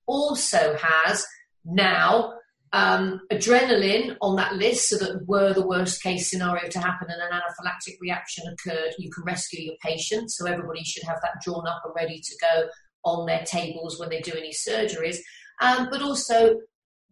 also 0.08 0.76
has 0.78 1.26
now 1.64 2.34
um, 2.76 3.22
adrenaline 3.32 4.18
on 4.20 4.36
that 4.36 4.56
list 4.56 4.90
so 4.90 4.98
that 4.98 5.26
were 5.26 5.54
the 5.54 5.66
worst 5.66 6.04
case 6.04 6.30
scenario 6.30 6.68
to 6.68 6.80
happen 6.80 7.08
and 7.10 7.22
an 7.22 7.30
anaphylactic 7.32 7.94
reaction 8.02 8.44
occurred, 8.52 8.92
you 9.00 9.10
can 9.10 9.24
rescue 9.24 9.64
your 9.64 9.76
patient. 9.82 10.30
So 10.30 10.46
everybody 10.46 10.84
should 10.84 11.04
have 11.04 11.22
that 11.22 11.42
drawn 11.42 11.66
up 11.66 11.84
and 11.86 11.94
ready 11.96 12.20
to 12.20 12.36
go 12.42 12.68
on 13.06 13.28
their 13.28 13.46
tables 13.46 13.98
when 13.98 14.10
they 14.10 14.20
do 14.20 14.34
any 14.34 14.52
surgeries. 14.52 15.20
Um, 15.62 15.88
but 15.90 16.02
also 16.02 16.58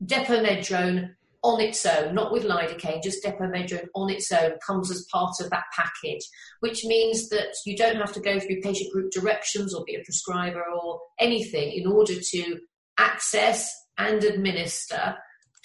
depomedrone 0.05 1.11
on 1.43 1.61
its 1.61 1.85
own, 1.85 2.13
not 2.13 2.33
with 2.33 2.43
lidocaine, 2.43 3.01
just 3.01 3.23
depomedrone 3.23 3.87
on 3.95 4.09
its 4.09 4.33
own 4.33 4.51
comes 4.67 4.91
as 4.91 5.07
part 5.13 5.35
of 5.39 5.49
that 5.49 5.63
package, 5.73 6.27
which 6.59 6.83
means 6.83 7.29
that 7.29 7.55
you 7.65 7.77
don't 7.77 7.95
have 7.95 8.11
to 8.11 8.19
go 8.19 8.37
through 8.37 8.59
patient 8.59 8.91
group 8.91 9.13
directions 9.13 9.73
or 9.73 9.85
be 9.85 9.95
a 9.95 10.03
prescriber 10.03 10.63
or 10.75 10.99
anything 11.21 11.71
in 11.71 11.87
order 11.87 12.15
to 12.19 12.59
access 12.97 13.73
and 13.97 14.25
administer 14.25 15.15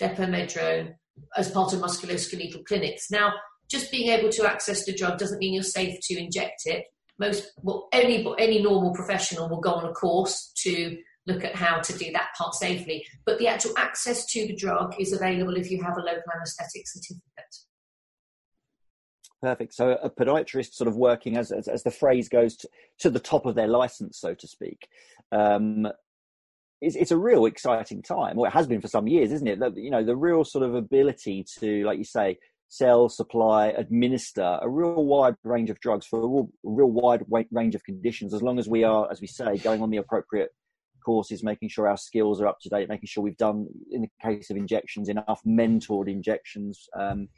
depomedrone 0.00 0.94
as 1.36 1.50
part 1.50 1.72
of 1.72 1.80
musculoskeletal 1.80 2.64
clinics. 2.64 3.10
Now, 3.10 3.32
just 3.70 3.90
being 3.90 4.10
able 4.10 4.30
to 4.30 4.46
access 4.46 4.84
the 4.84 4.94
drug 4.94 5.18
doesn't 5.18 5.38
mean 5.38 5.54
you're 5.54 5.62
safe 5.62 5.98
to 6.02 6.18
inject 6.18 6.62
it. 6.64 6.84
Most, 7.18 7.50
well, 7.62 7.88
any 7.92 8.26
any 8.38 8.62
normal 8.62 8.94
professional 8.94 9.48
will 9.48 9.60
go 9.60 9.72
on 9.72 9.84
a 9.84 9.92
course 9.92 10.52
to 10.62 10.96
look 11.26 11.44
at 11.44 11.54
how 11.54 11.80
to 11.80 11.92
do 11.98 12.10
that 12.12 12.28
part 12.38 12.54
safely. 12.54 13.04
But 13.26 13.38
the 13.38 13.48
actual 13.48 13.72
access 13.76 14.24
to 14.26 14.46
the 14.46 14.56
drug 14.56 14.94
is 14.98 15.12
available 15.12 15.56
if 15.56 15.70
you 15.70 15.82
have 15.82 15.96
a 15.98 16.00
local 16.00 16.22
anaesthetic 16.34 16.86
certificate. 16.86 17.22
Perfect. 19.40 19.74
So 19.74 19.92
a 20.02 20.10
podiatrist 20.10 20.74
sort 20.74 20.88
of 20.88 20.96
working 20.96 21.36
as, 21.36 21.52
as, 21.52 21.68
as 21.68 21.82
the 21.84 21.92
phrase 21.92 22.28
goes 22.28 22.56
to, 22.56 22.68
to, 23.00 23.10
the 23.10 23.20
top 23.20 23.46
of 23.46 23.54
their 23.54 23.68
license, 23.68 24.18
so 24.18 24.34
to 24.34 24.48
speak. 24.48 24.88
Um, 25.30 25.86
it's, 26.80 26.96
it's, 26.96 27.10
a 27.10 27.16
real 27.16 27.46
exciting 27.46 28.02
time. 28.02 28.36
Well, 28.36 28.48
it 28.48 28.54
has 28.54 28.66
been 28.66 28.80
for 28.80 28.88
some 28.88 29.08
years, 29.08 29.32
isn't 29.32 29.46
it? 29.46 29.58
That 29.60 29.76
you 29.76 29.90
know, 29.90 30.04
the 30.04 30.16
real 30.16 30.44
sort 30.44 30.64
of 30.64 30.74
ability 30.74 31.44
to, 31.58 31.84
like 31.84 31.98
you 31.98 32.04
say, 32.04 32.38
sell, 32.68 33.08
supply, 33.08 33.68
administer 33.68 34.58
a 34.60 34.68
real 34.68 35.04
wide 35.04 35.34
range 35.42 35.70
of 35.70 35.80
drugs 35.80 36.06
for 36.06 36.18
a 36.18 36.26
real, 36.26 36.48
real 36.62 36.90
wide 36.90 37.24
range 37.50 37.74
of 37.74 37.82
conditions, 37.84 38.34
as 38.34 38.42
long 38.42 38.58
as 38.58 38.68
we 38.68 38.84
are, 38.84 39.10
as 39.10 39.20
we 39.20 39.26
say, 39.26 39.56
going 39.58 39.82
on 39.82 39.90
the 39.90 39.96
appropriate 39.96 40.50
courses, 41.04 41.42
making 41.42 41.68
sure 41.68 41.88
our 41.88 41.96
skills 41.96 42.40
are 42.40 42.46
up 42.46 42.58
to 42.60 42.68
date, 42.68 42.88
making 42.88 43.06
sure 43.06 43.24
we've 43.24 43.36
done, 43.36 43.66
in 43.90 44.02
the 44.02 44.10
case 44.22 44.50
of 44.50 44.56
injections, 44.56 45.08
enough 45.08 45.40
mentored 45.46 46.08
injections, 46.08 46.88
um, 46.98 47.28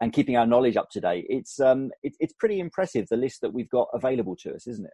and 0.00 0.12
keeping 0.12 0.36
our 0.36 0.46
knowledge 0.46 0.76
up 0.76 0.90
to 0.90 1.00
date. 1.00 1.26
It's 1.28 1.60
um, 1.60 1.90
it, 2.02 2.14
it's 2.18 2.34
pretty 2.34 2.58
impressive 2.58 3.06
the 3.08 3.16
list 3.16 3.40
that 3.42 3.52
we've 3.52 3.70
got 3.70 3.88
available 3.94 4.36
to 4.42 4.52
us, 4.52 4.66
isn't 4.66 4.84
it? 4.84 4.92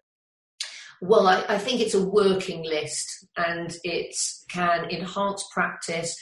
Well, 1.00 1.28
I, 1.28 1.44
I 1.48 1.58
think 1.58 1.80
it's 1.80 1.94
a 1.94 2.04
working 2.04 2.64
list, 2.64 3.26
and 3.36 3.76
it 3.84 4.14
can 4.50 4.90
enhance 4.90 5.48
practice. 5.52 6.16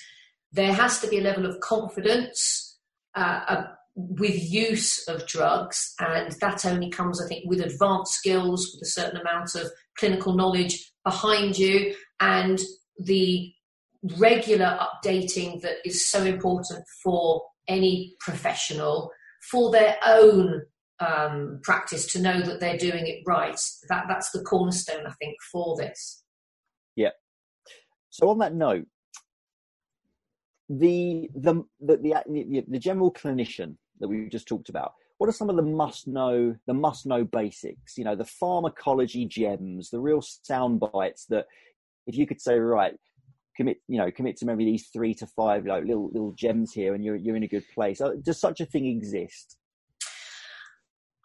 There 0.52 0.72
has 0.72 1.00
to 1.00 1.08
be 1.08 1.18
a 1.18 1.22
level 1.22 1.46
of 1.46 1.60
confidence. 1.60 2.78
Uh, 3.14 3.40
uh, 3.48 3.64
with 3.96 4.52
use 4.52 5.08
of 5.08 5.26
drugs, 5.26 5.94
and 5.98 6.30
that 6.42 6.66
only 6.66 6.90
comes, 6.90 7.20
I 7.22 7.26
think, 7.26 7.44
with 7.46 7.60
advanced 7.60 8.12
skills, 8.12 8.70
with 8.74 8.86
a 8.86 8.90
certain 8.90 9.18
amount 9.18 9.54
of 9.54 9.70
clinical 9.96 10.34
knowledge 10.34 10.92
behind 11.02 11.58
you, 11.58 11.94
and 12.20 12.60
the 12.98 13.50
regular 14.18 14.78
updating 14.78 15.62
that 15.62 15.76
is 15.84 16.06
so 16.06 16.22
important 16.24 16.84
for 17.02 17.42
any 17.68 18.14
professional 18.20 19.10
for 19.50 19.72
their 19.72 19.96
own 20.04 20.62
um, 21.00 21.60
practice 21.62 22.06
to 22.12 22.20
know 22.20 22.40
that 22.40 22.60
they're 22.60 22.78
doing 22.78 23.06
it 23.06 23.22
right. 23.26 23.60
That 23.88 24.06
that's 24.08 24.30
the 24.30 24.42
cornerstone, 24.42 25.06
I 25.06 25.12
think, 25.20 25.36
for 25.52 25.76
this. 25.76 26.24
Yeah. 26.94 27.10
So 28.10 28.28
on 28.30 28.38
that 28.38 28.54
note, 28.54 28.86
the 30.68 31.28
the 31.34 31.62
the, 31.80 31.96
the, 31.96 32.64
the 32.68 32.78
general 32.78 33.12
clinician 33.12 33.76
that 34.00 34.08
we 34.08 34.28
just 34.28 34.48
talked 34.48 34.68
about 34.68 34.92
what 35.18 35.28
are 35.28 35.32
some 35.32 35.48
of 35.48 35.56
the 35.56 35.62
must 35.62 36.06
know 36.06 36.54
the 36.66 36.74
must 36.74 37.06
know 37.06 37.24
basics 37.24 37.96
you 37.96 38.04
know 38.04 38.16
the 38.16 38.24
pharmacology 38.24 39.24
gems 39.24 39.90
the 39.90 40.00
real 40.00 40.20
sound 40.20 40.80
bites 40.80 41.26
that 41.26 41.46
if 42.06 42.16
you 42.16 42.26
could 42.26 42.40
say 42.40 42.58
right 42.58 42.94
commit 43.56 43.78
you 43.88 43.98
know 43.98 44.10
commit 44.10 44.36
to 44.36 44.44
maybe 44.44 44.64
these 44.64 44.88
three 44.92 45.14
to 45.14 45.26
five 45.26 45.66
like 45.66 45.84
little 45.84 46.10
little 46.12 46.32
gems 46.32 46.72
here 46.72 46.94
and 46.94 47.04
you're 47.04 47.16
you're 47.16 47.36
in 47.36 47.44
a 47.44 47.48
good 47.48 47.64
place 47.74 48.00
uh, 48.00 48.12
does 48.22 48.38
such 48.38 48.60
a 48.60 48.66
thing 48.66 48.86
exist 48.86 49.56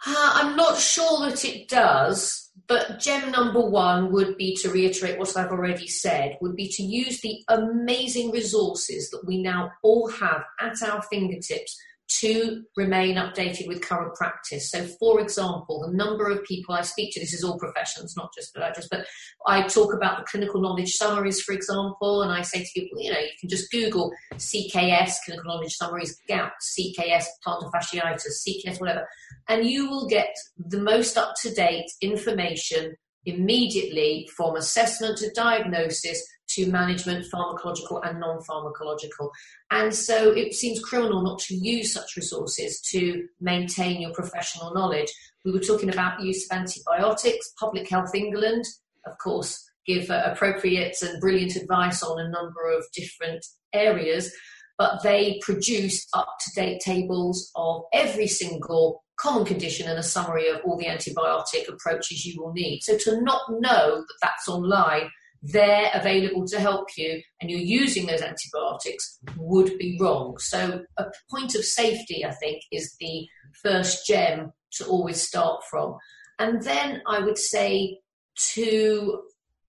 uh, 0.06 0.32
i'm 0.36 0.56
not 0.56 0.78
sure 0.78 1.30
that 1.30 1.44
it 1.46 1.68
does 1.68 2.42
but 2.68 3.00
gem 3.00 3.32
number 3.32 3.60
one 3.60 4.14
would 4.14 4.38
be 4.38 4.56
to 4.62 4.70
reiterate 4.70 5.20
what 5.20 5.36
I've 5.36 5.52
already 5.52 5.88
said, 5.88 6.38
would 6.40 6.56
be 6.56 6.70
to 6.70 6.84
use 6.84 7.20
the 7.20 7.44
amazing 7.50 8.32
resources 8.32 9.10
that 9.10 9.26
we 9.26 9.42
now 9.42 9.72
all 9.84 10.10
have 10.10 10.44
at 10.60 10.82
our 10.82 11.02
fingertips 11.02 11.78
to 12.20 12.64
remain 12.76 13.16
updated 13.16 13.68
with 13.68 13.82
current 13.82 14.16
practice. 14.16 14.72
So, 14.72 14.86
for 15.00 15.20
example, 15.20 15.86
the 15.86 15.96
number 15.96 16.30
of 16.30 16.44
people 16.44 16.76
I 16.76 16.82
speak 16.82 17.14
to, 17.14 17.20
this 17.20 17.34
is 17.34 17.44
all 17.44 17.58
professions, 17.58 18.16
not 18.18 18.32
just 18.36 18.56
podiatrists, 18.56 18.88
but 18.90 19.06
I 19.48 19.68
talk 19.68 19.94
about 19.94 20.18
the 20.18 20.26
clinical 20.26 20.62
knowledge 20.62 20.94
summaries, 20.94 21.42
for 21.42 21.54
example, 21.54 22.22
and 22.24 22.32
I 22.32 22.42
say 22.42 22.60
to 22.64 22.70
people, 22.74 23.00
you 23.02 23.12
know, 23.12 23.20
you 23.20 23.30
can 23.40 23.50
just 23.50 23.72
Google 23.72 24.12
CKS, 24.36 25.14
clinical 25.26 25.54
knowledge 25.54 25.74
summaries, 25.74 26.18
gout, 26.28 26.52
CKS, 26.78 27.26
plantar 27.46 27.72
fasciitis, 27.72 28.48
CKS, 28.48 28.80
whatever, 28.80 29.08
and 29.48 29.66
you 29.66 29.90
will 29.90 30.08
get 30.08 30.36
the 30.58 30.80
most 30.80 31.18
up 31.18 31.34
to 31.42 31.54
date 31.54 31.90
information 32.02 32.96
immediately 33.26 34.30
from 34.36 34.56
assessment 34.56 35.18
to 35.20 35.32
diagnosis 35.32 36.24
to 36.56 36.70
management, 36.70 37.26
pharmacological 37.34 38.06
and 38.06 38.20
non 38.20 38.40
pharmacological. 38.40 39.30
And 39.70 39.94
so 39.94 40.32
it 40.32 40.54
seems 40.54 40.80
criminal 40.82 41.22
not 41.22 41.40
to 41.40 41.56
use 41.56 41.94
such 41.94 42.16
resources 42.16 42.82
to 42.92 43.26
maintain 43.40 44.02
your 44.02 44.14
professional 44.14 44.74
knowledge. 44.74 45.12
We 45.46 45.52
were 45.52 45.60
talking 45.60 45.90
about 45.90 46.22
use 46.22 46.46
of 46.50 46.58
antibiotics. 46.58 47.54
Public 47.60 47.90
Health 47.90 48.14
England, 48.14 48.66
of 49.06 49.18
course, 49.18 49.64
give 49.88 50.10
uh, 50.10 50.24
appropriate 50.26 50.98
and 51.02 51.20
brilliant 51.20 51.56
advice 51.56 52.04
on 52.04 52.20
a 52.20 52.30
number 52.30 52.70
of 52.70 52.86
different 52.94 53.46
areas, 53.74 54.34
but 54.78 55.02
they 55.04 55.40
produce 55.42 56.08
up 56.14 56.28
to 56.42 56.52
date 56.62 56.82
tables 56.82 57.52
of 57.56 57.84
every 57.94 58.28
single 58.28 59.04
common 59.22 59.46
condition 59.46 59.88
and 59.88 60.00
a 60.00 60.04
summary 60.04 60.48
of 60.50 60.62
all 60.66 60.78
the 60.78 60.86
antibiotic 60.86 61.68
approaches 61.70 62.26
you 62.26 62.42
will 62.42 62.54
need. 62.54 62.82
So 62.82 62.98
to 62.98 63.22
not 63.22 63.42
know 63.50 63.98
that 64.02 64.18
that's 64.22 64.48
online 64.48 65.10
they're 65.44 65.90
available 65.94 66.46
to 66.48 66.60
help 66.60 66.90
you 66.96 67.22
and 67.40 67.50
you're 67.50 67.60
using 67.60 68.06
those 68.06 68.22
antibiotics 68.22 69.18
would 69.38 69.78
be 69.78 69.98
wrong. 70.00 70.38
So, 70.38 70.84
a 70.98 71.06
point 71.30 71.56
of 71.56 71.64
safety, 71.64 72.24
I 72.24 72.32
think, 72.32 72.62
is 72.72 72.96
the 73.00 73.28
first 73.64 74.06
gem 74.06 74.54
to 74.74 74.86
always 74.86 75.22
start 75.22 75.64
from. 75.70 75.98
And 76.38 76.62
then 76.62 77.02
I 77.08 77.20
would 77.20 77.38
say 77.38 78.00
two 78.36 79.24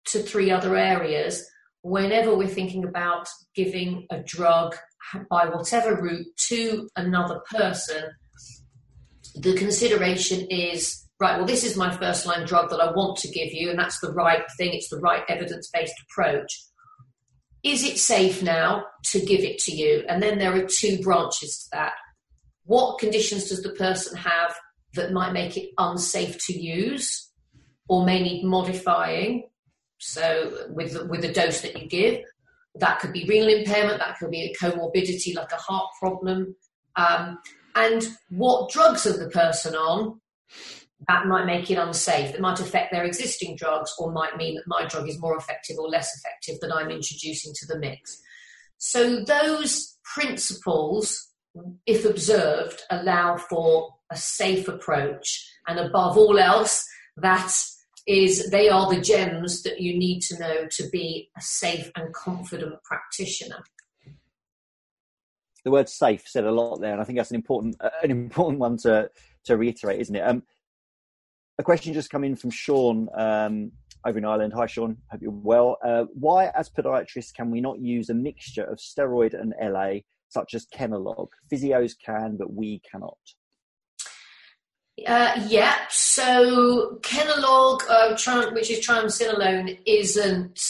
to 0.06 0.20
three 0.20 0.52
other 0.52 0.76
areas 0.76 1.46
whenever 1.82 2.36
we're 2.36 2.48
thinking 2.48 2.84
about 2.84 3.28
giving 3.56 4.08
a 4.12 4.20
drug 4.20 4.76
by 5.30 5.48
whatever 5.48 6.02
route 6.02 6.28
to 6.36 6.90
another 6.96 7.42
person, 7.52 8.04
the 9.36 9.56
consideration 9.56 10.48
is 10.50 11.06
right, 11.20 11.38
well, 11.38 11.46
this 11.46 11.64
is 11.64 11.78
my 11.78 11.96
first 11.96 12.26
line 12.26 12.46
drug 12.46 12.70
that 12.70 12.82
I 12.82 12.92
want 12.92 13.18
to 13.20 13.30
give 13.30 13.54
you, 13.54 13.70
and 13.70 13.80
that's 13.80 14.00
the 14.00 14.12
right 14.12 14.44
thing, 14.58 14.74
it's 14.74 14.90
the 14.90 15.00
right 15.00 15.24
evidence 15.30 15.70
based 15.74 15.96
approach. 16.10 16.62
Is 17.64 17.84
it 17.84 17.98
safe 17.98 18.44
now 18.44 18.86
to 19.06 19.20
give 19.20 19.42
it 19.42 19.58
to 19.60 19.72
you? 19.72 20.04
And 20.08 20.22
then 20.22 20.38
there 20.38 20.54
are 20.54 20.68
two 20.68 21.00
branches 21.02 21.64
to 21.64 21.78
that. 21.78 21.94
What 22.66 23.00
conditions 23.00 23.50
does 23.50 23.64
the 23.64 23.72
person 23.72 24.18
have 24.18 24.56
that 24.94 25.14
might 25.14 25.34
make 25.34 25.58
it 25.58 25.70
unsafe 25.78 26.38
to 26.46 26.54
use 26.54 27.32
or 27.88 28.06
may 28.06 28.22
need 28.22 28.44
modifying? 28.44 29.50
So, 30.00 30.68
with 30.70 30.94
the, 30.94 31.06
with 31.06 31.22
the 31.22 31.32
dose 31.32 31.62
that 31.62 31.82
you 31.82 31.88
give, 31.88 32.20
that 32.76 33.00
could 33.00 33.14
be 33.14 33.26
renal 33.26 33.50
impairment, 33.50 34.00
that 34.00 34.18
could 34.20 34.30
be 34.30 34.44
a 34.44 34.54
comorbidity 34.54 35.34
like 35.36 35.52
a 35.52 35.56
heart 35.56 35.90
problem. 36.00 36.56
Um, 36.98 37.40
and 37.76 38.08
what 38.30 38.72
drugs 38.72 39.06
are 39.06 39.18
the 39.18 39.30
person 39.30 39.76
on 39.76 40.20
that 41.08 41.28
might 41.28 41.46
make 41.46 41.70
it 41.70 41.78
unsafe. 41.78 42.34
It 42.34 42.42
might 42.42 42.60
affect 42.60 42.92
their 42.92 43.04
existing 43.04 43.58
drugs 43.58 43.94
or 44.00 44.12
might 44.12 44.38
mean 44.38 44.56
that 44.56 44.68
my 44.68 44.86
drug 44.86 45.08
is 45.08 45.20
more 45.20 45.38
effective 45.38 45.78
or 45.78 45.88
less 45.88 46.10
effective 46.18 46.60
that 46.62 46.74
I'm 46.74 46.90
introducing 46.90 47.54
to 47.56 47.68
the 47.68 47.78
mix. 47.78 48.20
So 48.78 49.24
those 49.24 49.98
principles, 50.04 51.32
if 51.86 52.06
observed, 52.06 52.82
allow 52.90 53.38
for 53.38 53.94
a 54.12 54.16
safe 54.16 54.68
approach. 54.68 55.46
And 55.68 55.80
above 55.80 56.18
all 56.18 56.40
else, 56.40 56.86
that 57.18 57.54
is 58.08 58.50
they 58.52 58.70
are 58.70 58.94
the 58.94 59.02
gems 59.02 59.64
that 59.64 59.82
you 59.82 59.98
need 59.98 60.22
to 60.22 60.40
know 60.40 60.68
to 60.72 60.90
be 60.90 61.30
a 61.38 61.42
safe 61.42 61.92
and 61.96 62.14
confident 62.14 62.76
practitioner. 62.84 63.64
The 65.66 65.72
word 65.72 65.90
safe 65.90 66.28
said 66.28 66.46
a 66.46 66.52
lot 66.52 66.78
there, 66.78 66.94
and 66.94 67.02
I 67.02 67.04
think 67.04 67.20
that's 67.20 67.32
an 67.32 67.36
important 67.36 67.76
an 68.04 68.12
important 68.12 68.60
one 68.60 68.78
to 68.78 69.10
to 69.46 69.58
reiterate, 69.58 70.00
isn't 70.00 70.16
it? 70.16 70.22
Um, 70.22 70.44
a 71.58 71.64
question 71.64 71.94
just 71.94 72.10
come 72.10 72.24
in 72.24 72.36
from 72.36 72.52
Sean. 72.52 73.10
Um, 73.14 73.72
over 74.06 74.20
in 74.20 74.26
Ireland. 74.26 74.54
Hi, 74.56 74.68
Sean. 74.68 74.98
Hope 75.10 75.22
you're 75.22 75.32
well. 75.32 75.78
Uh, 75.84 76.06
why, 76.14 76.52
as 76.56 76.70
podiatrists, 76.70 77.34
can 77.34 77.50
we 77.50 77.60
not 77.60 77.80
use 77.80 78.10
a 78.10 78.14
mixture 78.14 78.64
of 78.64 78.78
steroid 78.78 79.34
and 79.34 79.54
LA, 79.60 80.02
such 80.30 80.54
as 80.54 80.68
Kenalog? 80.68 81.30
Physios 81.52 81.94
can, 82.04 82.38
but 82.38 82.54
we 82.54 82.82
cannot. 82.90 83.18
Uh, 85.06 85.44
yeah, 85.48 85.76
so 85.90 87.00
Kenalog, 87.02 87.82
uh, 87.90 88.52
which 88.54 88.72
is 88.72 88.86
triamcinolone, 88.86 89.80
isn't 89.86 90.62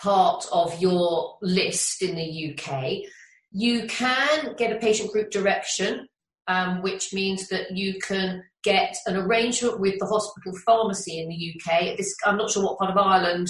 part 0.00 0.44
of 0.52 0.78
your 0.80 1.38
list 1.40 2.02
in 2.02 2.16
the 2.16 2.52
UK. 2.52 3.04
You 3.52 3.86
can 3.86 4.54
get 4.56 4.74
a 4.74 4.78
patient 4.78 5.12
group 5.12 5.30
direction, 5.30 6.08
um, 6.48 6.82
which 6.82 7.12
means 7.12 7.48
that 7.48 7.76
you 7.76 8.00
can 8.00 8.42
get 8.62 8.96
an 9.06 9.16
arrangement 9.16 9.80
with 9.80 9.98
the 9.98 10.06
hospital 10.06 10.52
pharmacy 10.64 11.20
in 11.20 11.28
the 11.28 11.54
UK. 11.54 11.96
This, 11.96 12.14
I'm 12.24 12.36
not 12.36 12.50
sure 12.50 12.64
what 12.64 12.78
part 12.78 12.90
of 12.90 12.96
Ireland 12.96 13.48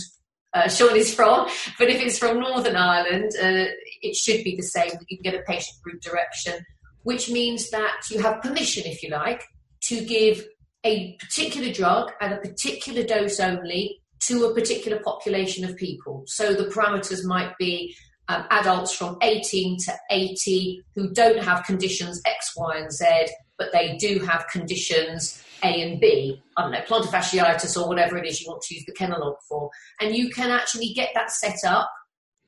uh, 0.54 0.68
Sean 0.68 0.96
is 0.96 1.14
from, 1.14 1.48
but 1.78 1.88
if 1.88 2.00
it's 2.00 2.18
from 2.18 2.40
Northern 2.40 2.76
Ireland, 2.76 3.30
uh, 3.40 3.70
it 4.02 4.16
should 4.16 4.44
be 4.44 4.56
the 4.56 4.62
same. 4.62 4.90
You 5.08 5.18
can 5.18 5.32
get 5.32 5.40
a 5.40 5.44
patient 5.44 5.80
group 5.82 6.00
direction, 6.00 6.64
which 7.02 7.30
means 7.30 7.70
that 7.70 8.02
you 8.10 8.20
have 8.20 8.42
permission, 8.42 8.84
if 8.86 9.02
you 9.02 9.10
like, 9.10 9.42
to 9.84 10.04
give 10.04 10.44
a 10.84 11.16
particular 11.18 11.72
drug 11.72 12.10
at 12.20 12.32
a 12.32 12.36
particular 12.38 13.02
dose 13.04 13.38
only 13.38 14.00
to 14.26 14.44
a 14.46 14.54
particular 14.54 15.00
population 15.00 15.64
of 15.64 15.76
people. 15.76 16.24
So 16.26 16.54
the 16.54 16.64
parameters 16.64 17.24
might 17.24 17.56
be 17.58 17.94
um, 18.32 18.46
adults 18.50 18.92
from 18.92 19.18
18 19.22 19.78
to 19.80 19.92
80 20.10 20.82
who 20.94 21.10
don't 21.10 21.42
have 21.42 21.64
conditions 21.64 22.20
X, 22.26 22.52
Y, 22.56 22.76
and 22.78 22.90
Z, 22.90 23.28
but 23.58 23.72
they 23.72 23.96
do 23.96 24.20
have 24.20 24.46
conditions 24.50 25.42
A 25.62 25.82
and 25.82 26.00
B. 26.00 26.40
I 26.56 26.62
don't 26.62 26.72
know, 26.72 26.80
plantar 26.80 27.08
fasciitis 27.08 27.80
or 27.80 27.88
whatever 27.88 28.16
it 28.16 28.26
is 28.26 28.40
you 28.40 28.48
want 28.48 28.62
to 28.62 28.74
use 28.74 28.84
the 28.86 28.94
Kenalog 28.94 29.36
for. 29.46 29.70
And 30.00 30.16
you 30.16 30.30
can 30.30 30.50
actually 30.50 30.92
get 30.94 31.10
that 31.14 31.30
set 31.30 31.58
up 31.66 31.90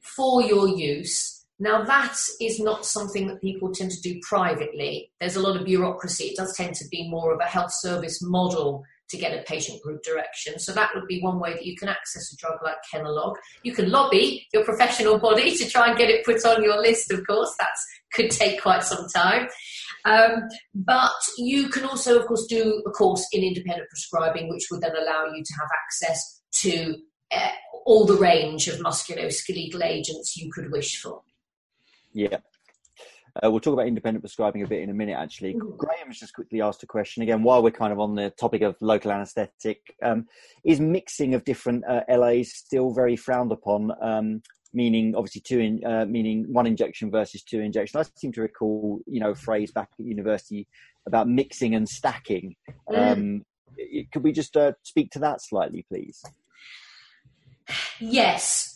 for 0.00 0.42
your 0.42 0.68
use. 0.68 1.44
Now, 1.58 1.84
that 1.84 2.16
is 2.40 2.58
not 2.58 2.84
something 2.84 3.28
that 3.28 3.40
people 3.40 3.72
tend 3.72 3.90
to 3.92 4.00
do 4.00 4.18
privately. 4.22 5.12
There's 5.20 5.36
a 5.36 5.42
lot 5.42 5.56
of 5.56 5.64
bureaucracy. 5.64 6.24
It 6.24 6.36
does 6.36 6.56
tend 6.56 6.74
to 6.76 6.88
be 6.90 7.08
more 7.08 7.32
of 7.32 7.40
a 7.40 7.44
health 7.44 7.72
service 7.72 8.20
model 8.22 8.84
to 9.10 9.16
get 9.16 9.38
a 9.38 9.42
patient 9.42 9.82
group 9.82 10.02
direction. 10.02 10.58
So 10.58 10.72
that 10.72 10.90
would 10.94 11.06
be 11.06 11.20
one 11.20 11.38
way 11.38 11.52
that 11.52 11.66
you 11.66 11.76
can 11.76 11.88
access 11.88 12.32
a 12.32 12.36
drug 12.36 12.58
like 12.62 12.76
Kenalog. 12.92 13.34
You 13.62 13.72
can 13.72 13.90
lobby 13.90 14.46
your 14.52 14.64
professional 14.64 15.18
body 15.18 15.54
to 15.56 15.68
try 15.68 15.88
and 15.88 15.98
get 15.98 16.10
it 16.10 16.24
put 16.24 16.44
on 16.44 16.62
your 16.62 16.80
list, 16.80 17.10
of 17.10 17.26
course. 17.26 17.54
That 17.58 17.74
could 18.12 18.30
take 18.30 18.62
quite 18.62 18.82
some 18.82 19.06
time. 19.14 19.48
Um, 20.04 20.48
but 20.74 21.12
you 21.38 21.68
can 21.68 21.84
also, 21.84 22.18
of 22.18 22.26
course, 22.26 22.46
do 22.46 22.82
a 22.86 22.90
course 22.90 23.26
in 23.32 23.42
independent 23.42 23.88
prescribing, 23.88 24.48
which 24.48 24.66
would 24.70 24.80
then 24.80 24.96
allow 24.96 25.26
you 25.34 25.42
to 25.42 25.54
have 25.54 25.68
access 25.84 26.40
to 26.62 26.96
uh, 27.32 27.50
all 27.84 28.06
the 28.06 28.16
range 28.16 28.68
of 28.68 28.80
musculoskeletal 28.80 29.82
agents 29.84 30.36
you 30.36 30.50
could 30.52 30.70
wish 30.70 31.00
for. 31.00 31.22
Yeah, 32.12 32.38
uh, 33.42 33.50
we'll 33.50 33.60
talk 33.60 33.72
about 33.72 33.86
independent 33.86 34.22
prescribing 34.22 34.62
a 34.62 34.66
bit 34.66 34.82
in 34.82 34.90
a 34.90 34.94
minute, 34.94 35.16
actually. 35.18 35.54
Mm-hmm. 35.54 35.76
Graham 35.76 36.06
has 36.06 36.18
just 36.18 36.34
quickly 36.34 36.60
asked 36.60 36.82
a 36.82 36.86
question 36.86 37.22
again 37.22 37.42
while 37.42 37.62
we're 37.62 37.70
kind 37.70 37.92
of 37.92 37.98
on 37.98 38.14
the 38.14 38.30
topic 38.30 38.62
of 38.62 38.76
local 38.80 39.10
anaesthetic. 39.10 39.80
Um, 40.02 40.26
is 40.64 40.80
mixing 40.80 41.34
of 41.34 41.44
different 41.44 41.84
uh, 41.88 42.02
LAs 42.08 42.52
still 42.52 42.92
very 42.92 43.16
frowned 43.16 43.50
upon? 43.50 43.92
Um, 44.00 44.42
meaning, 44.72 45.14
obviously, 45.16 45.40
two 45.40 45.58
in, 45.58 45.84
uh, 45.84 46.04
meaning 46.06 46.46
one 46.52 46.66
injection 46.66 47.10
versus 47.10 47.42
two 47.42 47.60
injection. 47.60 48.00
I 48.00 48.04
seem 48.16 48.32
to 48.32 48.42
recall, 48.42 49.00
you 49.06 49.20
know, 49.20 49.30
a 49.30 49.34
phrase 49.34 49.72
back 49.72 49.90
at 49.98 50.04
university 50.04 50.68
about 51.06 51.28
mixing 51.28 51.74
and 51.74 51.88
stacking. 51.88 52.54
Mm. 52.88 53.12
Um, 53.12 53.44
could 54.12 54.22
we 54.22 54.32
just 54.32 54.56
uh, 54.56 54.72
speak 54.82 55.10
to 55.12 55.18
that 55.20 55.42
slightly, 55.42 55.84
please? 55.88 56.22
Yes, 57.98 58.73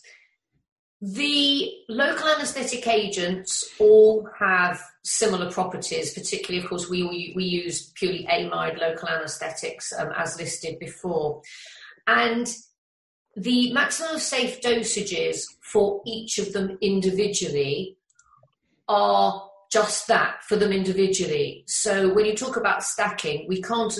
the 1.00 1.72
local 1.88 2.28
anaesthetic 2.28 2.86
agents 2.88 3.72
all 3.78 4.28
have 4.38 4.82
similar 5.02 5.50
properties, 5.50 6.12
particularly, 6.12 6.62
of 6.62 6.68
course, 6.68 6.88
we, 6.88 7.32
we 7.36 7.44
use 7.44 7.92
purely 7.94 8.26
amide 8.26 8.80
local 8.80 9.08
anaesthetics 9.08 9.92
um, 9.96 10.10
as 10.16 10.36
listed 10.38 10.78
before. 10.80 11.40
And 12.08 12.52
the 13.36 13.72
maximum 13.72 14.18
safe 14.18 14.60
dosages 14.60 15.42
for 15.60 16.02
each 16.04 16.38
of 16.38 16.52
them 16.52 16.78
individually 16.80 17.96
are 18.88 19.48
just 19.70 20.08
that 20.08 20.42
for 20.42 20.56
them 20.56 20.72
individually. 20.72 21.62
So 21.66 22.12
when 22.12 22.24
you 22.24 22.34
talk 22.34 22.56
about 22.56 22.82
stacking, 22.82 23.46
we 23.46 23.62
can't 23.62 23.96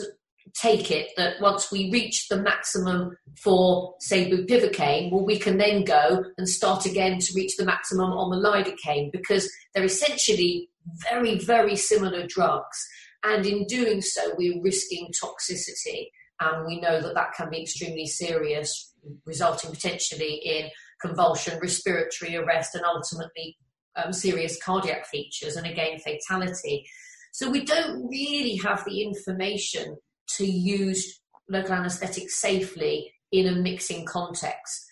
take 0.55 0.91
it 0.91 1.11
that 1.17 1.41
once 1.41 1.71
we 1.71 1.91
reach 1.91 2.29
the 2.29 2.41
maximum 2.41 3.17
for, 3.37 3.95
say, 4.01 4.31
bupivacaine, 4.31 5.11
well, 5.11 5.25
we 5.25 5.39
can 5.39 5.59
then 5.59 5.85
go 5.85 6.25
and 6.37 6.49
start 6.49 6.87
again 6.87 7.19
to 7.19 7.33
reach 7.35 7.57
the 7.57 7.65
maximum 7.65 8.11
on 8.13 8.31
the 8.31 8.49
lidocaine 8.49 9.11
because 9.13 9.51
they're 9.75 9.85
essentially 9.85 10.69
very, 11.11 11.39
very 11.39 11.77
similar 11.77 12.27
drugs. 12.27 12.87
And 13.25 13.45
in 13.47 13.65
doing 13.67 14.01
so, 14.01 14.35
we're 14.37 14.63
risking 14.63 15.11
toxicity. 15.13 16.09
And 16.41 16.67
we 16.67 16.81
know 16.81 17.01
that 17.01 17.15
that 17.15 17.35
can 17.35 17.51
be 17.51 17.63
extremely 17.63 18.07
serious, 18.07 18.95
resulting 19.27 19.71
potentially 19.71 20.35
in 20.45 20.71
convulsion, 21.01 21.59
respiratory 21.61 22.37
arrest, 22.37 22.75
and 22.75 22.85
ultimately 22.85 23.57
um, 23.97 24.13
serious 24.13 24.61
cardiac 24.63 25.07
features, 25.07 25.57
and 25.57 25.67
again, 25.67 25.99
fatality. 25.99 26.87
So 27.33 27.51
we 27.51 27.65
don't 27.65 28.09
really 28.09 28.57
have 28.57 28.85
the 28.85 29.03
information 29.03 29.97
to 30.37 30.45
use 30.45 31.21
local 31.49 31.75
anaesthetic 31.75 32.31
safely 32.31 33.13
in 33.33 33.47
a 33.47 33.53
mixing 33.53 34.05
context. 34.07 34.87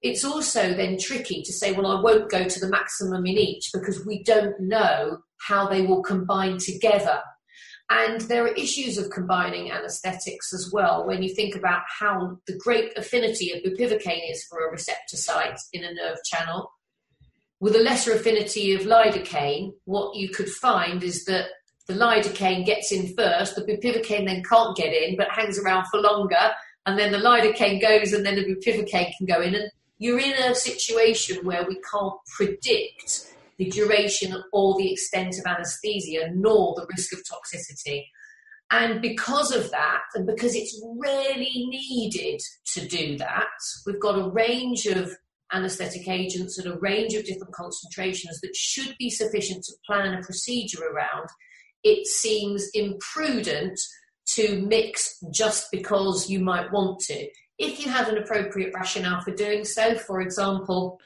It's 0.00 0.24
also 0.24 0.74
then 0.74 0.96
tricky 0.98 1.42
to 1.42 1.52
say, 1.52 1.72
well, 1.72 1.86
I 1.86 2.00
won't 2.00 2.30
go 2.30 2.46
to 2.46 2.60
the 2.60 2.68
maximum 2.68 3.26
in 3.26 3.36
each 3.36 3.70
because 3.72 4.06
we 4.06 4.22
don't 4.22 4.58
know 4.60 5.18
how 5.46 5.68
they 5.68 5.82
will 5.82 6.02
combine 6.02 6.58
together. 6.58 7.20
And 7.90 8.20
there 8.22 8.44
are 8.44 8.48
issues 8.48 8.98
of 8.98 9.10
combining 9.10 9.72
anaesthetics 9.72 10.52
as 10.52 10.70
well 10.72 11.06
when 11.06 11.22
you 11.22 11.34
think 11.34 11.56
about 11.56 11.82
how 11.88 12.38
the 12.46 12.56
great 12.58 12.96
affinity 12.98 13.50
of 13.50 13.62
bupivacaine 13.62 14.30
is 14.30 14.44
for 14.44 14.66
a 14.66 14.70
receptor 14.70 15.16
site 15.16 15.58
in 15.72 15.84
a 15.84 15.94
nerve 15.94 16.18
channel. 16.24 16.70
With 17.60 17.74
a 17.74 17.80
lesser 17.80 18.12
affinity 18.12 18.74
of 18.74 18.82
lidocaine, 18.82 19.72
what 19.84 20.14
you 20.14 20.28
could 20.28 20.48
find 20.48 21.02
is 21.02 21.24
that 21.24 21.46
the 21.88 21.94
lidocaine 21.94 22.66
gets 22.66 22.92
in 22.92 23.14
first, 23.14 23.56
the 23.56 23.62
bupivacaine 23.62 24.26
then 24.26 24.42
can't 24.42 24.76
get 24.76 24.92
in 24.92 25.16
but 25.16 25.30
hangs 25.30 25.58
around 25.58 25.86
for 25.90 26.00
longer, 26.00 26.52
and 26.86 26.98
then 26.98 27.10
the 27.10 27.18
lidocaine 27.18 27.80
goes 27.80 28.12
and 28.12 28.24
then 28.24 28.36
the 28.36 28.44
bupivacaine 28.44 29.10
can 29.16 29.26
go 29.26 29.40
in. 29.40 29.54
And 29.54 29.70
you're 29.98 30.20
in 30.20 30.34
a 30.34 30.54
situation 30.54 31.44
where 31.44 31.66
we 31.66 31.80
can't 31.90 32.14
predict 32.36 33.32
the 33.56 33.70
duration 33.70 34.42
or 34.52 34.76
the 34.76 34.92
extent 34.92 35.34
of 35.38 35.46
anesthesia 35.46 36.30
nor 36.34 36.74
the 36.76 36.86
risk 36.90 37.12
of 37.12 37.20
toxicity. 37.20 38.04
And 38.70 39.00
because 39.00 39.50
of 39.50 39.70
that, 39.70 40.02
and 40.14 40.26
because 40.26 40.54
it's 40.54 40.80
rarely 40.98 41.66
needed 41.68 42.40
to 42.74 42.86
do 42.86 43.16
that, 43.16 43.48
we've 43.86 44.00
got 44.00 44.18
a 44.18 44.28
range 44.28 44.84
of 44.86 45.10
anesthetic 45.52 46.06
agents 46.06 46.58
at 46.58 46.66
a 46.66 46.78
range 46.78 47.14
of 47.14 47.24
different 47.24 47.54
concentrations 47.54 48.38
that 48.42 48.54
should 48.54 48.94
be 48.98 49.08
sufficient 49.08 49.64
to 49.64 49.72
plan 49.86 50.12
a 50.12 50.22
procedure 50.22 50.84
around 50.84 51.28
it 51.84 52.06
seems 52.06 52.68
imprudent 52.74 53.78
to 54.26 54.60
mix 54.62 55.18
just 55.30 55.70
because 55.70 56.28
you 56.28 56.40
might 56.40 56.70
want 56.72 57.00
to. 57.00 57.28
If 57.58 57.80
you 57.80 57.90
had 57.90 58.08
an 58.08 58.18
appropriate 58.18 58.72
rationale 58.74 59.20
for 59.20 59.32
doing 59.32 59.64
so, 59.64 59.96
for 59.96 60.20
example, 60.20 61.00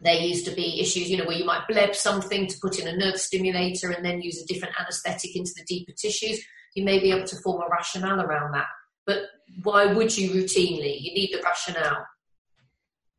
there 0.00 0.14
used 0.14 0.46
to 0.46 0.52
be 0.52 0.80
issues, 0.80 1.10
you 1.10 1.16
know, 1.16 1.24
where 1.24 1.36
you 1.36 1.44
might 1.44 1.66
bleb 1.68 1.94
something 1.94 2.46
to 2.46 2.58
put 2.60 2.78
in 2.78 2.88
a 2.88 2.96
nerve 2.96 3.18
stimulator 3.18 3.90
and 3.90 4.04
then 4.04 4.22
use 4.22 4.42
a 4.42 4.46
different 4.46 4.74
anesthetic 4.80 5.36
into 5.36 5.52
the 5.56 5.64
deeper 5.64 5.92
tissues. 5.92 6.40
You 6.74 6.84
may 6.84 6.98
be 6.98 7.12
able 7.12 7.26
to 7.26 7.36
form 7.36 7.62
a 7.62 7.68
rationale 7.70 8.20
around 8.20 8.52
that. 8.52 8.66
But 9.06 9.24
why 9.62 9.86
would 9.86 10.16
you 10.16 10.30
routinely? 10.30 11.00
You 11.00 11.14
need 11.14 11.30
the 11.32 11.42
rationale. 11.42 12.06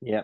Yeah. 0.01 0.23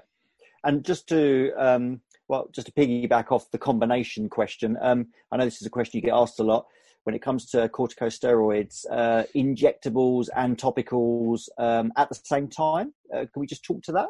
And 0.63 0.83
just 0.83 1.07
to 1.09 1.51
um, 1.57 2.01
well, 2.29 2.47
just 2.53 2.67
to 2.67 2.73
piggyback 2.73 3.31
off 3.31 3.51
the 3.51 3.57
combination 3.57 4.29
question, 4.29 4.77
um, 4.81 5.07
I 5.31 5.37
know 5.37 5.45
this 5.45 5.61
is 5.61 5.67
a 5.67 5.71
question 5.71 5.97
you 5.97 6.03
get 6.03 6.15
asked 6.15 6.39
a 6.39 6.43
lot 6.43 6.67
when 7.03 7.15
it 7.15 7.21
comes 7.21 7.47
to 7.47 7.67
corticosteroids, 7.69 8.85
uh, 8.91 9.23
injectables 9.35 10.27
and 10.35 10.57
topicals 10.57 11.49
um, 11.57 11.91
at 11.97 12.07
the 12.09 12.15
same 12.23 12.47
time. 12.47 12.93
Uh, 13.11 13.21
can 13.21 13.39
we 13.39 13.47
just 13.47 13.63
talk 13.65 13.81
to 13.83 13.91
that? 13.93 14.09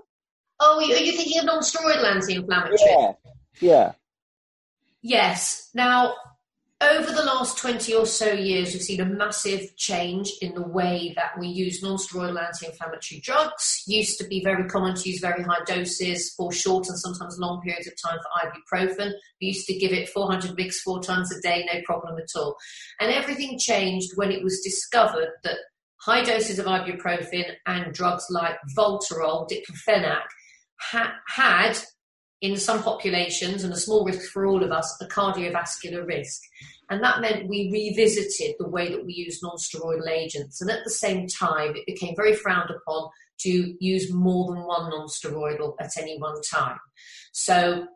Oh, 0.59 0.77
are 0.77 0.83
you 0.83 1.13
thinking 1.13 1.39
of 1.39 1.45
non-steroidal 1.45 2.03
anti-inflammatory? 2.03 2.77
Yeah, 2.85 3.11
yeah. 3.61 3.91
Yes. 5.01 5.69
Now, 5.73 6.15
over 6.81 7.11
the 7.11 7.23
last 7.23 7.57
20 7.57 7.93
or 7.93 8.05
so 8.05 8.31
years, 8.31 8.73
we've 8.73 8.81
seen 8.81 9.01
a 9.01 9.05
massive 9.05 9.75
change 9.75 10.31
in 10.41 10.53
the 10.53 10.65
way 10.65 11.13
that 11.17 11.37
we 11.37 11.47
use 11.47 11.83
non-steroidal 11.83 12.41
anti-inflammatory 12.41 13.19
drugs. 13.21 13.83
Used 13.85 14.17
to 14.19 14.27
be 14.27 14.41
very 14.41 14.67
common 14.69 14.95
to 14.95 15.09
use 15.09 15.19
very 15.19 15.43
high 15.43 15.63
doses 15.65 16.33
for 16.37 16.53
short 16.53 16.87
and 16.87 16.97
sometimes 16.97 17.37
long 17.37 17.61
periods 17.61 17.87
of 17.87 17.93
time 18.01 18.17
for 18.17 18.47
ibuprofen. 18.47 19.11
We 19.41 19.47
used 19.47 19.67
to 19.67 19.77
give 19.77 19.91
it 19.91 20.07
400 20.07 20.55
mg 20.57 20.73
four 20.75 21.01
times 21.01 21.35
a 21.35 21.41
day, 21.41 21.67
no 21.71 21.81
problem 21.85 22.17
at 22.17 22.39
all. 22.39 22.55
And 23.01 23.11
everything 23.11 23.59
changed 23.59 24.11
when 24.15 24.31
it 24.31 24.41
was 24.41 24.61
discovered 24.61 25.31
that 25.43 25.57
high 25.97 26.23
doses 26.23 26.59
of 26.59 26.65
ibuprofen 26.65 27.43
and 27.65 27.93
drugs 27.93 28.25
like 28.29 28.55
Voltarol, 28.77 29.49
diclofenac, 29.49 30.23
ha- 30.79 31.15
had 31.27 31.77
in 32.41 32.55
some 32.57 32.81
populations 32.81 33.63
and 33.63 33.73
a 33.73 33.77
small 33.77 34.05
risk 34.05 34.31
for 34.31 34.45
all 34.45 34.63
of 34.63 34.71
us, 34.71 34.97
a 35.01 35.05
cardiovascular 35.05 36.07
risk. 36.07 36.41
And 36.89 37.03
that 37.03 37.21
meant 37.21 37.49
we 37.49 37.69
revisited 37.71 38.55
the 38.57 38.69
way 38.69 38.89
that 38.89 39.05
we 39.05 39.13
use 39.13 39.43
non-steroidal 39.43 40.09
agents. 40.09 40.61
And 40.61 40.71
at 40.71 40.83
the 40.83 40.89
same 40.89 41.27
time, 41.27 41.75
it 41.75 41.85
became 41.85 42.15
very 42.15 42.33
frowned 42.33 42.71
upon 42.71 43.09
to 43.41 43.75
use 43.79 44.11
more 44.13 44.53
than 44.53 44.63
one 44.63 44.89
non-steroidal 44.89 45.75
at 45.79 45.91
any 45.97 46.17
one 46.17 46.41
time. 46.51 46.79
So 47.31 47.87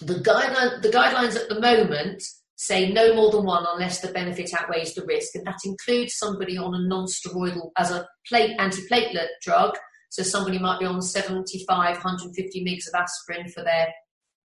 the 0.00 0.14
guideline, 0.14 0.82
the 0.82 0.88
guidelines 0.88 1.36
at 1.36 1.48
the 1.48 1.60
moment 1.60 2.22
say 2.56 2.90
no 2.90 3.14
more 3.14 3.30
than 3.30 3.44
one 3.44 3.66
unless 3.74 4.00
the 4.00 4.08
benefit 4.08 4.52
outweighs 4.58 4.94
the 4.94 5.04
risk, 5.04 5.34
and 5.34 5.46
that 5.46 5.58
includes 5.64 6.16
somebody 6.16 6.56
on 6.56 6.74
a 6.74 6.88
non-steroidal 6.88 7.70
as 7.76 7.90
a 7.90 8.08
plate 8.26 8.56
antiplatelet 8.58 9.28
drug. 9.42 9.76
So 10.08 10.22
somebody 10.22 10.58
might 10.58 10.80
be 10.80 10.86
on 10.86 11.02
75, 11.02 11.68
150 11.68 12.64
mgs 12.64 12.88
of 12.88 12.94
aspirin 12.94 13.48
for 13.48 13.62
their 13.62 13.88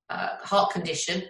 uh, 0.09 0.37
heart 0.43 0.71
condition. 0.71 1.23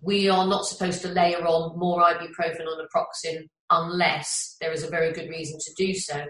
We 0.00 0.28
are 0.28 0.46
not 0.46 0.66
supposed 0.66 1.02
to 1.02 1.08
layer 1.08 1.44
on 1.46 1.78
more 1.78 2.02
ibuprofen 2.02 2.66
or 2.66 2.76
naproxen 2.82 3.48
unless 3.70 4.56
there 4.60 4.72
is 4.72 4.82
a 4.82 4.90
very 4.90 5.12
good 5.12 5.28
reason 5.28 5.58
to 5.60 5.72
do 5.76 5.94
so. 5.94 6.24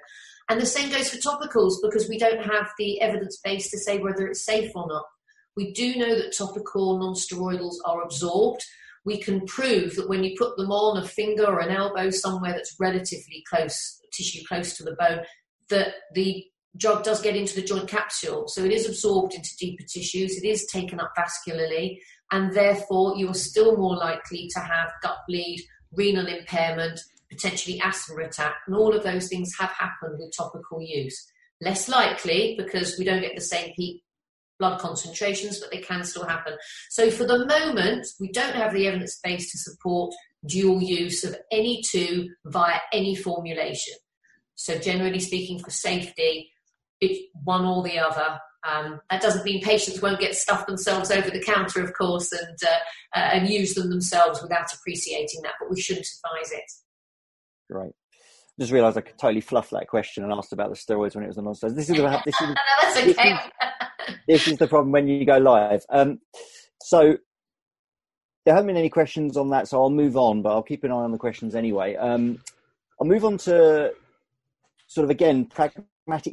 And 0.49 0.61
the 0.61 0.67
same 0.67 0.91
goes 0.91 1.09
for 1.09 1.17
topicals 1.17 1.75
because 1.83 2.09
we 2.09 2.19
don't 2.19 2.45
have 2.45 2.69
the 2.79 3.01
evidence 3.01 3.41
base 3.43 3.71
to 3.71 3.79
say 3.79 3.99
whether 3.99 4.27
it's 4.27 4.45
safe 4.45 4.71
or 4.75 4.87
not. 4.89 5.05
We 5.57 5.73
do 5.73 5.97
know 5.97 6.15
that 6.17 6.37
topical 6.37 6.99
non-steroidals 6.99 7.77
are 7.85 8.03
absorbed. 8.03 8.65
We 9.05 9.19
can 9.19 9.47
prove 9.47 9.97
that 9.97 10.09
when 10.09 10.25
you 10.25 10.35
put 10.39 10.57
them 10.57 10.71
on 10.71 11.03
a 11.03 11.07
finger 11.07 11.47
or 11.47 11.61
an 11.61 11.71
elbow 11.71 12.11
somewhere 12.11 12.53
that's 12.53 12.77
relatively 12.79 13.45
close, 13.49 14.01
tissue 14.13 14.45
close 14.49 14.77
to 14.77 14.85
the 14.85 14.97
bone, 14.99 15.21
that 15.69 15.95
the 16.15 16.45
drug 16.77 17.05
does 17.05 17.21
get 17.21 17.37
into 17.37 17.55
the 17.55 17.67
joint 17.67 17.89
capsule. 17.89 18.49
So 18.49 18.65
it 18.65 18.73
is 18.73 18.89
absorbed 18.89 19.35
into 19.35 19.57
deeper 19.59 19.85
tissues, 19.85 20.37
it 20.37 20.47
is 20.47 20.67
taken 20.67 21.01
up 21.01 21.13
vascularly, 21.17 21.99
and 22.31 22.53
therefore 22.53 23.17
you 23.17 23.29
are 23.29 23.35
still 23.35 23.77
more 23.77 23.97
likely 23.97 24.49
to 24.55 24.61
have 24.61 24.91
gut 25.03 25.19
bleed, 25.29 25.63
renal 25.93 26.27
impairment, 26.27 26.99
potentially 27.31 27.81
asthma 27.83 28.25
attack, 28.25 28.57
and 28.67 28.77
all 28.77 28.95
of 28.95 29.03
those 29.03 29.29
things 29.29 29.53
have 29.59 29.71
happened 29.71 30.19
with 30.19 30.33
topical 30.37 30.81
use. 30.81 31.27
Less 31.61 31.89
likely 31.89 32.55
because 32.59 32.99
we 32.99 33.05
don't 33.05 33.23
get 33.23 33.35
the 33.35 33.41
same 33.41 33.73
peak 33.75 34.03
blood 34.59 34.79
concentrations, 34.79 35.59
but 35.59 35.71
they 35.71 35.79
can 35.79 36.05
still 36.05 36.25
happen. 36.25 36.55
So 36.91 37.11
for 37.11 37.25
the 37.25 37.47
moment, 37.47 38.07
we 38.21 38.31
don't 38.31 38.55
have 38.55 38.73
the 38.73 38.87
evidence 38.87 39.19
base 39.23 39.51
to 39.51 39.59
support 39.59 40.15
dual 40.47 40.83
use 40.83 41.25
of 41.25 41.37
any 41.51 41.83
two 41.83 42.29
via 42.45 42.79
any 42.93 43.15
formulation. 43.15 43.95
So 44.55 44.79
generally 44.79 45.19
speaking, 45.19 45.59
for 45.59 45.71
safety, 45.71 46.51
it's 47.03 47.21
one 47.45 47.65
or 47.65 47.83
the 47.83 47.99
other. 47.99 48.39
Um, 48.65 49.01
that 49.11 49.21
doesn't 49.21 49.45
mean 49.45 49.61
patients 49.61 50.01
won't 50.01 50.21
get 50.21 50.37
stuff 50.37 50.67
themselves 50.67 51.11
over 51.11 51.29
the 51.31 51.43
counter, 51.43 51.83
of 51.83 51.93
course, 51.95 52.31
and 52.33 52.57
uh, 52.63 53.19
uh, 53.19 53.31
and 53.33 53.49
use 53.49 53.75
them 53.75 53.91
themselves 53.91 54.41
without 54.41 54.73
appreciating 54.73 55.43
that. 55.43 55.55
But 55.61 55.71
we 55.71 55.81
shouldn't 55.81 56.07
advise 56.25 56.53
it. 56.53 56.71
Great. 57.71 57.93
Just 58.61 58.71
realised 58.71 58.97
I 58.97 59.01
could 59.01 59.19
totally 59.19 59.41
fluff 59.41 59.71
that 59.71 59.89
question 59.89 60.23
and 60.23 60.33
asked 60.33 60.53
about 60.53 60.71
the 60.71 60.77
steroids 60.77 61.17
when 61.17 61.25
it 61.25 61.29
was 61.29 61.39
on 61.39 61.45
non-steroids. 61.45 61.75
This 61.75 61.91
is 61.91 61.97
the, 61.97 62.23
this 62.25 62.41
is, 62.41 62.49
no, 62.49 62.55
that's 62.83 62.99
okay. 62.99 63.37
this 64.29 64.47
is 64.47 64.59
the 64.59 64.69
problem 64.69 64.93
when 64.93 65.09
you 65.09 65.25
go 65.25 65.39
live. 65.39 65.85
Um, 65.89 66.21
so 66.83 67.17
there 68.45 68.55
haven't 68.55 68.69
been 68.69 68.77
any 68.77 68.91
questions 68.91 69.37
on 69.37 69.51
that, 69.51 69.67
so 69.69 69.83
I'll 69.83 69.91
move 69.91 70.17
on, 70.17 70.43
but 70.43 70.51
I'll 70.51 70.63
keep 70.63 70.85
an 70.85 70.93
eye 70.93 70.97
on 70.97 71.13
the 71.13 71.19
questions 71.19 71.57
anyway. 71.57 71.97
Um, 71.97 72.39
I'll 73.01 73.09
move 73.09 73.25
on 73.25 73.39
to 73.39 73.93
sort 74.87 75.05
of 75.05 75.11
again 75.11 75.47
pragmatic 75.47 75.87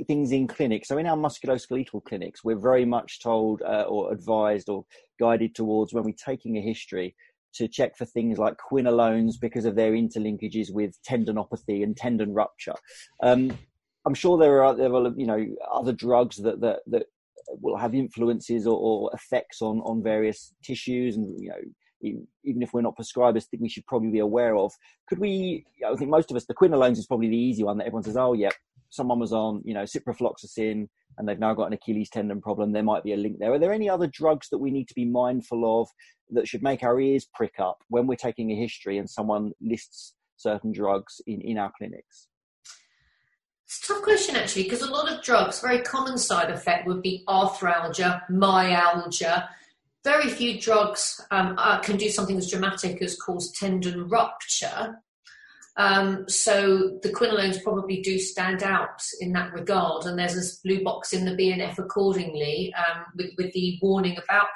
things 0.07 0.31
in 0.31 0.47
clinic. 0.47 0.85
So 0.85 0.97
in 0.97 1.07
our 1.07 1.17
musculoskeletal 1.17 2.03
clinics, 2.03 2.43
we're 2.43 2.59
very 2.59 2.85
much 2.85 3.21
told 3.21 3.61
uh, 3.61 3.85
or 3.87 4.11
advised 4.11 4.69
or 4.69 4.85
guided 5.19 5.55
towards 5.55 5.93
when 5.93 6.03
we're 6.03 6.13
taking 6.13 6.57
a 6.57 6.61
history 6.61 7.15
to 7.53 7.67
check 7.67 7.97
for 7.97 8.05
things 8.05 8.37
like 8.37 8.57
quinolones 8.57 9.37
because 9.37 9.65
of 9.65 9.75
their 9.75 9.93
interlinkages 9.93 10.71
with 10.71 10.97
tendinopathy 11.07 11.83
and 11.83 11.97
tendon 11.97 12.33
rupture. 12.33 12.75
Um, 13.23 13.57
I'm 14.05 14.13
sure 14.13 14.37
there 14.37 14.63
are, 14.63 14.75
there 14.75 14.93
are 14.93 15.11
you 15.15 15.25
know 15.25 15.45
other 15.71 15.93
drugs 15.93 16.37
that 16.37 16.61
that, 16.61 16.79
that 16.87 17.05
will 17.61 17.77
have 17.77 17.95
influences 17.95 18.67
or, 18.67 18.77
or, 18.77 19.11
effects 19.13 19.61
on 19.61 19.79
on 19.81 20.03
various 20.03 20.53
tissues 20.63 21.15
and 21.15 21.39
you 21.41 21.49
know 21.49 22.21
even 22.43 22.61
if 22.61 22.73
we're 22.73 22.81
not 22.81 22.97
prescribers 22.97 23.45
think 23.45 23.61
we 23.61 23.69
should 23.69 23.85
probably 23.85 24.09
be 24.09 24.19
aware 24.19 24.55
of 24.55 24.71
could 25.07 25.19
we 25.19 25.65
i 25.85 25.93
think 25.95 26.09
most 26.09 26.31
of 26.31 26.37
us 26.37 26.45
the 26.45 26.53
quinolones 26.53 26.97
is 26.97 27.05
probably 27.05 27.27
the 27.27 27.37
easy 27.37 27.63
one 27.63 27.77
that 27.77 27.85
everyone 27.85 28.03
says 28.03 28.15
oh 28.15 28.33
yeah 28.33 28.51
someone 28.89 29.19
was 29.19 29.33
on 29.33 29.61
you 29.65 29.73
know 29.73 29.83
ciprofloxacin 29.83 30.87
and 31.17 31.27
they've 31.27 31.39
now 31.39 31.53
got 31.53 31.65
an 31.65 31.73
achilles 31.73 32.09
tendon 32.09 32.41
problem 32.41 32.71
there 32.71 32.83
might 32.83 33.03
be 33.03 33.13
a 33.13 33.17
link 33.17 33.37
there 33.39 33.53
are 33.53 33.59
there 33.59 33.73
any 33.73 33.89
other 33.89 34.07
drugs 34.07 34.49
that 34.49 34.57
we 34.57 34.71
need 34.71 34.87
to 34.87 34.93
be 34.93 35.05
mindful 35.05 35.81
of 35.81 35.87
that 36.31 36.47
should 36.47 36.63
make 36.63 36.83
our 36.83 36.99
ears 36.99 37.27
prick 37.33 37.55
up 37.59 37.77
when 37.89 38.07
we're 38.07 38.15
taking 38.15 38.51
a 38.51 38.55
history 38.55 38.97
and 38.97 39.09
someone 39.09 39.51
lists 39.61 40.13
certain 40.37 40.71
drugs 40.71 41.21
in 41.27 41.41
in 41.41 41.57
our 41.57 41.71
clinics 41.77 42.27
it's 43.69 43.87
a 43.87 43.93
tough 43.93 44.01
question 44.01 44.35
actually, 44.35 44.63
because 44.63 44.81
a 44.81 44.89
lot 44.89 45.11
of 45.11 45.21
drugs, 45.21 45.61
very 45.61 45.81
common 45.81 46.17
side 46.17 46.49
effect 46.49 46.87
would 46.87 47.03
be 47.03 47.23
arthralgia, 47.27 48.27
myalgia. 48.27 49.47
Very 50.03 50.27
few 50.27 50.59
drugs 50.59 51.21
um, 51.29 51.53
uh, 51.55 51.77
can 51.79 51.95
do 51.95 52.09
something 52.09 52.35
as 52.35 52.49
dramatic 52.49 52.99
as 53.03 53.15
cause 53.15 53.51
tendon 53.51 54.09
rupture. 54.09 55.03
Um, 55.79 56.27
so 56.27 56.99
the 57.01 57.11
quinolones 57.11 57.61
probably 57.63 58.01
do 58.01 58.19
stand 58.19 58.61
out 58.63 59.01
in 59.21 59.31
that 59.31 59.53
regard, 59.53 60.05
and 60.05 60.19
there's 60.19 60.35
a 60.35 60.67
blue 60.67 60.83
box 60.83 61.13
in 61.13 61.25
the 61.25 61.31
BNF 61.31 61.79
accordingly 61.79 62.73
um, 62.77 63.05
with, 63.15 63.31
with, 63.37 63.53
the 63.53 63.79
warning 63.81 64.17
about 64.17 64.47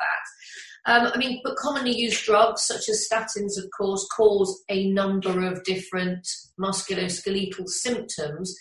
that. 0.86 0.92
Um, 0.92 1.12
I 1.14 1.18
mean, 1.18 1.40
but 1.44 1.56
commonly 1.56 1.96
used 1.96 2.26
drugs 2.26 2.64
such 2.64 2.90
as 2.90 3.08
statins, 3.10 3.58
of 3.58 3.70
course, 3.76 4.06
cause 4.16 4.64
a 4.70 4.92
number 4.92 5.48
of 5.48 5.64
different 5.64 6.28
musculoskeletal 6.60 7.68
symptoms 7.70 8.54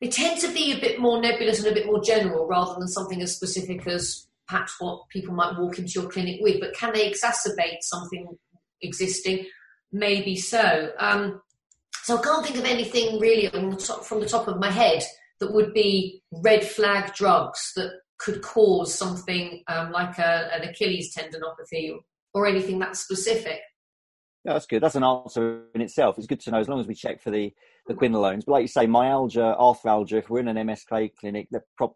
they 0.00 0.08
tend 0.08 0.40
to 0.40 0.52
be 0.52 0.72
a 0.72 0.80
bit 0.80 1.00
more 1.00 1.20
nebulous 1.20 1.58
and 1.58 1.68
a 1.68 1.74
bit 1.74 1.86
more 1.86 2.02
general 2.02 2.46
rather 2.46 2.74
than 2.78 2.88
something 2.88 3.20
as 3.20 3.34
specific 3.34 3.86
as 3.86 4.26
perhaps 4.46 4.76
what 4.78 5.08
people 5.08 5.34
might 5.34 5.58
walk 5.58 5.78
into 5.78 6.00
your 6.00 6.08
clinic 6.08 6.40
with. 6.40 6.60
But 6.60 6.74
can 6.74 6.92
they 6.92 7.10
exacerbate 7.10 7.82
something 7.82 8.36
existing? 8.80 9.46
Maybe 9.90 10.36
so. 10.36 10.90
Um, 10.98 11.40
so 12.04 12.18
I 12.18 12.22
can't 12.22 12.44
think 12.44 12.58
of 12.58 12.64
anything 12.64 13.18
really 13.18 13.46
the 13.48 13.76
top, 13.76 14.04
from 14.04 14.20
the 14.20 14.28
top 14.28 14.48
of 14.48 14.58
my 14.58 14.70
head 14.70 15.02
that 15.40 15.52
would 15.52 15.72
be 15.72 16.22
red 16.32 16.64
flag 16.64 17.14
drugs 17.14 17.72
that 17.76 17.92
could 18.18 18.42
cause 18.42 18.94
something 18.94 19.62
um, 19.68 19.92
like 19.92 20.18
a, 20.18 20.50
an 20.52 20.68
Achilles 20.68 21.14
tendinopathy 21.14 21.94
or, 22.34 22.46
anything 22.46 22.78
that 22.78 22.96
specific. 22.96 23.60
Yeah, 24.44 24.52
that's 24.54 24.66
good. 24.66 24.82
That's 24.82 24.94
an 24.94 25.04
answer 25.04 25.62
in 25.74 25.80
itself. 25.80 26.18
It's 26.18 26.26
good 26.26 26.40
to 26.40 26.50
know 26.50 26.60
as 26.60 26.68
long 26.68 26.80
as 26.80 26.86
we 26.86 26.94
check 26.94 27.20
for 27.20 27.30
the, 27.30 27.52
the 27.86 27.94
quinolones. 27.94 28.44
But 28.44 28.52
like 28.52 28.62
you 28.62 28.68
say, 28.68 28.86
myalgia, 28.86 29.56
arthralgia, 29.58 30.18
if 30.18 30.30
we're 30.30 30.40
in 30.40 30.48
an 30.48 30.68
MSK 30.68 31.10
clinic, 31.18 31.48
they're 31.50 31.64
pro- 31.76 31.94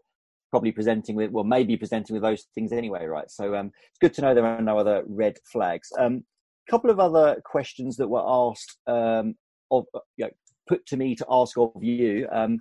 probably 0.50 0.72
presenting 0.72 1.16
with, 1.16 1.30
well, 1.30 1.44
maybe 1.44 1.76
presenting 1.76 2.14
with 2.14 2.22
those 2.22 2.46
things 2.54 2.72
anyway, 2.72 3.04
right? 3.04 3.30
So 3.30 3.54
um, 3.54 3.66
it's 3.88 3.98
good 4.00 4.14
to 4.14 4.20
know 4.22 4.34
there 4.34 4.46
are 4.46 4.60
no 4.60 4.78
other 4.78 5.02
red 5.06 5.38
flags. 5.50 5.88
A 5.96 6.06
um, 6.06 6.24
couple 6.68 6.90
of 6.90 7.00
other 7.00 7.40
questions 7.44 7.96
that 7.96 8.08
were 8.08 8.22
asked, 8.24 8.78
um, 8.86 9.34
of, 9.72 9.86
you 10.16 10.26
know, 10.26 10.30
put 10.68 10.86
to 10.86 10.96
me 10.96 11.16
to 11.16 11.26
ask 11.28 11.58
of 11.58 11.72
you. 11.82 12.28
Um, 12.30 12.60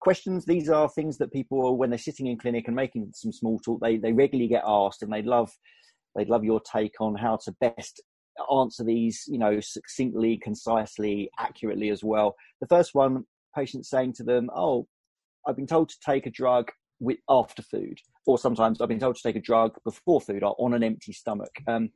questions, 0.00 0.44
these 0.44 0.68
are 0.68 0.88
things 0.88 1.18
that 1.18 1.32
people, 1.32 1.76
when 1.76 1.90
they're 1.90 1.98
sitting 1.98 2.26
in 2.26 2.38
clinic 2.38 2.66
and 2.66 2.76
making 2.76 3.10
some 3.14 3.32
small 3.32 3.58
talk, 3.58 3.80
they, 3.80 3.96
they 3.96 4.12
regularly 4.12 4.48
get 4.48 4.64
asked 4.66 5.02
and 5.02 5.12
they'd 5.12 5.26
love 5.26 5.50
they'd 6.16 6.30
love 6.30 6.44
your 6.44 6.60
take 6.60 6.98
on 7.00 7.14
how 7.14 7.36
to 7.44 7.52
best 7.60 8.02
answer 8.50 8.84
these, 8.84 9.24
you 9.28 9.38
know, 9.38 9.60
succinctly, 9.60 10.38
concisely, 10.38 11.30
accurately 11.38 11.90
as 11.90 12.02
well. 12.02 12.34
The 12.60 12.66
first 12.66 12.94
one, 12.94 13.24
patients 13.54 13.90
saying 13.90 14.14
to 14.14 14.24
them, 14.24 14.48
"Oh, 14.54 14.86
I've 15.46 15.56
been 15.56 15.66
told 15.66 15.88
to 15.90 15.96
take 16.04 16.26
a 16.26 16.30
drug 16.30 16.70
with 17.00 17.18
after 17.28 17.62
food, 17.62 17.98
or 18.26 18.38
sometimes 18.38 18.80
I've 18.80 18.88
been 18.88 18.98
told 18.98 19.16
to 19.16 19.22
take 19.22 19.36
a 19.36 19.40
drug 19.40 19.76
before 19.84 20.20
food 20.20 20.42
or 20.42 20.54
on 20.58 20.74
an 20.74 20.82
empty 20.82 21.12
stomach." 21.12 21.54
Um, 21.66 21.90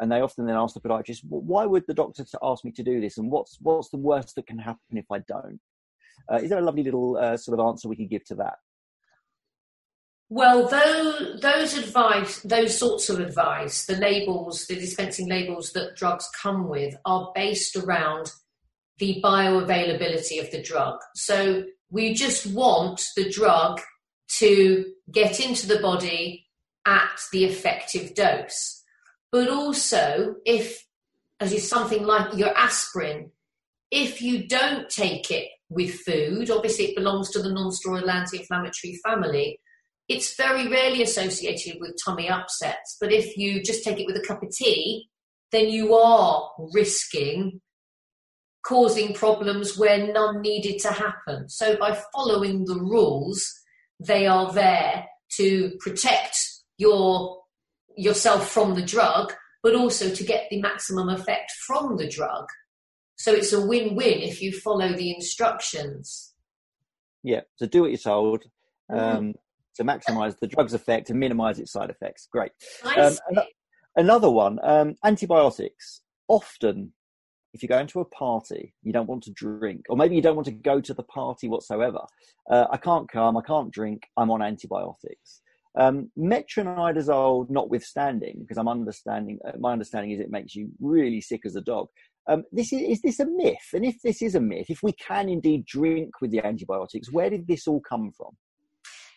and 0.00 0.10
they 0.10 0.20
often 0.20 0.46
then 0.46 0.56
ask 0.56 0.74
the 0.74 0.80
podiatrist, 0.80 1.24
"Why 1.28 1.66
would 1.66 1.84
the 1.86 1.94
doctor 1.94 2.24
ask 2.42 2.64
me 2.64 2.72
to 2.72 2.82
do 2.82 3.00
this? 3.00 3.18
And 3.18 3.30
what's 3.30 3.58
what's 3.60 3.90
the 3.90 3.96
worst 3.96 4.34
that 4.34 4.46
can 4.46 4.58
happen 4.58 4.96
if 4.96 5.06
I 5.10 5.18
don't?" 5.18 5.60
Uh, 6.30 6.36
is 6.36 6.50
there 6.50 6.58
a 6.58 6.64
lovely 6.64 6.82
little 6.82 7.16
uh, 7.16 7.36
sort 7.36 7.58
of 7.58 7.66
answer 7.66 7.88
we 7.88 7.96
could 7.96 8.10
give 8.10 8.24
to 8.24 8.34
that? 8.36 8.54
Well, 10.30 10.66
those, 10.68 11.40
those 11.40 11.76
advice, 11.76 12.40
those 12.40 12.76
sorts 12.78 13.08
of 13.10 13.20
advice, 13.20 13.84
the 13.84 13.96
labels, 13.96 14.66
the 14.66 14.74
dispensing 14.74 15.28
labels 15.28 15.72
that 15.72 15.96
drugs 15.96 16.28
come 16.40 16.68
with 16.68 16.96
are 17.04 17.30
based 17.34 17.76
around 17.76 18.32
the 18.98 19.20
bioavailability 19.22 20.40
of 20.40 20.50
the 20.50 20.62
drug. 20.62 20.98
So 21.14 21.64
we 21.90 22.14
just 22.14 22.46
want 22.46 23.02
the 23.16 23.28
drug 23.28 23.80
to 24.38 24.86
get 25.12 25.40
into 25.40 25.66
the 25.68 25.78
body 25.78 26.46
at 26.86 27.20
the 27.30 27.44
effective 27.44 28.14
dose. 28.14 28.73
But 29.34 29.48
also, 29.48 30.36
if, 30.46 30.86
as 31.40 31.52
is 31.52 31.68
something 31.68 32.04
like 32.04 32.36
your 32.36 32.56
aspirin, 32.56 33.32
if 33.90 34.22
you 34.22 34.46
don't 34.46 34.88
take 34.88 35.28
it 35.30 35.48
with 35.74 36.00
food. 36.00 36.50
Obviously, 36.50 36.86
it 36.86 36.96
belongs 36.96 37.30
to 37.30 37.42
the 37.42 37.52
non-steroidal 37.52 38.08
anti-inflammatory 38.08 39.00
family. 39.04 39.60
It's 40.08 40.36
very 40.36 40.68
rarely 40.68 41.02
associated 41.02 41.80
with 41.80 41.98
tummy 42.04 42.28
upsets, 42.28 42.96
but 43.00 43.12
if 43.12 43.36
you 43.36 43.62
just 43.62 43.84
take 43.84 43.98
it 43.98 44.06
with 44.06 44.16
a 44.16 44.26
cup 44.26 44.42
of 44.42 44.50
tea, 44.50 45.08
then 45.50 45.68
you 45.68 45.94
are 45.94 46.50
risking 46.72 47.60
causing 48.66 49.12
problems 49.12 49.76
where 49.76 50.10
none 50.10 50.40
needed 50.40 50.78
to 50.80 50.88
happen. 50.88 51.48
So 51.50 51.76
by 51.76 52.00
following 52.14 52.64
the 52.64 52.76
rules, 52.76 53.52
they 54.00 54.26
are 54.26 54.52
there 54.52 55.06
to 55.36 55.72
protect 55.80 56.38
your 56.78 57.43
yourself 57.96 58.50
from 58.50 58.74
the 58.74 58.82
drug, 58.82 59.32
but 59.62 59.74
also 59.74 60.10
to 60.10 60.24
get 60.24 60.46
the 60.50 60.60
maximum 60.60 61.08
effect 61.08 61.52
from 61.66 61.96
the 61.96 62.08
drug. 62.08 62.46
So 63.16 63.32
it's 63.32 63.52
a 63.52 63.64
win-win 63.64 64.20
if 64.20 64.42
you 64.42 64.52
follow 64.52 64.92
the 64.92 65.14
instructions. 65.14 66.34
Yeah, 67.22 67.40
so 67.56 67.66
do 67.66 67.82
what 67.82 67.90
you're 67.90 67.98
told 67.98 68.44
mm-hmm. 68.90 68.98
um, 68.98 69.24
mm. 69.24 69.34
to 69.76 69.84
maximise 69.84 70.38
the 70.38 70.46
drug's 70.46 70.74
effect 70.74 71.10
and 71.10 71.18
minimise 71.18 71.58
its 71.58 71.72
side 71.72 71.90
effects. 71.90 72.28
Great. 72.30 72.52
Um, 72.96 73.16
another 73.96 74.30
one, 74.30 74.58
um, 74.62 74.96
antibiotics. 75.04 76.02
Often, 76.28 76.92
if 77.52 77.62
you 77.62 77.68
go 77.68 77.78
into 77.78 78.00
a 78.00 78.04
party, 78.04 78.74
you 78.82 78.92
don't 78.92 79.08
want 79.08 79.22
to 79.24 79.30
drink, 79.30 79.86
or 79.88 79.96
maybe 79.96 80.16
you 80.16 80.22
don't 80.22 80.34
want 80.34 80.46
to 80.46 80.52
go 80.52 80.80
to 80.80 80.92
the 80.92 81.02
party 81.04 81.48
whatsoever. 81.48 82.00
Uh, 82.50 82.66
I 82.70 82.76
can't 82.76 83.08
come, 83.08 83.36
I 83.36 83.42
can't 83.42 83.70
drink, 83.70 84.02
I'm 84.16 84.30
on 84.30 84.42
antibiotics. 84.42 85.40
Um, 85.76 86.10
metronidazole, 86.16 87.50
notwithstanding, 87.50 88.36
because 88.40 88.58
I'm 88.58 88.68
understanding, 88.68 89.38
uh, 89.46 89.52
my 89.58 89.72
understanding 89.72 90.12
is 90.12 90.20
it 90.20 90.30
makes 90.30 90.54
you 90.54 90.68
really 90.80 91.20
sick 91.20 91.40
as 91.44 91.56
a 91.56 91.60
dog. 91.60 91.88
Um, 92.28 92.44
this 92.52 92.72
is, 92.72 92.80
is 92.80 93.02
this 93.02 93.20
a 93.20 93.26
myth? 93.26 93.68
And 93.72 93.84
if 93.84 94.00
this 94.02 94.22
is 94.22 94.34
a 94.34 94.40
myth, 94.40 94.66
if 94.68 94.82
we 94.82 94.92
can 94.92 95.28
indeed 95.28 95.66
drink 95.66 96.20
with 96.20 96.30
the 96.30 96.46
antibiotics, 96.46 97.12
where 97.12 97.28
did 97.28 97.46
this 97.46 97.66
all 97.66 97.80
come 97.80 98.12
from? 98.16 98.30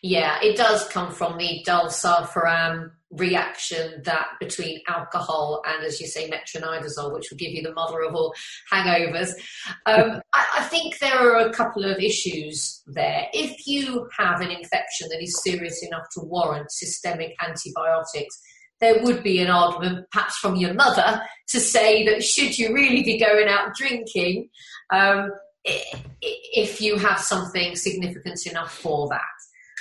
Yeah, 0.02 0.38
it 0.42 0.56
does 0.56 0.88
come 0.88 1.12
from 1.12 1.38
the 1.38 1.64
disulfiram 1.66 2.92
reaction 3.10 4.02
that 4.04 4.28
between 4.38 4.80
alcohol 4.86 5.62
and, 5.66 5.84
as 5.84 6.00
you 6.00 6.06
say, 6.06 6.30
metronidazole, 6.30 7.12
which 7.14 7.30
will 7.30 7.38
give 7.38 7.52
you 7.52 7.62
the 7.62 7.72
mother 7.72 8.02
of 8.02 8.14
all 8.14 8.34
hangovers. 8.72 9.30
Um, 9.86 10.20
I, 10.34 10.46
I, 10.58 10.62
think 10.64 10.98
there 10.98 11.18
are 11.18 11.46
a 11.46 11.52
couple 11.52 11.84
of 11.84 11.98
issues 11.98 12.82
there. 12.86 13.26
If 13.32 13.66
you 13.66 14.08
have 14.18 14.40
an 14.40 14.50
infection 14.50 15.08
that 15.10 15.22
is 15.22 15.40
serious 15.42 15.82
enough 15.82 16.04
to 16.14 16.20
warrant 16.20 16.70
systemic 16.70 17.34
antibiotics, 17.40 18.38
there 18.80 19.02
would 19.02 19.22
be 19.22 19.40
an 19.40 19.50
argument, 19.50 20.06
perhaps 20.12 20.36
from 20.36 20.56
your 20.56 20.74
mother, 20.74 21.22
to 21.48 21.60
say 21.60 22.04
that 22.06 22.22
should 22.22 22.58
you 22.58 22.74
really 22.74 23.02
be 23.02 23.18
going 23.18 23.48
out 23.48 23.74
drinking, 23.74 24.50
um, 24.92 25.30
if 25.64 26.80
you 26.80 26.96
have 26.96 27.18
something 27.18 27.74
significant 27.74 28.38
enough 28.46 28.72
for 28.72 29.08
that. 29.08 29.37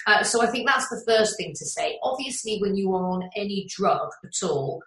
Uh, 0.07 0.23
so 0.23 0.41
I 0.41 0.47
think 0.47 0.67
that's 0.67 0.87
the 0.89 1.03
first 1.05 1.37
thing 1.37 1.53
to 1.55 1.65
say. 1.65 1.99
Obviously, 2.01 2.57
when 2.59 2.75
you 2.75 2.93
are 2.95 3.05
on 3.05 3.29
any 3.35 3.67
drug 3.69 4.09
at 4.23 4.47
all, 4.47 4.81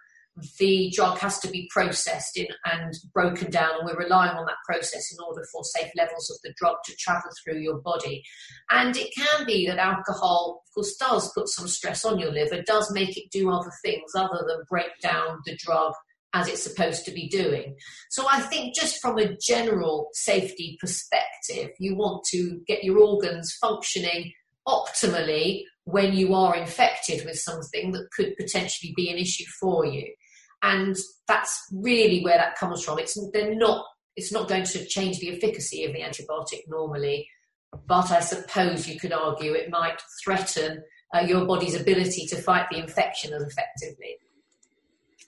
the 0.57 0.91
drug 0.95 1.19
has 1.19 1.39
to 1.39 1.49
be 1.49 1.69
processed 1.71 2.37
in 2.37 2.47
and 2.65 2.93
broken 3.13 3.51
down, 3.51 3.71
and 3.77 3.85
we're 3.85 4.03
relying 4.03 4.35
on 4.35 4.45
that 4.45 4.55
process 4.65 5.11
in 5.11 5.23
order 5.23 5.43
for 5.51 5.63
safe 5.63 5.91
levels 5.95 6.29
of 6.31 6.37
the 6.43 6.53
drug 6.57 6.77
to 6.85 6.95
travel 6.95 7.29
through 7.43 7.59
your 7.59 7.79
body. 7.79 8.23
And 8.71 8.95
it 8.97 9.13
can 9.15 9.45
be 9.45 9.67
that 9.67 9.77
alcohol, 9.77 10.63
of 10.65 10.73
course, 10.73 10.95
does 10.95 11.31
put 11.33 11.49
some 11.49 11.67
stress 11.67 12.03
on 12.03 12.17
your 12.17 12.31
liver, 12.31 12.63
does 12.65 12.91
make 12.91 13.17
it 13.17 13.29
do 13.31 13.51
other 13.51 13.71
things 13.83 14.11
other 14.15 14.43
than 14.47 14.63
break 14.69 14.97
down 15.01 15.39
the 15.45 15.55
drug 15.57 15.93
as 16.33 16.47
it's 16.47 16.63
supposed 16.63 17.03
to 17.05 17.11
be 17.11 17.27
doing. 17.27 17.75
So 18.09 18.25
I 18.31 18.39
think 18.39 18.73
just 18.73 19.01
from 19.01 19.17
a 19.17 19.35
general 19.35 20.07
safety 20.13 20.77
perspective, 20.79 21.71
you 21.77 21.95
want 21.95 22.23
to 22.31 22.61
get 22.67 22.85
your 22.85 22.99
organs 22.99 23.53
functioning 23.59 24.31
optimally 24.67 25.63
when 25.85 26.13
you 26.13 26.33
are 26.35 26.55
infected 26.55 27.25
with 27.25 27.39
something 27.39 27.91
that 27.91 28.07
could 28.15 28.35
potentially 28.37 28.93
be 28.95 29.09
an 29.09 29.17
issue 29.17 29.45
for 29.59 29.85
you. 29.85 30.13
And 30.63 30.95
that's 31.27 31.59
really 31.71 32.21
where 32.23 32.37
that 32.37 32.57
comes 32.57 32.83
from. 32.83 32.99
It's 32.99 33.17
they're 33.33 33.55
not 33.55 33.85
it's 34.15 34.31
not 34.31 34.47
going 34.47 34.63
to 34.63 34.85
change 34.85 35.19
the 35.19 35.35
efficacy 35.35 35.85
of 35.85 35.93
the 35.93 36.01
antibiotic 36.01 36.61
normally, 36.67 37.27
but 37.87 38.11
I 38.11 38.19
suppose 38.19 38.87
you 38.87 38.99
could 38.99 39.13
argue 39.13 39.53
it 39.53 39.71
might 39.71 40.01
threaten 40.23 40.83
uh, 41.15 41.21
your 41.21 41.45
body's 41.45 41.79
ability 41.79 42.27
to 42.27 42.35
fight 42.35 42.67
the 42.69 42.77
infection 42.77 43.33
as 43.33 43.41
effectively. 43.41 44.17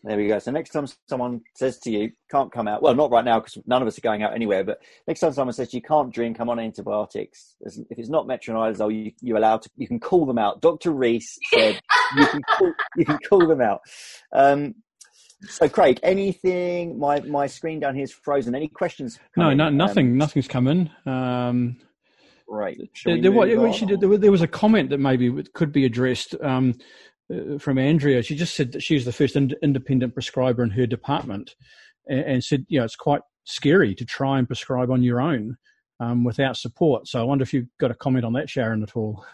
There 0.06 0.18
we 0.18 0.28
go. 0.28 0.38
So 0.39 0.51
next 0.51 0.72
time 0.72 0.86
someone 1.08 1.41
says 1.56 1.80
to 1.80 1.91
you, 1.91 2.12
can't 2.30 2.51
come 2.51 2.68
out, 2.68 2.82
well, 2.82 2.93
not 2.93 3.10
right 3.10 3.24
now 3.24 3.39
because 3.39 3.58
none 3.66 3.82
of 3.82 3.88
us 3.88 3.97
are 3.97 4.01
going 4.01 4.22
out 4.22 4.34
anywhere, 4.34 4.64
but 4.66 4.80
next 5.08 5.22
time 5.22 5.32
someone 5.32 5.54
says 5.54 5.74
you 5.74 5.82
can't 5.82 6.14
drink, 6.14 6.41
I'm 6.41 6.49
on 6.49 6.60
antibiotics. 6.60 7.56
If 7.62 7.97
it's 7.97 8.10
not 8.10 8.28
metronidazole, 8.28 8.93
you, 8.93 9.12
you're 9.22 9.38
allowed 9.38 9.62
to, 9.62 9.70
you 9.78 9.88
can 9.88 10.01
call 10.01 10.26
them 10.26 10.38
out. 10.38 10.62
Dr. 10.62 10.91
Reese 10.91 11.38
said 11.54 11.80
you, 12.18 12.26
can 12.26 12.41
call, 12.43 12.74
you 12.97 13.06
can 13.06 13.18
call 13.30 13.47
them 13.47 13.62
out. 13.62 13.80
Um, 14.34 14.76
so 15.47 15.70
Craig, 15.70 16.01
anything, 16.04 16.99
my, 16.99 17.22
my 17.22 17.47
screen 17.47 17.80
down 17.80 17.95
here 17.95 18.04
is 18.04 18.12
frozen. 18.12 18.56
Any 18.56 18.68
questions? 18.68 19.20
No, 19.38 19.54
no, 19.54 19.70
nothing, 19.70 20.08
um, 20.08 20.18
nothing's 20.18 20.49
come 20.49 20.68
in. 20.68 20.89
Um, 21.06 21.78
right. 22.47 22.78
There, 23.06 23.22
there, 23.22 23.32
there, 23.32 24.18
there, 24.18 24.32
was 24.32 24.41
a 24.41 24.47
comment 24.47 24.89
that 24.89 24.99
maybe 24.99 25.32
could 25.54 25.72
be 25.72 25.86
addressed. 25.86 26.36
Um, 26.41 26.76
uh, 27.32 27.57
from 27.57 27.78
Andrea. 27.78 28.24
She 28.24 28.36
just 28.36 28.55
said 28.55 28.71
that 28.71 28.84
she 28.84 28.95
was 28.95 29.05
the 29.05 29.11
first 29.11 29.36
ind- 29.36 29.55
independent 29.61 30.13
prescriber 30.13 30.63
in 30.63 30.71
her 30.71 30.86
department, 30.86 31.55
and, 32.07 32.19
and, 32.21 32.43
said, 32.43 32.65
you 32.67 32.80
know, 32.80 32.86
it's 32.86 32.95
quite 32.95 33.21
scary 33.43 33.93
to 33.95 34.05
try 34.05 34.39
and 34.39 34.47
prescribe 34.47 34.89
on 34.89 35.03
your 35.03 35.21
own 35.21 35.57
um, 35.99 36.24
without 36.24 36.57
support. 36.57 37.07
So 37.07 37.19
I 37.19 37.24
wonder 37.24 37.43
if 37.43 37.53
you've 37.53 37.67
got 37.80 37.91
a 37.91 37.95
comment 37.95 38.26
on 38.26 38.34
that, 38.34 38.49
Sharon, 38.49 38.84
at 38.84 38.95
all. 38.95 39.26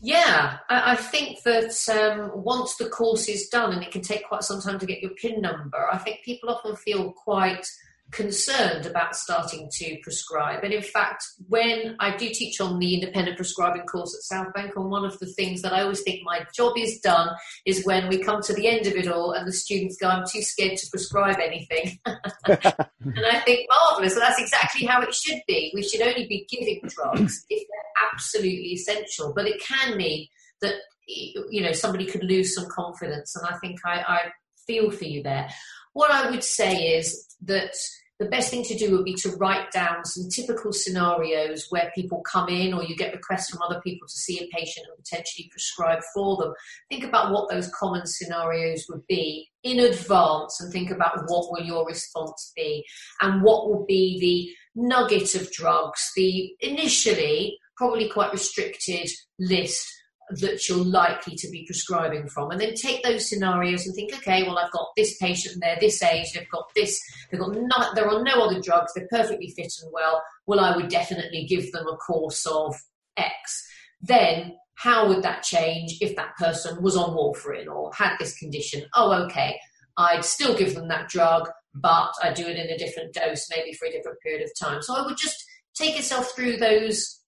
Yeah, 0.00 0.58
I, 0.68 0.96
think 0.96 1.42
that 1.44 1.72
um, 1.88 2.30
once 2.34 2.76
the 2.76 2.90
course 2.90 3.26
is 3.26 3.48
done, 3.48 3.72
and 3.72 3.82
it 3.82 3.90
can 3.90 4.02
take 4.02 4.28
quite 4.28 4.42
some 4.42 4.60
time 4.60 4.78
to 4.78 4.84
get 4.84 5.00
your 5.00 5.12
PIN 5.12 5.40
number, 5.40 5.88
I 5.90 5.96
think 5.96 6.18
people 6.22 6.50
often 6.50 6.76
feel 6.76 7.12
quite 7.12 7.66
concerned 8.10 8.86
about 8.86 9.16
starting 9.16 9.68
to 9.72 9.96
prescribe. 10.02 10.62
And 10.62 10.72
in 10.72 10.82
fact, 10.82 11.24
when 11.48 11.96
I 11.98 12.16
do 12.16 12.28
teach 12.28 12.60
on 12.60 12.78
the 12.78 12.94
independent 12.94 13.36
prescribing 13.36 13.82
course 13.82 14.14
at 14.14 14.36
Southbank, 14.36 14.76
and 14.76 14.90
one 14.90 15.04
of 15.04 15.18
the 15.18 15.26
things 15.26 15.62
that 15.62 15.72
I 15.72 15.82
always 15.82 16.02
think 16.02 16.20
my 16.22 16.46
job 16.54 16.74
is 16.76 17.00
done 17.00 17.30
is 17.66 17.84
when 17.84 18.08
we 18.08 18.18
come 18.18 18.40
to 18.42 18.54
the 18.54 18.68
end 18.68 18.86
of 18.86 18.94
it 18.94 19.08
all 19.08 19.32
and 19.32 19.46
the 19.46 19.52
students 19.52 19.96
go, 19.96 20.08
I'm 20.08 20.24
too 20.30 20.42
scared 20.42 20.78
to 20.78 20.90
prescribe 20.90 21.38
anything. 21.42 21.98
and 22.06 23.26
I 23.26 23.40
think, 23.40 23.68
marvellous. 23.68 24.14
So 24.14 24.20
that's 24.20 24.40
exactly 24.40 24.86
how 24.86 25.02
it 25.02 25.14
should 25.14 25.40
be. 25.48 25.72
We 25.74 25.82
should 25.82 26.02
only 26.02 26.26
be 26.26 26.46
giving 26.48 26.82
drugs 26.86 27.44
if 27.50 27.66
they're 27.66 28.08
absolutely 28.12 28.72
essential. 28.74 29.32
But 29.34 29.48
it 29.48 29.60
can 29.60 29.96
mean 29.96 30.28
that, 30.60 30.74
you 31.06 31.62
know, 31.62 31.72
somebody 31.72 32.06
could 32.06 32.24
lose 32.24 32.54
some 32.54 32.68
confidence. 32.70 33.34
And 33.34 33.46
I 33.46 33.58
think 33.58 33.80
I, 33.84 34.04
I 34.06 34.18
feel 34.66 34.90
for 34.90 35.04
you 35.04 35.22
there. 35.22 35.48
What 35.94 36.10
I 36.10 36.30
would 36.30 36.42
say 36.42 36.74
is 36.98 37.33
that 37.46 37.74
the 38.20 38.26
best 38.26 38.50
thing 38.50 38.62
to 38.62 38.76
do 38.76 38.92
would 38.92 39.04
be 39.04 39.14
to 39.14 39.30
write 39.36 39.72
down 39.72 40.04
some 40.04 40.28
typical 40.30 40.72
scenarios 40.72 41.66
where 41.70 41.90
people 41.94 42.22
come 42.22 42.48
in 42.48 42.72
or 42.72 42.84
you 42.84 42.94
get 42.96 43.12
requests 43.12 43.50
from 43.50 43.60
other 43.62 43.80
people 43.80 44.06
to 44.06 44.14
see 44.14 44.38
a 44.38 44.56
patient 44.56 44.86
and 44.86 44.96
potentially 44.96 45.48
prescribe 45.50 46.00
for 46.14 46.36
them. 46.36 46.52
Think 46.88 47.04
about 47.04 47.32
what 47.32 47.50
those 47.50 47.68
common 47.74 48.06
scenarios 48.06 48.86
would 48.88 49.04
be 49.08 49.48
in 49.64 49.80
advance 49.80 50.60
and 50.60 50.72
think 50.72 50.92
about 50.92 51.24
what 51.26 51.50
will 51.50 51.64
your 51.64 51.84
response 51.86 52.52
be 52.54 52.84
and 53.20 53.42
what 53.42 53.68
will 53.68 53.84
be 53.84 54.20
the 54.20 54.80
nugget 54.80 55.34
of 55.34 55.50
drugs, 55.50 56.12
the 56.14 56.54
initially 56.60 57.58
probably 57.76 58.08
quite 58.08 58.32
restricted 58.32 59.08
list 59.40 59.88
that 60.30 60.68
you're 60.68 60.78
likely 60.78 61.36
to 61.36 61.48
be 61.50 61.64
prescribing 61.66 62.28
from. 62.28 62.50
And 62.50 62.60
then 62.60 62.74
take 62.74 63.02
those 63.02 63.28
scenarios 63.28 63.86
and 63.86 63.94
think 63.94 64.14
okay 64.14 64.42
well 64.42 64.58
i've 64.58 64.70
got 64.70 64.88
this 64.96 65.16
patient 65.18 65.56
they're 65.60 65.78
this 65.80 66.02
age 66.02 66.32
they've 66.32 66.48
got 66.50 66.64
this 66.74 67.00
they've 67.30 67.40
got 67.40 67.54
no, 67.54 67.94
they're 67.94 68.08
on 68.08 68.24
no 68.24 68.44
other 68.44 68.60
drugs 68.60 68.92
they're 68.94 69.08
perfectly 69.10 69.52
fit 69.56 69.72
and 69.82 69.90
well 69.92 70.22
well 70.46 70.60
i 70.60 70.76
would 70.76 70.88
definitely 70.88 71.46
give 71.46 71.70
them 71.72 71.86
a 71.86 71.96
course 71.96 72.46
of 72.46 72.74
x. 73.16 73.66
Then 74.00 74.56
how 74.76 75.08
would 75.08 75.22
that 75.22 75.42
change 75.42 75.98
if 76.00 76.16
that 76.16 76.36
person 76.36 76.82
was 76.82 76.96
on 76.96 77.16
warfarin 77.16 77.68
or 77.68 77.92
had 77.94 78.16
this 78.18 78.36
condition? 78.36 78.84
Oh 78.94 79.12
okay 79.24 79.58
i'd 79.96 80.24
still 80.24 80.56
give 80.56 80.74
them 80.74 80.88
that 80.88 81.08
drug 81.08 81.48
but 81.74 82.12
i 82.22 82.32
do 82.32 82.46
it 82.46 82.56
in 82.56 82.68
a 82.68 82.78
different 82.78 83.14
dose 83.14 83.46
maybe 83.54 83.72
for 83.74 83.86
a 83.86 83.92
different 83.92 84.20
period 84.20 84.42
of 84.42 84.50
time. 84.58 84.82
So 84.82 84.96
i 84.96 85.04
would 85.04 85.16
just 85.16 85.44
take 85.74 85.96
yourself 85.96 86.32
through 86.34 86.56
those 86.56 87.20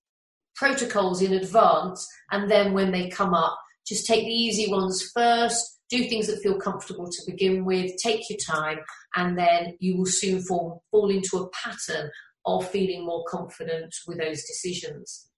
protocols 0.56 1.22
in 1.22 1.32
advance, 1.32 2.06
and 2.30 2.50
then 2.50 2.72
when 2.72 2.90
they 2.90 3.08
come 3.08 3.34
up, 3.34 3.58
just 3.86 4.06
take 4.06 4.24
the 4.24 4.32
easy 4.32 4.70
ones 4.70 5.10
first, 5.14 5.78
do 5.88 6.08
things 6.08 6.26
that 6.26 6.42
feel 6.42 6.58
comfortable 6.58 7.06
to 7.06 7.30
begin 7.30 7.64
with, 7.64 7.92
take 8.02 8.28
your 8.28 8.38
time, 8.48 8.78
and 9.14 9.38
then 9.38 9.76
you 9.78 9.96
will 9.96 10.06
soon 10.06 10.42
fall, 10.42 10.82
fall 10.90 11.10
into 11.10 11.38
a 11.38 11.48
pattern 11.50 12.10
of 12.44 12.68
feeling 12.68 13.04
more 13.04 13.24
confident 13.28 13.94
with 14.06 14.18
those 14.18 14.42
decisions. 14.44 15.28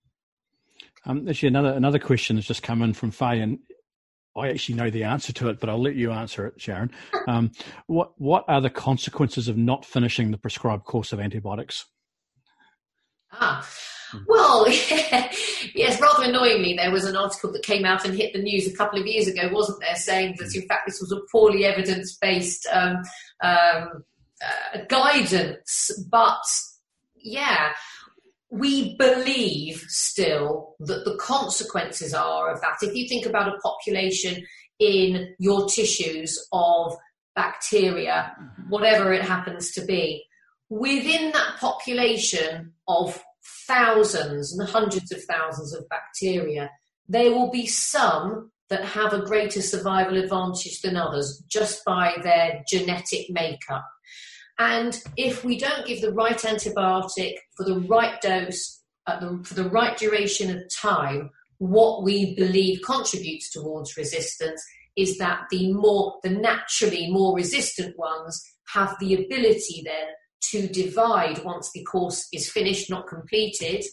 Um, 1.04 1.28
actually, 1.28 1.48
another 1.48 1.72
another 1.72 1.98
question 1.98 2.36
has 2.36 2.46
just 2.46 2.62
come 2.62 2.82
in 2.82 2.92
from 2.92 3.10
Faye, 3.10 3.40
and 3.40 3.58
I 4.36 4.48
actually 4.48 4.76
know 4.76 4.90
the 4.90 5.04
answer 5.04 5.32
to 5.34 5.48
it, 5.48 5.60
but 5.60 5.68
I'll 5.68 5.82
let 5.82 5.94
you 5.94 6.12
answer 6.12 6.46
it, 6.46 6.60
Sharon. 6.60 6.90
Um, 7.26 7.50
what 7.86 8.18
what 8.18 8.44
are 8.48 8.62
the 8.62 8.70
consequences 8.70 9.48
of 9.48 9.58
not 9.58 9.84
finishing 9.84 10.30
the 10.30 10.38
prescribed 10.38 10.84
course 10.84 11.12
of 11.12 11.20
antibiotics? 11.20 11.84
Ah, 13.32 13.68
hmm. 14.10 14.18
well, 14.26 14.66
yes, 14.68 16.00
rather 16.00 16.24
annoyingly, 16.24 16.74
there 16.74 16.90
was 16.90 17.04
an 17.04 17.16
article 17.16 17.52
that 17.52 17.62
came 17.62 17.84
out 17.84 18.04
and 18.04 18.16
hit 18.16 18.32
the 18.32 18.42
news 18.42 18.66
a 18.66 18.76
couple 18.76 18.98
of 19.00 19.06
years 19.06 19.28
ago, 19.28 19.48
wasn't 19.52 19.80
there, 19.80 19.96
saying 19.96 20.36
that 20.38 20.54
in 20.54 20.66
fact 20.66 20.82
this 20.86 21.00
was 21.00 21.12
a 21.12 21.20
poorly 21.30 21.64
evidence 21.64 22.16
based 22.16 22.66
um, 22.72 22.96
um, 23.42 24.04
uh, 24.42 24.78
guidance. 24.88 25.90
But 26.10 26.44
yeah, 27.16 27.72
we 28.50 28.96
believe 28.96 29.84
still 29.88 30.74
that 30.80 31.04
the 31.04 31.16
consequences 31.16 32.14
are 32.14 32.50
of 32.52 32.60
that. 32.60 32.78
If 32.82 32.94
you 32.94 33.08
think 33.08 33.26
about 33.26 33.48
a 33.48 33.58
population 33.58 34.44
in 34.78 35.34
your 35.38 35.66
tissues 35.66 36.46
of 36.52 36.96
bacteria, 37.34 38.34
whatever 38.68 39.12
it 39.12 39.22
happens 39.22 39.72
to 39.72 39.84
be, 39.84 40.24
within 40.68 41.30
that 41.32 41.56
population 41.58 42.72
of 42.86 43.22
thousands 43.66 44.56
and 44.56 44.68
hundreds 44.68 45.12
of 45.12 45.22
thousands 45.24 45.74
of 45.74 45.88
bacteria, 45.88 46.70
there 47.08 47.30
will 47.30 47.50
be 47.50 47.66
some 47.66 48.50
that 48.70 48.84
have 48.84 49.12
a 49.12 49.22
greater 49.22 49.62
survival 49.62 50.16
advantage 50.18 50.80
than 50.82 50.96
others 50.96 51.42
just 51.48 51.84
by 51.84 52.14
their 52.22 52.62
genetic 52.68 53.26
makeup. 53.30 53.84
And 54.58 55.00
if 55.16 55.44
we 55.44 55.58
don't 55.58 55.86
give 55.86 56.00
the 56.00 56.12
right 56.12 56.36
antibiotic 56.36 57.34
for 57.56 57.64
the 57.64 57.80
right 57.80 58.20
dose, 58.20 58.82
the, 59.06 59.40
for 59.44 59.54
the 59.54 59.70
right 59.70 59.96
duration 59.96 60.54
of 60.54 60.62
time, 60.74 61.30
what 61.58 62.02
we 62.02 62.34
believe 62.34 62.82
contributes 62.84 63.50
towards 63.50 63.96
resistance 63.96 64.62
is 64.96 65.16
that 65.18 65.42
the 65.50 65.72
more, 65.72 66.18
the 66.22 66.30
naturally 66.30 67.10
more 67.10 67.34
resistant 67.34 67.96
ones 67.96 68.42
have 68.74 68.96
the 69.00 69.14
ability 69.14 69.82
then 69.84 70.08
to 70.50 70.68
divide 70.68 71.44
once 71.44 71.70
the 71.72 71.84
course 71.84 72.28
is 72.32 72.50
finished, 72.50 72.90
not 72.90 73.06
completed, 73.06 73.84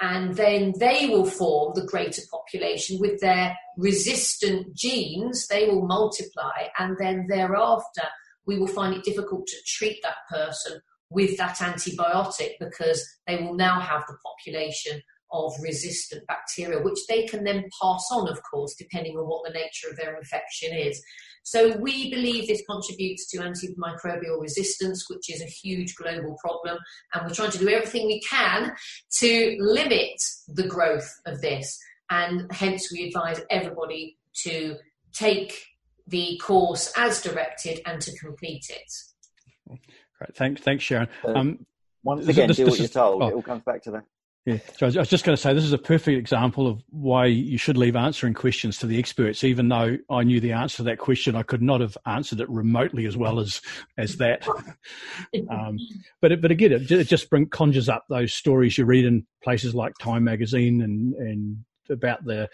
and 0.00 0.34
then 0.36 0.74
they 0.78 1.08
will 1.08 1.24
form 1.24 1.72
the 1.74 1.86
greater 1.86 2.22
population 2.30 2.98
with 3.00 3.20
their 3.20 3.56
resistant 3.78 4.74
genes. 4.74 5.46
They 5.48 5.66
will 5.66 5.86
multiply, 5.86 6.68
and 6.78 6.96
then 6.98 7.26
thereafter, 7.28 8.02
we 8.46 8.58
will 8.58 8.66
find 8.66 8.94
it 8.94 9.04
difficult 9.04 9.46
to 9.46 9.56
treat 9.66 10.02
that 10.02 10.16
person 10.30 10.80
with 11.10 11.36
that 11.38 11.56
antibiotic 11.56 12.52
because 12.60 13.04
they 13.26 13.36
will 13.36 13.54
now 13.54 13.80
have 13.80 14.02
the 14.06 14.16
population 14.24 15.00
of 15.32 15.52
resistant 15.60 16.26
bacteria, 16.26 16.82
which 16.82 16.98
they 17.08 17.26
can 17.26 17.44
then 17.44 17.64
pass 17.80 18.06
on, 18.12 18.28
of 18.28 18.40
course, 18.42 18.74
depending 18.78 19.16
on 19.16 19.24
what 19.24 19.42
the 19.44 19.58
nature 19.58 19.88
of 19.90 19.96
their 19.96 20.16
infection 20.16 20.76
is. 20.76 21.02
So 21.46 21.76
we 21.76 22.10
believe 22.10 22.48
this 22.48 22.64
contributes 22.68 23.28
to 23.28 23.38
antimicrobial 23.38 24.40
resistance, 24.40 25.08
which 25.08 25.32
is 25.32 25.40
a 25.40 25.44
huge 25.44 25.94
global 25.94 26.36
problem, 26.42 26.76
and 27.14 27.24
we're 27.24 27.34
trying 27.34 27.52
to 27.52 27.58
do 27.58 27.68
everything 27.68 28.08
we 28.08 28.20
can 28.20 28.74
to 29.18 29.56
limit 29.60 30.20
the 30.48 30.66
growth 30.66 31.08
of 31.24 31.40
this. 31.40 31.78
And 32.10 32.52
hence, 32.52 32.90
we 32.90 33.06
advise 33.06 33.40
everybody 33.48 34.18
to 34.42 34.74
take 35.12 35.64
the 36.08 36.36
course 36.42 36.92
as 36.96 37.22
directed 37.22 37.80
and 37.86 38.02
to 38.02 38.18
complete 38.18 38.66
it. 38.68 39.78
Great, 40.18 40.34
thanks, 40.34 40.62
thanks, 40.62 40.82
Sharon. 40.82 41.06
Uh, 41.24 41.32
um, 41.34 41.66
once 42.02 42.26
again, 42.26 42.48
this, 42.48 42.56
do 42.56 42.64
this 42.64 42.72
what 42.72 42.78
you're 42.80 42.88
told. 42.88 43.22
Oh. 43.22 43.28
It 43.28 43.34
all 43.34 43.42
comes 43.42 43.62
back 43.62 43.84
to 43.84 43.92
that. 43.92 44.04
Yeah, 44.46 44.58
so 44.76 44.86
I 44.86 45.00
was 45.00 45.08
just 45.08 45.24
going 45.24 45.34
to 45.34 45.42
say 45.42 45.52
this 45.52 45.64
is 45.64 45.72
a 45.72 45.78
perfect 45.78 46.16
example 46.16 46.68
of 46.68 46.80
why 46.90 47.26
you 47.26 47.58
should 47.58 47.76
leave 47.76 47.96
answering 47.96 48.32
questions 48.32 48.78
to 48.78 48.86
the 48.86 48.96
experts. 48.96 49.42
Even 49.42 49.68
though 49.68 49.98
I 50.08 50.22
knew 50.22 50.38
the 50.38 50.52
answer 50.52 50.76
to 50.76 50.82
that 50.84 51.00
question, 51.00 51.34
I 51.34 51.42
could 51.42 51.62
not 51.62 51.80
have 51.80 51.98
answered 52.06 52.38
it 52.38 52.48
remotely 52.48 53.06
as 53.06 53.16
well 53.16 53.40
as 53.40 53.60
as 53.98 54.18
that. 54.18 54.46
um, 55.50 55.78
but 56.20 56.30
it, 56.30 56.40
but 56.40 56.52
again, 56.52 56.70
it, 56.70 56.88
it 56.88 57.08
just 57.08 57.28
bring, 57.28 57.48
conjures 57.48 57.88
up 57.88 58.04
those 58.08 58.32
stories 58.32 58.78
you 58.78 58.84
read 58.84 59.04
in 59.04 59.26
places 59.42 59.74
like 59.74 59.94
Time 59.98 60.22
magazine 60.22 60.80
and 60.80 61.14
and 61.14 61.56
about 61.90 62.24
the 62.24 62.48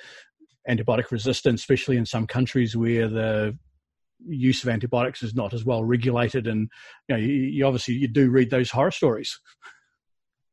antibiotic 0.67 1.11
resistance, 1.11 1.61
especially 1.61 1.99
in 1.99 2.07
some 2.07 2.27
countries 2.27 2.75
where 2.75 3.07
the 3.07 3.59
use 4.27 4.63
of 4.63 4.71
antibiotics 4.71 5.23
is 5.23 5.35
not 5.35 5.53
as 5.53 5.67
well 5.67 5.85
regulated. 5.85 6.47
And 6.47 6.71
you 7.09 7.15
know, 7.15 7.21
you, 7.21 7.35
you 7.35 7.67
obviously 7.67 7.97
you 7.97 8.09
do 8.09 8.31
read 8.31 8.49
those 8.49 8.71
horror 8.71 8.93
stories. 8.93 9.39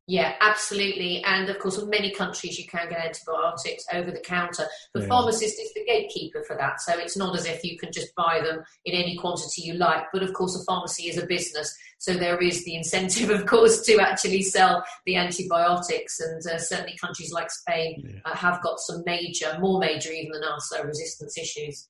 Yeah, 0.09 0.33
absolutely. 0.41 1.23
And 1.23 1.47
of 1.49 1.59
course, 1.59 1.77
in 1.77 1.87
many 1.87 2.09
countries, 2.09 2.57
you 2.57 2.65
can 2.65 2.89
get 2.89 2.97
antibiotics 2.97 3.85
over 3.93 4.09
the 4.09 4.19
counter. 4.19 4.65
The 4.95 5.01
yeah. 5.01 5.07
pharmacist 5.07 5.59
is 5.59 5.71
the 5.75 5.85
gatekeeper 5.85 6.43
for 6.47 6.57
that. 6.57 6.81
So 6.81 6.97
it's 6.97 7.15
not 7.15 7.37
as 7.37 7.45
if 7.45 7.63
you 7.63 7.77
can 7.77 7.91
just 7.91 8.15
buy 8.15 8.41
them 8.43 8.63
in 8.85 8.95
any 8.95 9.17
quantity 9.17 9.61
you 9.61 9.75
like. 9.75 10.05
But 10.11 10.23
of 10.23 10.33
course, 10.33 10.59
a 10.59 10.65
pharmacy 10.65 11.09
is 11.09 11.19
a 11.19 11.27
business. 11.27 11.71
So 11.99 12.15
there 12.15 12.41
is 12.41 12.65
the 12.65 12.75
incentive, 12.75 13.29
of 13.39 13.45
course, 13.45 13.85
to 13.85 13.99
actually 13.99 14.41
sell 14.41 14.83
the 15.05 15.15
antibiotics. 15.15 16.19
And 16.19 16.41
uh, 16.47 16.57
certainly 16.57 16.97
countries 16.97 17.31
like 17.31 17.51
Spain 17.51 18.03
yeah. 18.03 18.19
uh, 18.25 18.35
have 18.35 18.63
got 18.63 18.79
some 18.79 19.03
major, 19.05 19.59
more 19.59 19.79
major 19.79 20.11
even 20.11 20.31
than 20.31 20.43
us, 20.43 20.73
uh, 20.75 20.83
resistance 20.83 21.37
issues. 21.37 21.87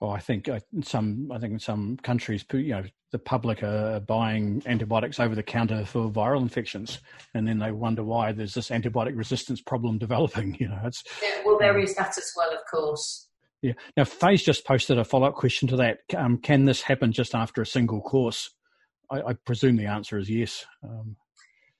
Well, 0.00 0.12
I 0.12 0.20
think 0.20 0.48
uh, 0.48 0.60
in 0.72 0.82
some, 0.82 1.30
I 1.32 1.38
think 1.38 1.54
in 1.54 1.58
some 1.58 1.96
countries, 2.02 2.44
you 2.52 2.68
know, 2.68 2.84
the 3.10 3.18
public 3.18 3.62
are 3.62 4.00
buying 4.00 4.62
antibiotics 4.66 5.18
over 5.18 5.34
the 5.34 5.42
counter 5.42 5.84
for 5.84 6.08
viral 6.08 6.40
infections, 6.40 7.00
and 7.34 7.48
then 7.48 7.58
they 7.58 7.72
wonder 7.72 8.04
why 8.04 8.32
there's 8.32 8.54
this 8.54 8.70
antibiotic 8.70 9.16
resistance 9.16 9.60
problem 9.60 9.98
developing. 10.06 10.56
You 10.60 10.68
know, 10.68 10.80
it's 10.84 11.02
yeah, 11.22 11.42
well, 11.44 11.58
there 11.58 11.76
um, 11.76 11.82
is 11.82 11.94
that 11.96 12.16
as 12.16 12.32
well, 12.36 12.52
of 12.52 12.60
course. 12.70 13.28
Yeah. 13.60 13.72
Now, 13.96 14.04
Faye's 14.04 14.44
just 14.44 14.64
posted 14.64 14.98
a 14.98 15.04
follow 15.04 15.26
up 15.26 15.34
question 15.34 15.66
to 15.68 15.76
that. 15.76 15.98
Um, 16.16 16.38
can 16.38 16.64
this 16.64 16.82
happen 16.82 17.10
just 17.10 17.34
after 17.34 17.60
a 17.60 17.66
single 17.66 18.00
course? 18.00 18.50
I, 19.10 19.20
I 19.20 19.32
presume 19.32 19.76
the 19.76 19.86
answer 19.86 20.16
is 20.16 20.30
yes. 20.30 20.64
Um, 20.84 21.16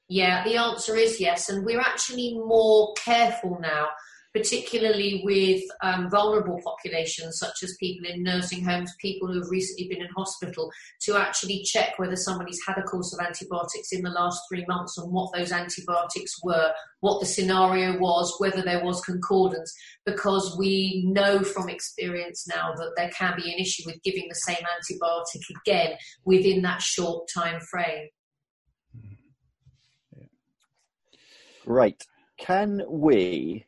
yeah, 0.09 0.43
the 0.43 0.57
answer 0.57 0.97
is 0.97 1.21
yes, 1.21 1.51
and 1.51 1.65
we're 1.65 1.81
actually 1.81 2.35
more 2.35 2.95
careful 2.95 3.59
now 3.61 3.89
particularly 4.35 5.23
with 5.25 5.63
um, 5.83 6.11
vulnerable 6.11 6.61
populations 6.65 7.39
such 7.39 7.63
as 7.63 7.77
people 7.81 8.09
in 8.09 8.23
nursing 8.23 8.65
homes, 8.65 8.93
people 9.01 9.29
who 9.29 9.41
have 9.41 9.51
recently 9.51 9.89
been 9.89 10.03
in 10.03 10.09
hospital, 10.17 10.71
to 11.03 11.17
actually 11.17 11.63
check 11.65 11.99
whether 11.99 12.17
somebody's 12.17 12.61
had 12.67 12.79
a 12.79 12.83
course 12.83 13.13
of 13.15 13.25
antibiotics 13.25 13.93
in 13.93 14.03
the 14.03 14.11
last 14.11 14.41
three 14.49 14.65
months 14.69 14.99
and 14.99 15.11
what 15.11 15.33
those 15.35 15.53
antibiotics 15.53 16.33
were, 16.43 16.73
what 17.01 17.21
the 17.21 17.27
scenario 17.27 17.99
was, 17.99 18.35
whether 18.39 18.63
there 18.63 18.85
was 18.85 19.01
concordance, 19.01 19.75
because 20.05 20.57
we 20.59 21.05
know 21.07 21.43
from 21.43 21.69
experience 21.69 22.47
now 22.49 22.73
that 22.75 22.93
there 22.97 23.11
can 23.11 23.35
be 23.37 23.53
an 23.53 23.59
issue 23.59 23.83
with 23.87 24.03
giving 24.03 24.27
the 24.29 24.35
same 24.35 24.57
antibiotic 24.57 25.43
again 25.65 25.97
within 26.25 26.63
that 26.63 26.83
short 26.83 27.29
time 27.35 27.61
frame. 27.61 28.09
Right. 31.67 32.03
Can 32.39 32.83
we 32.89 33.67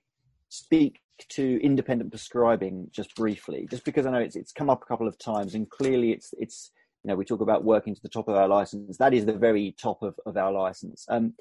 speak 0.50 1.00
to 1.30 1.62
independent 1.62 2.10
prescribing 2.10 2.88
just 2.92 3.14
briefly, 3.14 3.66
just 3.70 3.84
because 3.84 4.04
I 4.04 4.10
know 4.10 4.18
it's 4.18 4.36
it's 4.36 4.52
come 4.52 4.68
up 4.68 4.82
a 4.82 4.86
couple 4.86 5.08
of 5.08 5.18
times, 5.18 5.54
and 5.54 5.68
clearly 5.70 6.12
it's 6.12 6.34
it's 6.38 6.72
you 7.02 7.08
know 7.08 7.16
we 7.16 7.24
talk 7.24 7.40
about 7.40 7.64
working 7.64 7.94
to 7.94 8.02
the 8.02 8.08
top 8.08 8.28
of 8.28 8.34
our 8.34 8.48
license. 8.48 8.98
That 8.98 9.14
is 9.14 9.24
the 9.24 9.32
very 9.32 9.74
top 9.80 10.02
of 10.02 10.14
of 10.26 10.36
our 10.36 10.52
license. 10.52 11.06
Um, 11.08 11.34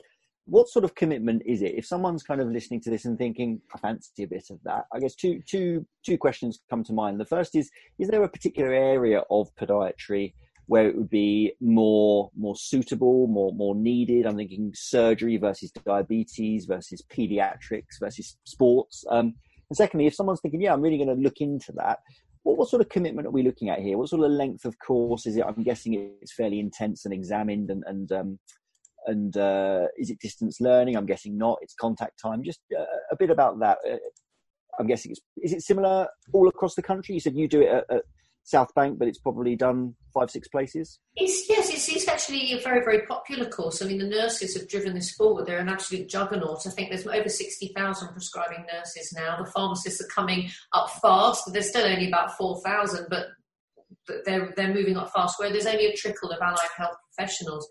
what 0.45 0.68
sort 0.68 0.84
of 0.84 0.95
commitment 0.95 1.43
is 1.45 1.62
it? 1.62 1.76
If 1.76 1.86
someone's 1.86 2.24
kind 2.24 2.41
of 2.41 2.49
listening 2.49 2.82
to 2.82 2.89
this 2.89 3.05
and 3.05 3.18
thinking, 3.18 3.62
I 3.76 3.78
fancy 3.78 4.24
a 4.24 4.28
bit 4.28 4.45
of 4.49 4.60
that, 4.64 4.86
I 4.93 4.99
guess 4.99 5.16
two 5.16 5.41
two 5.47 5.86
two 6.05 6.18
questions 6.18 6.60
come 6.70 6.84
to 6.86 6.93
mind. 6.93 7.20
The 7.20 7.26
first 7.26 7.55
is: 7.55 7.70
Is 7.99 8.10
there 8.10 8.24
a 8.24 8.30
particular 8.30 8.74
area 8.74 9.24
of 9.30 9.53
podiatry? 9.55 10.34
Where 10.70 10.88
it 10.88 10.95
would 10.95 11.09
be 11.09 11.51
more 11.59 12.30
more 12.38 12.55
suitable, 12.55 13.26
more 13.26 13.51
more 13.53 13.74
needed. 13.74 14.28
I'm 14.28 14.38
thinking 14.38 14.72
surgery 14.76 15.36
versus 15.38 15.72
diabetes 15.72 16.65
versus 16.65 17.01
pediatrics 17.11 17.97
versus 17.99 18.38
sports. 18.43 19.03
Um, 19.09 19.34
and 19.70 19.76
secondly, 19.76 20.05
if 20.05 20.13
someone's 20.13 20.41
thinking, 20.41 20.61
yeah, 20.61 20.72
I'm 20.72 20.82
really 20.82 20.97
going 20.97 21.15
to 21.15 21.24
look 21.24 21.41
into 21.41 21.72
that, 21.78 21.97
what, 22.43 22.59
what 22.59 22.70
sort 22.70 22.84
of 22.84 22.89
commitment 22.89 23.26
are 23.26 23.32
we 23.32 23.41
looking 23.41 23.70
at 23.70 23.80
here? 23.80 23.97
What 23.97 24.09
sort 24.09 24.24
of 24.24 24.30
length 24.30 24.63
of 24.63 24.78
course 24.78 25.26
is 25.26 25.38
it? 25.38 25.43
I'm 25.43 25.63
guessing 25.63 26.15
it's 26.22 26.36
fairly 26.36 26.59
intense 26.59 27.03
and 27.03 27.15
examined, 27.15 27.72
and 27.72 27.84
and 27.88 28.11
um, 28.11 28.39
and 29.07 29.36
uh, 29.38 29.88
is 29.97 30.11
it 30.11 30.20
distance 30.20 30.61
learning? 30.61 30.95
I'm 30.95 31.07
guessing 31.07 31.36
not. 31.36 31.57
It's 31.63 31.74
contact 31.74 32.22
time. 32.22 32.43
Just 32.43 32.59
uh, 32.80 32.84
a 33.11 33.15
bit 33.17 33.32
about 33.32 33.59
that. 33.61 33.80
Uh, 33.91 33.97
I'm 34.80 34.86
guessing 34.86 35.09
it's 35.09 35.22
is 35.41 35.51
it 35.51 35.63
similar 35.63 36.07
all 36.32 36.47
across 36.47 36.76
the 36.76 36.84
country? 36.84 37.15
You 37.15 37.22
said 37.22 37.36
you 37.36 37.47
do 37.47 37.61
it 37.61 37.70
at, 37.70 37.86
at 37.89 38.03
South 38.49 38.73
Bank, 38.73 38.97
but 38.97 39.07
it's 39.07 39.19
probably 39.19 39.55
done 39.55 39.93
five, 40.11 40.31
six 40.31 40.47
places. 40.47 40.99
It's, 41.15 41.47
yes, 41.47 41.69
it's, 41.69 41.87
it's 41.87 42.07
actually 42.07 42.51
a 42.53 42.59
very, 42.59 42.83
very 42.83 43.05
popular 43.05 43.47
course. 43.47 43.81
I 43.81 43.85
mean, 43.85 43.99
the 43.99 44.07
nurses 44.07 44.57
have 44.57 44.67
driven 44.67 44.95
this 44.95 45.11
forward. 45.11 45.45
They're 45.45 45.59
an 45.59 45.69
absolute 45.69 46.09
juggernaut. 46.09 46.65
I 46.65 46.71
think 46.71 46.89
there's 46.89 47.05
over 47.05 47.29
60,000 47.29 48.07
prescribing 48.09 48.65
nurses 48.73 49.13
now. 49.15 49.37
The 49.37 49.51
pharmacists 49.51 50.01
are 50.01 50.07
coming 50.07 50.49
up 50.73 50.89
fast. 50.99 51.43
There's 51.53 51.69
still 51.69 51.85
only 51.85 52.07
about 52.07 52.35
4,000, 52.37 53.05
but 53.07 53.27
they're, 54.25 54.51
they're 54.57 54.73
moving 54.73 54.97
up 54.97 55.11
fast, 55.13 55.37
where 55.37 55.51
there's 55.51 55.67
only 55.67 55.85
a 55.85 55.95
trickle 55.95 56.31
of 56.31 56.41
allied 56.41 56.57
health 56.75 56.95
professionals. 57.13 57.67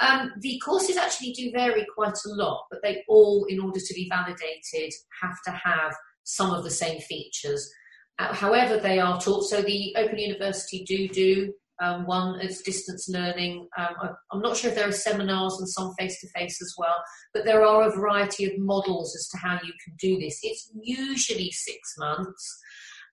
Um, 0.00 0.32
the 0.40 0.60
courses 0.64 0.96
actually 0.96 1.32
do 1.32 1.52
vary 1.52 1.86
quite 1.94 2.18
a 2.26 2.30
lot, 2.30 2.64
but 2.72 2.80
they 2.82 3.04
all, 3.08 3.46
in 3.48 3.60
order 3.60 3.78
to 3.78 3.94
be 3.94 4.08
validated, 4.10 4.92
have 5.22 5.36
to 5.44 5.52
have 5.52 5.94
some 6.24 6.50
of 6.50 6.64
the 6.64 6.70
same 6.70 7.00
features. 7.00 7.70
Uh, 8.18 8.34
however 8.34 8.78
they 8.78 8.98
are 8.98 9.20
taught. 9.20 9.44
So 9.44 9.62
the 9.62 9.94
Open 9.96 10.18
University 10.18 10.84
do 10.84 11.08
do 11.08 11.54
Um, 11.80 12.06
one 12.06 12.40
is 12.40 12.62
distance 12.62 13.08
learning. 13.08 13.68
Um, 13.78 13.94
I'm 14.32 14.40
not 14.40 14.56
sure 14.56 14.70
if 14.70 14.76
there 14.76 14.88
are 14.88 14.92
seminars 14.92 15.54
and 15.58 15.68
some 15.68 15.94
face 15.98 16.20
to 16.20 16.28
face 16.36 16.60
as 16.60 16.74
well, 16.76 16.98
but 17.32 17.44
there 17.44 17.64
are 17.64 17.82
a 17.84 17.94
variety 17.94 18.46
of 18.46 18.58
models 18.58 19.14
as 19.14 19.28
to 19.28 19.36
how 19.38 19.54
you 19.62 19.72
can 19.84 19.94
do 19.96 20.18
this. 20.18 20.40
It's 20.42 20.72
usually 20.82 21.50
six 21.52 21.78
months. 21.96 22.58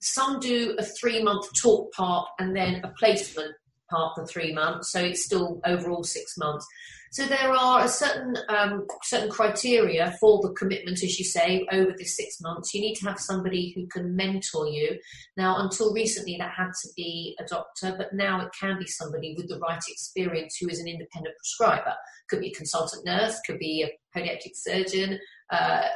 Some 0.02 0.40
do 0.40 0.76
a 0.80 0.84
three 0.84 1.24
month 1.24 1.46
talk 1.62 1.94
part 1.94 2.28
and 2.40 2.56
then 2.56 2.84
a 2.84 2.90
placement 3.00 3.54
part 3.96 4.16
for 4.16 4.26
three 4.26 4.54
months, 4.54 4.92
so 4.92 5.00
it's 5.00 5.26
still 5.26 5.62
overall 5.66 6.04
six 6.04 6.38
months. 6.38 6.66
So 7.12 7.26
there 7.26 7.52
are 7.52 7.86
a 7.86 7.88
certain 7.88 8.36
um, 8.50 8.86
certain 9.04 9.30
criteria 9.30 10.18
for 10.20 10.42
the 10.42 10.50
commitment, 10.50 11.02
as 11.02 11.18
you 11.18 11.24
say, 11.24 11.66
over 11.72 11.94
the 11.98 12.04
six 12.04 12.42
months. 12.42 12.74
You 12.74 12.82
need 12.82 12.96
to 12.96 13.08
have 13.08 13.20
somebody 13.20 13.72
who 13.74 13.88
can 13.88 14.18
mentor 14.18 14.68
you. 14.68 15.00
Now, 15.38 15.60
until 15.60 15.94
recently, 15.94 16.36
that 16.38 16.52
had 16.52 16.72
to 16.82 16.90
be 16.98 17.38
a 17.40 17.46
doctor, 17.46 17.96
but 17.98 18.14
now 18.14 18.46
it 18.46 18.52
can 18.60 18.78
be 18.80 18.88
somebody 18.88 19.34
with 19.38 19.48
the 19.48 19.60
right 19.60 19.82
experience 19.88 20.58
who 20.60 20.68
is 20.68 20.80
an 20.80 20.90
independent 20.90 21.38
prescriber. 21.38 21.94
Could 22.30 22.42
be 22.42 22.50
a 22.50 22.54
consultant 22.54 23.06
nurse, 23.06 23.40
could 23.46 23.60
be 23.60 23.84
a 23.84 24.20
podiatric 24.20 24.56
surgeon. 24.56 25.18
Uh, 25.52 25.88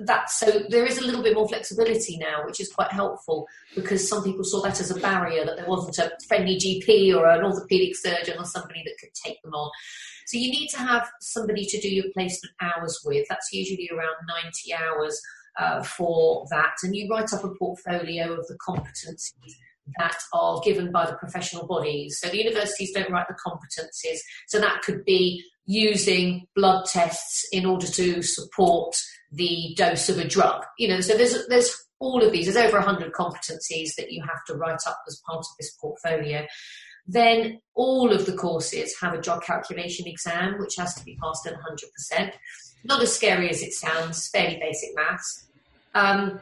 that 0.00 0.30
so 0.30 0.62
there 0.68 0.86
is 0.86 0.98
a 0.98 1.04
little 1.04 1.22
bit 1.22 1.34
more 1.34 1.48
flexibility 1.48 2.16
now, 2.16 2.44
which 2.46 2.60
is 2.60 2.72
quite 2.72 2.92
helpful 2.92 3.46
because 3.74 4.08
some 4.08 4.22
people 4.22 4.44
saw 4.44 4.62
that 4.62 4.80
as 4.80 4.90
a 4.90 5.00
barrier 5.00 5.44
that 5.44 5.56
there 5.56 5.68
wasn't 5.68 5.98
a 5.98 6.12
friendly 6.28 6.56
GP 6.56 7.14
or 7.14 7.28
an 7.28 7.44
orthopedic 7.44 7.96
surgeon 7.96 8.38
or 8.38 8.44
somebody 8.44 8.82
that 8.84 8.96
could 9.00 9.12
take 9.14 9.42
them 9.42 9.52
on. 9.52 9.70
So 10.26 10.38
you 10.38 10.50
need 10.50 10.68
to 10.68 10.78
have 10.78 11.10
somebody 11.20 11.64
to 11.66 11.80
do 11.80 11.88
your 11.88 12.06
placement 12.14 12.54
hours 12.60 13.00
with. 13.04 13.26
That's 13.28 13.52
usually 13.52 13.90
around 13.92 14.14
90 14.44 14.74
hours 14.74 15.20
uh, 15.58 15.82
for 15.82 16.46
that. 16.50 16.74
And 16.82 16.94
you 16.94 17.08
write 17.10 17.32
up 17.32 17.44
a 17.44 17.54
portfolio 17.54 18.32
of 18.32 18.46
the 18.46 18.58
competencies 18.66 19.54
that 19.98 20.16
are 20.32 20.60
given 20.64 20.90
by 20.90 21.06
the 21.06 21.16
professional 21.16 21.66
bodies. 21.66 22.18
So 22.20 22.28
the 22.28 22.38
universities 22.38 22.92
don't 22.92 23.10
write 23.10 23.26
the 23.28 23.34
competencies. 23.34 24.18
So 24.46 24.60
that 24.60 24.82
could 24.82 25.04
be 25.04 25.44
using 25.66 26.46
blood 26.54 26.84
tests 26.86 27.46
in 27.52 27.64
order 27.66 27.86
to 27.86 28.22
support 28.22 28.96
the 29.32 29.74
dose 29.76 30.08
of 30.08 30.18
a 30.18 30.28
drug. 30.28 30.64
You 30.78 30.88
know, 30.88 31.00
so 31.00 31.16
there's 31.16 31.46
there's 31.48 31.74
all 31.98 32.22
of 32.22 32.32
these. 32.32 32.46
There's 32.46 32.68
over 32.68 32.78
100 32.78 33.12
competencies 33.12 33.94
that 33.96 34.12
you 34.12 34.22
have 34.22 34.44
to 34.46 34.54
write 34.54 34.80
up 34.86 35.00
as 35.08 35.20
part 35.26 35.40
of 35.40 35.56
this 35.58 35.74
portfolio. 35.80 36.46
Then 37.06 37.60
all 37.74 38.12
of 38.12 38.26
the 38.26 38.32
courses 38.32 38.94
have 39.00 39.14
a 39.14 39.20
drug 39.20 39.42
calculation 39.42 40.06
exam, 40.06 40.58
which 40.58 40.76
has 40.76 40.94
to 40.94 41.04
be 41.04 41.18
passed 41.22 41.46
at 41.46 41.54
100%. 41.54 42.32
Not 42.84 43.02
as 43.02 43.14
scary 43.14 43.50
as 43.50 43.62
it 43.62 43.72
sounds, 43.72 44.28
fairly 44.28 44.58
basic 44.60 44.90
maths. 44.94 45.46
Um, 45.94 46.40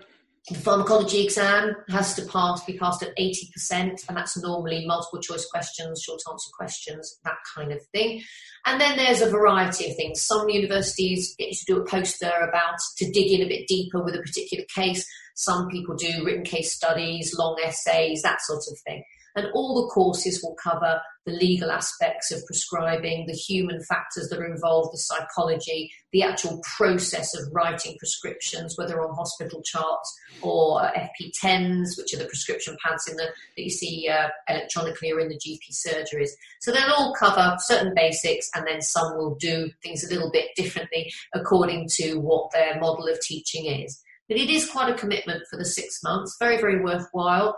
the 0.49 0.59
pharmacology 0.59 1.25
exam 1.25 1.77
has 1.89 2.15
to 2.15 2.23
pass, 2.27 2.65
be 2.65 2.77
passed 2.77 3.03
at 3.03 3.17
80%, 3.17 4.09
and 4.09 4.17
that's 4.17 4.37
normally 4.43 4.85
multiple 4.87 5.21
choice 5.21 5.47
questions, 5.47 6.03
short 6.03 6.21
answer 6.29 6.51
questions, 6.59 7.21
that 7.25 7.37
kind 7.55 7.71
of 7.71 7.81
thing. 7.93 8.23
And 8.67 8.81
then 8.81 8.97
there's 8.97 9.21
a 9.21 9.31
variety 9.31 9.89
of 9.89 9.97
things. 9.97 10.23
Some 10.23 10.49
universities 10.49 11.35
get 11.39 11.51
you 11.51 11.55
to 11.55 11.65
do 11.67 11.81
a 11.81 11.87
poster 11.87 12.33
about 12.43 12.79
to 12.99 13.11
dig 13.13 13.31
in 13.31 13.43
a 13.43 13.49
bit 13.49 13.69
deeper 13.69 14.03
with 14.03 14.17
a 14.17 14.21
particular 14.21 14.65
case. 14.75 15.07
Some 15.37 15.69
people 15.69 15.95
do 15.95 16.25
written 16.25 16.45
case 16.45 16.75
studies, 16.75 17.33
long 17.39 17.57
essays, 17.65 18.23
that 18.23 18.41
sort 18.43 18.63
of 18.71 18.79
thing. 18.85 19.05
And 19.35 19.47
all 19.55 19.83
the 19.83 19.89
courses 19.89 20.41
will 20.43 20.57
cover 20.63 21.01
the 21.25 21.33
legal 21.33 21.71
aspects 21.71 22.33
of 22.33 22.45
prescribing, 22.47 23.27
the 23.27 23.33
human 23.33 23.81
factors 23.85 24.29
that 24.29 24.41
are 24.41 24.53
involved, 24.53 24.93
the 24.93 24.99
psychology, 24.99 25.91
the 26.13 26.23
actual 26.23 26.61
process 26.77 27.35
of 27.35 27.49
writing 27.53 27.97
prescriptions, 27.99 28.77
whether 28.77 29.01
on 29.01 29.15
hospital 29.15 29.63
charts 29.65 30.19
or 30.43 30.83
uh, 30.83 30.91
FP10s, 30.93 31.97
which 31.97 32.13
are 32.13 32.19
the 32.19 32.27
prescription 32.27 32.77
pads 32.85 33.07
in 33.09 33.17
the, 33.17 33.29
that 33.57 33.63
you 33.63 33.71
see 33.71 34.09
uh, 34.09 34.29
electronically 34.49 35.13
or 35.13 35.21
in 35.21 35.29
the 35.29 35.37
GP 35.39 35.61
surgeries. 35.71 36.31
So 36.61 36.73
they'll 36.73 36.93
all 36.93 37.15
cover 37.15 37.57
certain 37.61 37.93
basics, 37.95 38.49
and 38.55 38.67
then 38.67 38.81
some 38.83 39.17
will 39.17 39.37
do 39.37 39.71
things 39.83 40.05
a 40.05 40.13
little 40.13 40.31
bit 40.31 40.49
differently 40.57 41.13
according 41.35 41.89
to 41.95 42.17
what 42.17 42.51
their 42.53 42.81
model 42.81 43.07
of 43.09 43.21
teaching 43.21 43.67
is. 43.67 44.03
But 44.29 44.39
it 44.39 44.51
is 44.51 44.71
quite 44.71 44.91
a 44.91 44.99
commitment 44.99 45.43
for 45.51 45.57
the 45.57 45.65
six 45.65 46.01
months, 46.03 46.37
very, 46.41 46.57
very 46.57 46.83
worthwhile 46.83 47.57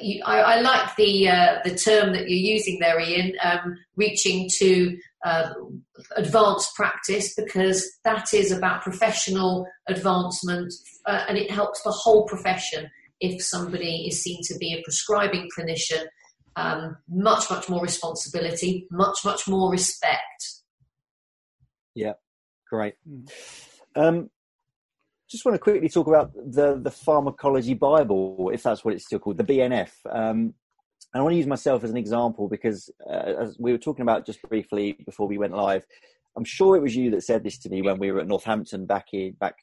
you, 0.00 0.22
I, 0.24 0.38
I, 0.38 0.60
like 0.60 0.96
the 0.96 1.28
uh, 1.28 1.58
the 1.64 1.76
term 1.76 2.12
that 2.12 2.28
you're 2.28 2.54
using 2.54 2.78
there, 2.80 2.98
Ian, 3.00 3.32
um, 3.42 3.78
reaching 3.96 4.48
to 4.58 4.96
uh, 5.24 5.50
advanced 6.16 6.74
practice 6.74 7.34
because 7.34 7.88
that 8.04 8.32
is 8.32 8.50
about 8.50 8.82
professional 8.82 9.66
advancement 9.86 10.72
uh, 11.06 11.24
and 11.28 11.38
it 11.38 11.50
helps 11.50 11.82
the 11.82 11.90
whole 11.90 12.26
profession 12.26 12.90
if 13.20 13.42
somebody 13.42 14.06
is 14.08 14.22
seen 14.22 14.40
to 14.44 14.56
be 14.58 14.74
a 14.74 14.82
prescribing 14.82 15.48
clinician. 15.56 16.04
Um, 16.54 16.98
much, 17.08 17.50
much 17.50 17.70
more 17.70 17.80
responsibility, 17.80 18.86
much, 18.90 19.24
much 19.24 19.48
more 19.48 19.70
respect. 19.70 20.60
Yeah, 21.94 22.12
great. 22.68 22.94
Hmm. 23.08 23.24
Um, 23.96 24.30
just 25.32 25.44
want 25.44 25.54
to 25.54 25.58
quickly 25.58 25.88
talk 25.88 26.06
about 26.06 26.32
the 26.34 26.78
the 26.80 26.90
pharmacology 26.90 27.74
Bible, 27.74 28.50
if 28.52 28.62
that's 28.62 28.84
what 28.84 28.94
it's 28.94 29.06
still 29.06 29.18
called, 29.18 29.38
the 29.38 29.44
BNF. 29.44 29.90
Um, 30.08 30.54
and 31.14 31.20
I 31.20 31.22
want 31.22 31.32
to 31.32 31.38
use 31.38 31.46
myself 31.46 31.82
as 31.84 31.90
an 31.90 31.96
example 31.96 32.48
because, 32.48 32.90
uh, 33.08 33.34
as 33.40 33.56
we 33.58 33.72
were 33.72 33.78
talking 33.78 34.02
about 34.02 34.24
just 34.24 34.40
briefly 34.42 34.96
before 35.04 35.26
we 35.26 35.38
went 35.38 35.54
live, 35.54 35.84
I'm 36.36 36.44
sure 36.44 36.76
it 36.76 36.82
was 36.82 36.94
you 36.94 37.10
that 37.10 37.24
said 37.24 37.42
this 37.42 37.58
to 37.60 37.70
me 37.70 37.82
when 37.82 37.98
we 37.98 38.12
were 38.12 38.20
at 38.20 38.28
Northampton 38.28 38.86
back 38.86 39.06
in 39.12 39.32
back 39.32 39.56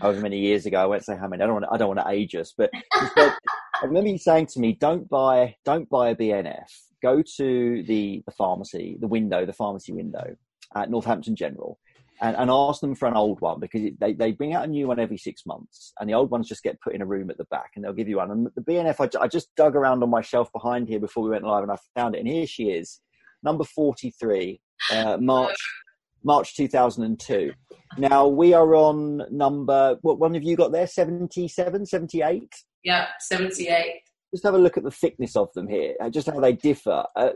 however 0.00 0.20
many 0.20 0.38
years 0.38 0.64
ago. 0.64 0.80
I 0.80 0.86
won't 0.86 1.04
say 1.04 1.16
how 1.16 1.28
many. 1.28 1.42
I 1.42 1.46
don't 1.46 1.54
want. 1.54 1.66
To, 1.66 1.72
I 1.72 1.76
don't 1.76 1.94
want 1.96 2.00
to 2.06 2.12
age 2.12 2.34
us, 2.36 2.54
but 2.56 2.70
said, 3.14 3.34
I 3.82 3.86
remember 3.86 4.10
you 4.10 4.18
saying 4.18 4.46
to 4.46 4.60
me, 4.60 4.76
"Don't 4.80 5.08
buy, 5.08 5.56
don't 5.64 5.88
buy 5.90 6.10
a 6.10 6.16
BNF. 6.16 6.70
Go 7.02 7.22
to 7.36 7.82
the 7.82 8.22
the 8.24 8.32
pharmacy, 8.32 8.96
the 9.00 9.08
window, 9.08 9.44
the 9.44 9.52
pharmacy 9.52 9.92
window 9.92 10.36
at 10.76 10.88
Northampton 10.88 11.34
General." 11.34 11.78
And, 12.20 12.36
and 12.36 12.50
ask 12.50 12.80
them 12.80 12.94
for 12.94 13.08
an 13.08 13.16
old 13.16 13.40
one 13.40 13.60
because 13.60 13.82
they, 13.98 14.12
they 14.12 14.32
bring 14.32 14.54
out 14.54 14.64
a 14.64 14.68
new 14.68 14.86
one 14.86 14.98
every 14.98 15.18
six 15.18 15.44
months 15.46 15.92
and 15.98 16.08
the 16.08 16.14
old 16.14 16.30
ones 16.30 16.48
just 16.48 16.62
get 16.62 16.80
put 16.80 16.94
in 16.94 17.02
a 17.02 17.06
room 17.06 17.30
at 17.30 17.38
the 17.38 17.44
back 17.46 17.72
and 17.74 17.84
they'll 17.84 17.92
give 17.92 18.08
you 18.08 18.18
one. 18.18 18.30
And 18.30 18.48
the 18.54 18.62
BNF, 18.62 18.96
I, 19.00 19.24
I 19.24 19.28
just 19.28 19.54
dug 19.56 19.76
around 19.76 20.02
on 20.02 20.10
my 20.10 20.20
shelf 20.20 20.50
behind 20.52 20.88
here 20.88 21.00
before 21.00 21.24
we 21.24 21.30
went 21.30 21.44
live 21.44 21.62
and 21.62 21.72
I 21.72 21.76
found 21.94 22.14
it. 22.14 22.18
And 22.18 22.28
here 22.28 22.46
she 22.46 22.70
is, 22.70 23.00
number 23.42 23.64
43, 23.64 24.60
uh, 24.92 25.18
March, 25.20 25.56
March 26.22 26.56
2002. 26.56 27.52
Now 27.98 28.26
we 28.26 28.54
are 28.54 28.74
on 28.74 29.22
number, 29.30 29.96
what 30.02 30.18
one 30.18 30.34
have 30.34 30.44
you 30.44 30.56
got 30.56 30.72
there? 30.72 30.86
77, 30.86 31.86
78? 31.86 32.54
Yeah, 32.82 33.06
78 33.20 34.00
just 34.34 34.44
have 34.44 34.54
a 34.54 34.58
look 34.58 34.76
at 34.76 34.82
the 34.82 34.90
thickness 34.90 35.36
of 35.36 35.52
them 35.54 35.68
here, 35.68 35.94
uh, 36.00 36.10
just 36.10 36.26
how 36.26 36.40
they 36.40 36.52
differ. 36.52 37.04
Uh, 37.14 37.30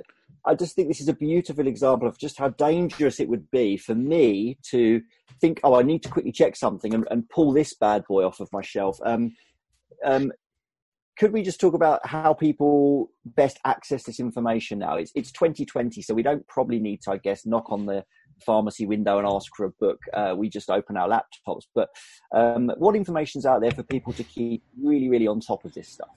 I 0.44 0.54
just 0.54 0.74
think 0.74 0.88
this 0.88 1.00
is 1.00 1.08
a 1.08 1.14
beautiful 1.14 1.66
example 1.66 2.08
of 2.08 2.18
just 2.18 2.38
how 2.38 2.48
dangerous 2.48 3.20
it 3.20 3.28
would 3.28 3.50
be 3.50 3.76
for 3.76 3.94
me 3.94 4.58
to 4.70 5.02
think, 5.40 5.60
oh, 5.64 5.74
I 5.74 5.82
need 5.82 6.02
to 6.04 6.08
quickly 6.08 6.32
check 6.32 6.56
something 6.56 6.94
and, 6.94 7.06
and 7.10 7.28
pull 7.28 7.52
this 7.52 7.74
bad 7.74 8.04
boy 8.08 8.24
off 8.24 8.40
of 8.40 8.48
my 8.52 8.62
shelf. 8.62 8.98
Um, 9.04 9.34
um, 10.04 10.32
could 11.18 11.32
we 11.32 11.42
just 11.42 11.60
talk 11.60 11.74
about 11.74 12.06
how 12.06 12.32
people 12.32 13.10
best 13.24 13.58
access 13.64 14.04
this 14.04 14.20
information 14.20 14.78
now? 14.78 14.94
It's, 14.94 15.10
it's 15.16 15.32
2020, 15.32 16.00
so 16.00 16.14
we 16.14 16.22
don't 16.22 16.46
probably 16.46 16.78
need 16.78 17.02
to, 17.02 17.10
I 17.10 17.16
guess, 17.16 17.44
knock 17.44 17.72
on 17.72 17.86
the 17.86 18.04
pharmacy 18.46 18.86
window 18.86 19.18
and 19.18 19.26
ask 19.26 19.50
for 19.56 19.66
a 19.66 19.70
book. 19.80 19.98
Uh, 20.14 20.34
we 20.36 20.48
just 20.48 20.70
open 20.70 20.96
our 20.96 21.08
laptops. 21.08 21.64
But 21.74 21.88
um, 22.32 22.70
what 22.78 22.94
information's 22.94 23.46
out 23.46 23.60
there 23.60 23.72
for 23.72 23.82
people 23.82 24.12
to 24.12 24.22
keep 24.22 24.62
really, 24.80 25.08
really 25.08 25.26
on 25.26 25.40
top 25.40 25.64
of 25.64 25.74
this 25.74 25.88
stuff? 25.88 26.16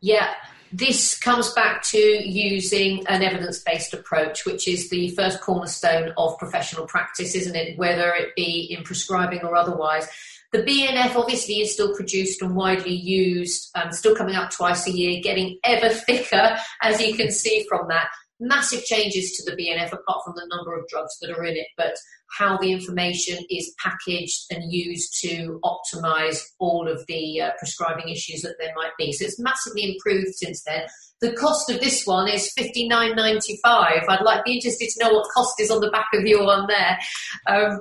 Yeah, 0.00 0.32
this 0.72 1.18
comes 1.18 1.52
back 1.52 1.82
to 1.82 1.98
using 1.98 3.06
an 3.06 3.22
evidence 3.22 3.60
based 3.60 3.94
approach, 3.94 4.44
which 4.44 4.68
is 4.68 4.90
the 4.90 5.10
first 5.10 5.40
cornerstone 5.40 6.12
of 6.16 6.38
professional 6.38 6.86
practice, 6.86 7.34
isn't 7.34 7.56
it? 7.56 7.78
Whether 7.78 8.12
it 8.12 8.34
be 8.36 8.74
in 8.76 8.84
prescribing 8.84 9.40
or 9.42 9.56
otherwise. 9.56 10.08
The 10.50 10.62
BNF 10.62 11.14
obviously 11.14 11.60
is 11.60 11.74
still 11.74 11.94
produced 11.94 12.40
and 12.40 12.56
widely 12.56 12.94
used, 12.94 13.70
um, 13.74 13.92
still 13.92 14.16
coming 14.16 14.34
out 14.34 14.50
twice 14.50 14.86
a 14.86 14.90
year, 14.90 15.20
getting 15.22 15.58
ever 15.62 15.88
thicker, 16.06 16.56
as 16.80 17.00
you 17.00 17.14
can 17.14 17.30
see 17.30 17.66
from 17.68 17.88
that 17.88 18.08
massive 18.40 18.84
changes 18.84 19.32
to 19.32 19.50
the 19.50 19.56
BNF 19.56 19.92
apart 19.92 20.24
from 20.24 20.34
the 20.36 20.46
number 20.54 20.78
of 20.78 20.86
drugs 20.88 21.18
that 21.20 21.30
are 21.30 21.44
in 21.44 21.56
it, 21.56 21.66
but 21.76 21.96
how 22.36 22.58
the 22.58 22.72
information 22.72 23.38
is 23.50 23.74
packaged 23.82 24.44
and 24.50 24.72
used 24.72 25.18
to 25.22 25.60
optimize 25.64 26.40
all 26.58 26.88
of 26.88 27.04
the 27.06 27.40
uh, 27.40 27.50
prescribing 27.58 28.08
issues 28.08 28.42
that 28.42 28.56
there 28.60 28.72
might 28.76 28.92
be. 28.98 29.12
So 29.12 29.24
it's 29.24 29.40
massively 29.40 29.92
improved 29.92 30.34
since 30.34 30.62
then. 30.64 30.86
The 31.20 31.32
cost 31.32 31.70
of 31.70 31.80
this 31.80 32.06
one 32.06 32.28
is 32.28 32.52
fifty 32.56 32.86
nine 32.86 33.16
ninety 33.16 33.58
five. 33.64 34.02
I'd 34.08 34.22
like 34.22 34.44
be 34.44 34.54
interested 34.54 34.88
to 34.90 35.04
know 35.04 35.14
what 35.14 35.26
cost 35.34 35.60
is 35.60 35.70
on 35.70 35.80
the 35.80 35.90
back 35.90 36.08
of 36.14 36.24
your 36.24 36.44
one 36.44 36.66
there. 36.68 36.98
Um, 37.46 37.80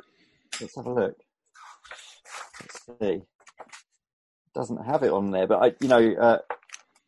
Let's 0.59 0.75
have 0.75 0.87
a 0.87 0.93
look. 0.93 1.15
Let's 2.61 2.99
see. 2.99 3.21
Doesn't 4.55 4.83
have 4.85 5.03
it 5.03 5.11
on 5.11 5.29
there, 5.29 5.45
but 5.45 5.61
I, 5.61 5.75
you 5.79 5.87
know, 5.87 6.13
uh, 6.19 6.39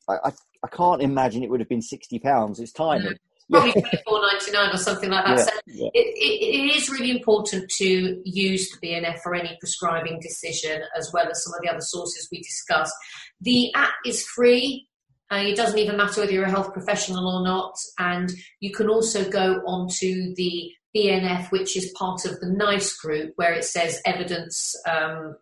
I, 0.07 0.13
I, 0.25 0.31
I 0.63 0.67
can't 0.67 1.01
imagine 1.01 1.41
it 1.41 1.49
would 1.49 1.61
have 1.61 1.69
been 1.69 1.81
sixty 1.81 2.19
pounds. 2.19 2.59
It's 2.59 2.73
tiny. 2.73 3.09
Probably 3.49 3.71
twenty 3.71 3.97
four 4.05 4.21
ninety 4.21 4.51
nine 4.51 4.73
or 4.73 4.77
something 4.77 5.09
like 5.09 5.25
that. 5.25 5.37
Yeah, 5.37 5.43
so 5.43 5.51
yeah. 5.65 5.89
It, 5.93 6.07
it, 6.15 6.55
it 6.55 6.75
is 6.75 6.89
really 6.89 7.11
important 7.11 7.69
to 7.77 8.21
use 8.23 8.69
the 8.71 8.87
BNF 8.87 9.19
for 9.19 9.33
any 9.33 9.57
prescribing 9.59 10.19
decision, 10.21 10.81
as 10.97 11.09
well 11.13 11.27
as 11.29 11.43
some 11.43 11.53
of 11.53 11.61
the 11.61 11.69
other 11.69 11.81
sources 11.81 12.27
we 12.31 12.39
discussed. 12.41 12.93
The 13.41 13.73
app 13.75 13.93
is 14.05 14.23
free. 14.23 14.87
Uh, 15.31 15.43
it 15.45 15.55
doesn't 15.55 15.77
even 15.77 15.97
matter 15.97 16.21
whether 16.21 16.31
you're 16.31 16.45
a 16.45 16.49
health 16.49 16.73
professional 16.73 17.27
or 17.27 17.43
not. 17.43 17.75
And 17.99 18.31
you 18.59 18.71
can 18.71 18.89
also 18.89 19.29
go 19.29 19.61
onto 19.65 20.33
the 20.35 20.71
BNF, 20.95 21.51
which 21.51 21.77
is 21.77 21.93
part 21.97 22.25
of 22.25 22.39
the 22.39 22.49
NICE 22.49 22.97
group, 22.97 23.33
where 23.35 23.53
it 23.53 23.63
says 23.63 24.01
evidence, 24.05 24.75
um, 24.87 25.35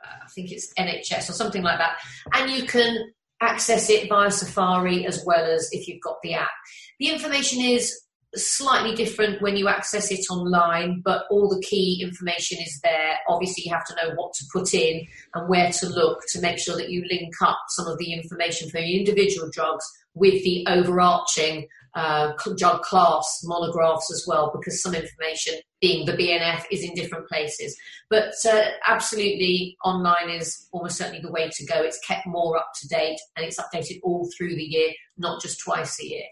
I 0.00 0.28
think 0.34 0.52
it's 0.52 0.72
NHS 0.78 1.30
or 1.30 1.32
something 1.32 1.62
like 1.62 1.78
that. 1.78 1.98
And 2.32 2.50
you 2.50 2.64
can 2.64 3.12
access 3.42 3.90
it 3.90 4.08
via 4.08 4.30
Safari 4.30 5.04
as 5.06 5.22
well 5.26 5.44
as 5.44 5.68
if 5.72 5.88
you've 5.88 6.00
got 6.00 6.16
the 6.22 6.34
app. 6.34 6.50
The 6.98 7.08
information 7.08 7.60
is 7.60 8.02
slightly 8.34 8.94
different 8.94 9.42
when 9.42 9.56
you 9.56 9.68
access 9.68 10.10
it 10.10 10.24
online, 10.30 11.02
but 11.04 11.24
all 11.30 11.48
the 11.48 11.60
key 11.60 12.00
information 12.02 12.58
is 12.62 12.80
there. 12.82 13.16
Obviously, 13.28 13.64
you 13.66 13.72
have 13.72 13.84
to 13.86 13.94
know 13.96 14.14
what 14.14 14.32
to 14.34 14.44
put 14.52 14.72
in 14.72 15.06
and 15.34 15.48
where 15.48 15.70
to 15.70 15.86
look 15.88 16.20
to 16.28 16.40
make 16.40 16.58
sure 16.58 16.76
that 16.76 16.90
you 16.90 17.04
link 17.10 17.34
up 17.42 17.58
some 17.68 17.86
of 17.86 17.98
the 17.98 18.12
information 18.12 18.70
for 18.70 18.78
your 18.78 19.00
individual 19.00 19.50
drugs 19.52 19.84
with 20.14 20.42
the 20.44 20.64
overarching 20.68 21.66
uh, 21.94 22.32
drug 22.56 22.82
class 22.82 23.42
monographs 23.44 24.10
as 24.12 24.24
well, 24.26 24.50
because 24.54 24.82
some 24.82 24.94
information, 24.94 25.54
being 25.80 26.06
the 26.06 26.12
BNF, 26.12 26.64
is 26.70 26.82
in 26.82 26.94
different 26.94 27.28
places. 27.28 27.76
But 28.08 28.34
uh, 28.46 28.62
absolutely, 28.86 29.76
online 29.84 30.30
is 30.30 30.68
almost 30.72 30.96
certainly 30.96 31.20
the 31.20 31.30
way 31.30 31.50
to 31.50 31.66
go. 31.66 31.82
It's 31.82 31.98
kept 32.06 32.26
more 32.26 32.56
up 32.56 32.70
to 32.80 32.88
date 32.88 33.18
and 33.36 33.44
it's 33.44 33.60
updated 33.60 34.00
all 34.02 34.28
through 34.36 34.54
the 34.54 34.62
year, 34.62 34.90
not 35.18 35.42
just 35.42 35.60
twice 35.60 36.00
a 36.00 36.06
year. 36.06 36.24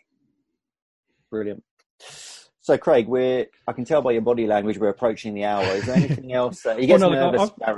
Brilliant. 1.31 1.63
So, 2.63 2.77
Craig, 2.77 3.09
we're, 3.09 3.47
I 3.67 3.73
can 3.73 3.85
tell 3.85 4.03
by 4.03 4.13
your 4.13 4.23
body 4.23 4.47
language 4.47 4.79
we're 4.79 4.91
approaching 4.91 5.35
the 5.35 5.45
hour. 5.45 5.65
Is 5.65 5.87
there 5.87 5.97
anything 5.97 6.33
else? 6.35 6.65
Uh, 6.65 6.77
he 6.77 6.87
gets 6.87 7.01
well, 7.01 7.11
no, 7.11 7.31
nervous, 7.31 7.51
I, 7.63 7.71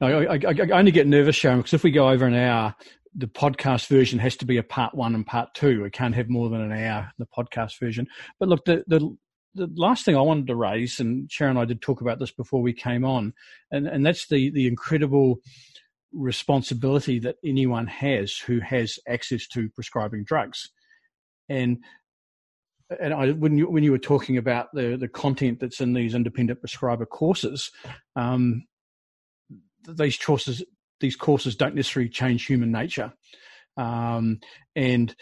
I, 0.00 0.06
I, 0.06 0.34
I, 0.34 0.54
I, 0.72 0.78
only 0.78 0.92
get 0.92 1.06
nervous, 1.06 1.36
Sharon, 1.36 1.58
because 1.58 1.74
if 1.74 1.82
we 1.82 1.90
go 1.90 2.08
over 2.08 2.26
an 2.26 2.34
hour, 2.34 2.74
the 3.16 3.26
podcast 3.26 3.88
version 3.88 4.18
has 4.18 4.36
to 4.36 4.44
be 4.44 4.58
a 4.58 4.62
part 4.62 4.94
one 4.94 5.14
and 5.14 5.26
part 5.26 5.54
two. 5.54 5.82
We 5.82 5.90
can't 5.90 6.14
have 6.14 6.28
more 6.28 6.50
than 6.50 6.60
an 6.60 6.72
hour, 6.72 7.10
the 7.18 7.26
podcast 7.26 7.80
version. 7.80 8.06
But 8.38 8.48
look, 8.48 8.64
the, 8.66 8.84
the, 8.86 9.16
the 9.54 9.70
last 9.74 10.04
thing 10.04 10.16
I 10.16 10.20
wanted 10.20 10.48
to 10.48 10.54
raise, 10.54 11.00
and 11.00 11.30
Sharon 11.30 11.56
and 11.56 11.60
I 11.60 11.64
did 11.64 11.80
talk 11.80 12.02
about 12.02 12.18
this 12.18 12.30
before 12.30 12.60
we 12.60 12.74
came 12.74 13.04
on, 13.04 13.32
and, 13.70 13.86
and 13.86 14.04
that's 14.04 14.28
the, 14.28 14.50
the 14.50 14.66
incredible 14.66 15.40
responsibility 16.12 17.18
that 17.20 17.36
anyone 17.44 17.86
has 17.86 18.36
who 18.36 18.60
has 18.60 18.98
access 19.08 19.46
to 19.48 19.70
prescribing 19.70 20.24
drugs. 20.24 20.70
And 21.48 21.78
and 23.00 23.12
I, 23.12 23.32
when 23.32 23.58
you 23.58 23.68
when 23.68 23.82
you 23.82 23.90
were 23.90 23.98
talking 23.98 24.36
about 24.36 24.68
the 24.72 24.96
the 24.96 25.08
content 25.08 25.58
that's 25.60 25.80
in 25.80 25.92
these 25.92 26.14
independent 26.14 26.60
prescriber 26.60 27.06
courses, 27.06 27.70
um, 28.14 28.64
these 29.88 30.16
courses 30.16 30.62
these 31.00 31.16
courses 31.16 31.56
don't 31.56 31.74
necessarily 31.74 32.10
change 32.10 32.46
human 32.46 32.72
nature, 32.72 33.12
um, 33.76 34.40
and 34.74 35.14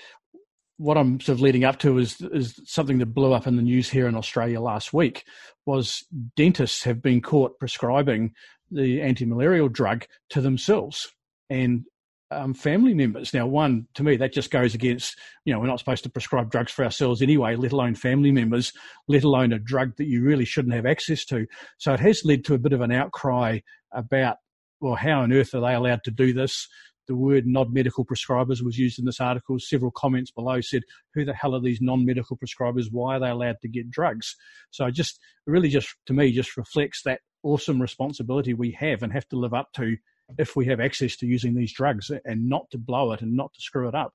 what 0.76 0.98
I'm 0.98 1.20
sort 1.20 1.36
of 1.36 1.40
leading 1.40 1.64
up 1.64 1.78
to 1.80 1.98
is 1.98 2.20
is 2.20 2.60
something 2.64 2.98
that 2.98 3.14
blew 3.14 3.32
up 3.32 3.46
in 3.46 3.56
the 3.56 3.62
news 3.62 3.88
here 3.88 4.08
in 4.08 4.16
Australia 4.16 4.60
last 4.60 4.92
week 4.92 5.24
was 5.66 6.04
dentists 6.36 6.82
have 6.84 7.00
been 7.00 7.20
caught 7.20 7.58
prescribing 7.58 8.32
the 8.70 9.00
anti-malarial 9.00 9.68
drug 9.68 10.04
to 10.30 10.40
themselves 10.40 11.08
and 11.48 11.84
um, 12.30 12.54
family 12.54 12.94
members. 12.94 13.32
Now, 13.32 13.46
one, 13.46 13.86
to 13.94 14.02
me, 14.02 14.16
that 14.16 14.32
just 14.32 14.50
goes 14.50 14.74
against, 14.74 15.16
you 15.44 15.52
know, 15.52 15.60
we're 15.60 15.66
not 15.66 15.78
supposed 15.78 16.02
to 16.04 16.10
prescribe 16.10 16.50
drugs 16.50 16.72
for 16.72 16.84
ourselves 16.84 17.22
anyway, 17.22 17.54
let 17.54 17.72
alone 17.72 17.94
family 17.94 18.32
members, 18.32 18.72
let 19.06 19.22
alone 19.22 19.52
a 19.52 19.58
drug 19.58 19.96
that 19.96 20.08
you 20.08 20.22
really 20.22 20.44
shouldn't 20.44 20.74
have 20.74 20.86
access 20.86 21.24
to. 21.26 21.46
So 21.78 21.92
it 21.92 22.00
has 22.00 22.24
led 22.24 22.44
to 22.46 22.54
a 22.54 22.58
bit 22.58 22.72
of 22.72 22.80
an 22.80 22.90
outcry 22.90 23.60
about, 23.92 24.38
well, 24.80 24.94
how 24.94 25.20
on 25.20 25.32
earth 25.32 25.54
are 25.54 25.60
they 25.60 25.74
allowed 25.74 26.04
to 26.04 26.10
do 26.10 26.32
this? 26.32 26.68
The 27.06 27.16
word 27.16 27.46
non 27.46 27.72
medical 27.72 28.04
prescribers 28.04 28.62
was 28.62 28.78
used 28.78 28.98
in 28.98 29.04
this 29.04 29.20
article. 29.20 29.58
Several 29.58 29.90
comments 29.90 30.30
below 30.30 30.60
said, 30.60 30.82
Who 31.14 31.24
the 31.24 31.34
hell 31.34 31.54
are 31.54 31.60
these 31.60 31.80
non 31.80 32.04
medical 32.06 32.36
prescribers? 32.36 32.86
Why 32.90 33.16
are 33.16 33.20
they 33.20 33.28
allowed 33.28 33.56
to 33.62 33.68
get 33.68 33.90
drugs? 33.90 34.36
So 34.70 34.90
just 34.90 35.20
really 35.46 35.68
just 35.68 35.94
to 36.06 36.14
me 36.14 36.32
just 36.32 36.56
reflects 36.56 37.02
that 37.04 37.20
awesome 37.42 37.80
responsibility 37.80 38.54
we 38.54 38.72
have 38.80 39.02
and 39.02 39.12
have 39.12 39.28
to 39.28 39.36
live 39.36 39.52
up 39.52 39.72
to 39.74 39.96
if 40.38 40.56
we 40.56 40.66
have 40.66 40.80
access 40.80 41.16
to 41.16 41.26
using 41.26 41.54
these 41.54 41.74
drugs 41.74 42.10
and 42.24 42.48
not 42.48 42.70
to 42.70 42.78
blow 42.78 43.12
it 43.12 43.20
and 43.20 43.36
not 43.36 43.52
to 43.52 43.60
screw 43.60 43.88
it 43.88 43.94
up. 43.94 44.14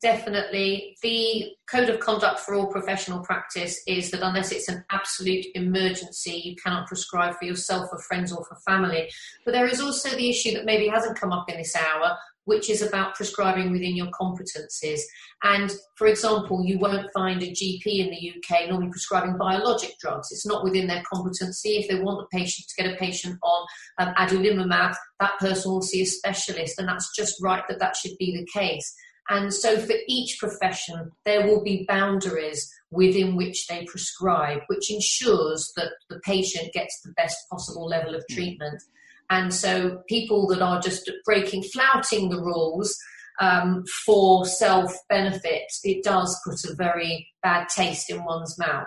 Definitely. 0.00 0.96
The 1.02 1.54
code 1.70 1.88
of 1.88 2.00
conduct 2.00 2.40
for 2.40 2.54
all 2.54 2.66
professional 2.66 3.20
practice 3.20 3.80
is 3.86 4.10
that 4.10 4.22
unless 4.22 4.52
it's 4.52 4.68
an 4.68 4.84
absolute 4.90 5.46
emergency, 5.54 6.42
you 6.44 6.56
cannot 6.56 6.86
prescribe 6.86 7.34
for 7.38 7.44
yourself, 7.44 7.88
for 7.90 7.98
friends, 7.98 8.32
or 8.32 8.44
for 8.44 8.56
family. 8.66 9.10
But 9.44 9.52
there 9.52 9.66
is 9.66 9.80
also 9.80 10.10
the 10.10 10.28
issue 10.28 10.52
that 10.54 10.64
maybe 10.64 10.88
hasn't 10.88 11.18
come 11.18 11.32
up 11.32 11.50
in 11.50 11.58
this 11.58 11.76
hour, 11.76 12.16
which 12.44 12.68
is 12.68 12.82
about 12.82 13.14
prescribing 13.14 13.72
within 13.72 13.96
your 13.96 14.08
competencies. 14.08 15.00
And 15.42 15.72
for 15.96 16.06
example, 16.06 16.64
you 16.64 16.78
won't 16.78 17.10
find 17.12 17.42
a 17.42 17.50
GP 17.50 17.86
in 17.86 18.10
the 18.10 18.34
UK 18.36 18.68
normally 18.68 18.90
prescribing 18.90 19.38
biologic 19.38 19.98
drugs. 20.00 20.28
It's 20.30 20.46
not 20.46 20.64
within 20.64 20.86
their 20.86 21.02
competency. 21.10 21.76
If 21.76 21.88
they 21.88 22.00
want 22.00 22.22
a 22.22 22.36
patient 22.36 22.68
to 22.68 22.82
get 22.82 22.92
a 22.92 22.96
patient 22.96 23.38
on 23.42 23.66
um, 23.98 24.14
adalimumab, 24.14 24.94
that 25.20 25.38
person 25.38 25.72
will 25.72 25.82
see 25.82 26.02
a 26.02 26.06
specialist, 26.06 26.78
and 26.78 26.88
that's 26.88 27.14
just 27.16 27.42
right 27.42 27.62
that 27.68 27.78
that 27.78 27.96
should 27.96 28.16
be 28.18 28.36
the 28.36 28.46
case. 28.58 28.94
And 29.28 29.52
so, 29.54 29.78
for 29.78 29.94
each 30.06 30.38
profession, 30.38 31.10
there 31.24 31.46
will 31.46 31.62
be 31.62 31.86
boundaries 31.88 32.70
within 32.90 33.36
which 33.36 33.66
they 33.66 33.84
prescribe, 33.84 34.60
which 34.68 34.90
ensures 34.90 35.72
that 35.76 35.92
the 36.08 36.20
patient 36.20 36.72
gets 36.72 37.00
the 37.02 37.12
best 37.12 37.36
possible 37.50 37.86
level 37.86 38.14
of 38.14 38.24
treatment. 38.30 38.82
And 39.30 39.52
so 39.52 40.02
people 40.08 40.46
that 40.48 40.62
are 40.62 40.80
just 40.80 41.10
breaking, 41.24 41.62
flouting 41.64 42.28
the 42.28 42.40
rules 42.40 42.96
um, 43.40 43.84
for 44.04 44.46
self 44.46 44.94
benefit, 45.08 45.72
it 45.82 46.04
does 46.04 46.38
put 46.44 46.70
a 46.70 46.74
very 46.74 47.28
bad 47.42 47.68
taste 47.68 48.10
in 48.10 48.24
one's 48.24 48.58
mouth. 48.58 48.86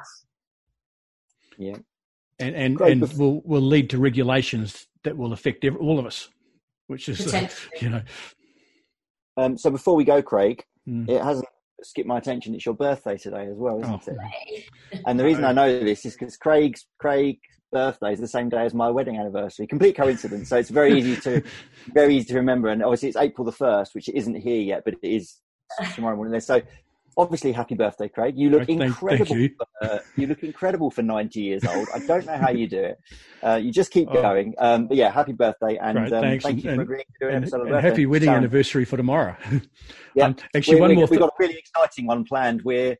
Yeah. 1.57 1.77
And, 2.39 2.55
and, 2.55 2.79
and 2.79 3.13
will, 3.13 3.41
will 3.43 3.61
lead 3.61 3.89
to 3.89 3.97
regulations 3.97 4.85
that 5.03 5.17
will 5.17 5.33
affect 5.33 5.65
every, 5.65 5.79
all 5.79 5.97
of 5.97 6.05
us, 6.05 6.29
which 6.85 7.09
is, 7.09 7.33
uh, 7.33 7.49
you 7.81 7.89
know. 7.89 8.01
Um, 9.37 9.57
so 9.57 9.69
before 9.69 9.95
we 9.95 10.03
go, 10.03 10.21
Craig, 10.21 10.63
mm. 10.87 11.07
it 11.07 11.21
hasn't 11.21 11.47
skipped 11.83 12.07
my 12.07 12.17
attention. 12.17 12.55
It's 12.55 12.65
your 12.65 12.75
birthday 12.75 13.17
today 13.17 13.47
as 13.47 13.57
well, 13.57 13.79
isn't 13.81 14.09
oh. 14.09 14.17
it? 14.47 14.65
And 15.05 15.19
the 15.19 15.23
reason 15.23 15.45
I 15.45 15.51
know 15.51 15.79
this 15.79 16.05
is 16.05 16.13
because 16.13 16.37
Craig's 16.37 16.87
Craig's 16.99 17.39
birthday 17.71 18.13
is 18.13 18.19
the 18.19 18.27
same 18.27 18.49
day 18.49 18.65
as 18.65 18.73
my 18.73 18.89
wedding 18.89 19.17
anniversary. 19.17 19.67
Complete 19.67 19.95
coincidence. 19.95 20.49
so 20.49 20.57
it's 20.57 20.69
very 20.69 20.97
easy 20.97 21.15
to 21.21 21.43
very 21.93 22.15
easy 22.15 22.27
to 22.29 22.35
remember. 22.35 22.69
And 22.69 22.83
obviously 22.83 23.09
it's 23.09 23.17
April 23.17 23.45
the 23.45 23.51
first, 23.51 23.93
which 23.93 24.09
isn't 24.09 24.35
here 24.35 24.61
yet, 24.61 24.83
but 24.85 24.95
it 24.95 25.07
is 25.07 25.37
tomorrow 25.93 26.15
morning. 26.15 26.39
So 26.39 26.61
obviously 27.17 27.51
happy 27.51 27.75
birthday, 27.75 28.07
Craig. 28.07 28.37
You 28.37 28.49
look 28.49 28.67
thank, 28.67 28.81
incredible. 28.81 29.25
Thank 29.25 29.39
you. 29.39 29.55
Uh, 29.81 29.99
you. 30.15 30.27
look 30.27 30.43
incredible 30.43 30.91
for 30.91 31.01
90 31.01 31.41
years 31.41 31.65
old. 31.65 31.87
I 31.93 31.99
don't 31.99 32.25
know 32.25 32.37
how 32.37 32.51
you 32.51 32.67
do 32.67 32.79
it. 32.79 32.99
Uh, 33.43 33.55
you 33.55 33.71
just 33.71 33.91
keep 33.91 34.07
oh. 34.11 34.21
going. 34.21 34.53
Um, 34.57 34.87
but 34.87 34.97
yeah, 34.97 35.11
happy 35.11 35.33
birthday. 35.33 35.77
And 35.77 35.97
um, 35.97 36.21
thank 36.21 36.45
and, 36.45 36.63
you 36.63 36.75
for 36.75 36.81
agreeing 36.81 37.05
to 37.19 37.25
do 37.25 37.29
an 37.29 37.43
episode 37.43 37.67
and, 37.67 37.85
happy 37.85 38.05
wedding 38.05 38.27
Sharon. 38.27 38.43
anniversary 38.43 38.85
for 38.85 38.97
tomorrow. 38.97 39.35
yeah. 40.15 40.27
Um, 40.27 40.35
actually, 40.55 40.75
we 40.75 40.81
one 40.81 40.95
more. 40.95 41.07
We've 41.07 41.19
got 41.19 41.29
a 41.29 41.35
really 41.39 41.57
exciting 41.57 42.05
one 42.07 42.23
planned. 42.23 42.61
We're 42.63 42.97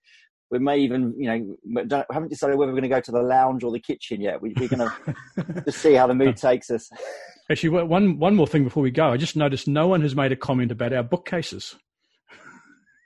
we 0.49 0.59
may 0.59 0.79
even, 0.79 1.13
you 1.17 1.57
know, 1.75 1.85
haven't 2.09 2.29
decided 2.29 2.57
whether 2.57 2.71
we're 2.71 2.79
going 2.79 2.89
to 2.89 2.95
go 2.95 3.01
to 3.01 3.11
the 3.11 3.21
lounge 3.21 3.63
or 3.63 3.71
the 3.71 3.81
kitchen 3.81 4.21
yet. 4.21 4.41
We, 4.41 4.51
are 4.51 4.67
going 4.67 4.89
to 5.35 5.63
just 5.65 5.79
see 5.79 5.93
how 5.93 6.07
the 6.07 6.15
mood 6.15 6.37
takes 6.37 6.69
us. 6.69 6.89
Actually, 7.49 7.83
one 7.83 8.19
one 8.19 8.35
more 8.35 8.47
thing 8.47 8.63
before 8.63 8.83
we 8.83 8.91
go. 8.91 9.09
I 9.09 9.17
just 9.17 9.35
noticed 9.35 9.67
no 9.67 9.87
one 9.87 10.01
has 10.01 10.15
made 10.15 10.31
a 10.31 10.35
comment 10.35 10.71
about 10.71 10.93
our 10.93 11.03
bookcases. 11.03 11.75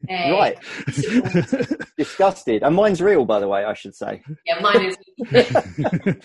Hey. 0.07 0.31
Right. 0.31 0.57
Disgusted. 1.97 2.63
And 2.63 2.75
mine's 2.75 3.01
real, 3.01 3.25
by 3.25 3.39
the 3.39 3.47
way, 3.47 3.63
I 3.63 3.73
should 3.73 3.95
say. 3.95 4.21
Yeah, 4.45 4.59
mine 4.59 4.93
is. 4.93 4.97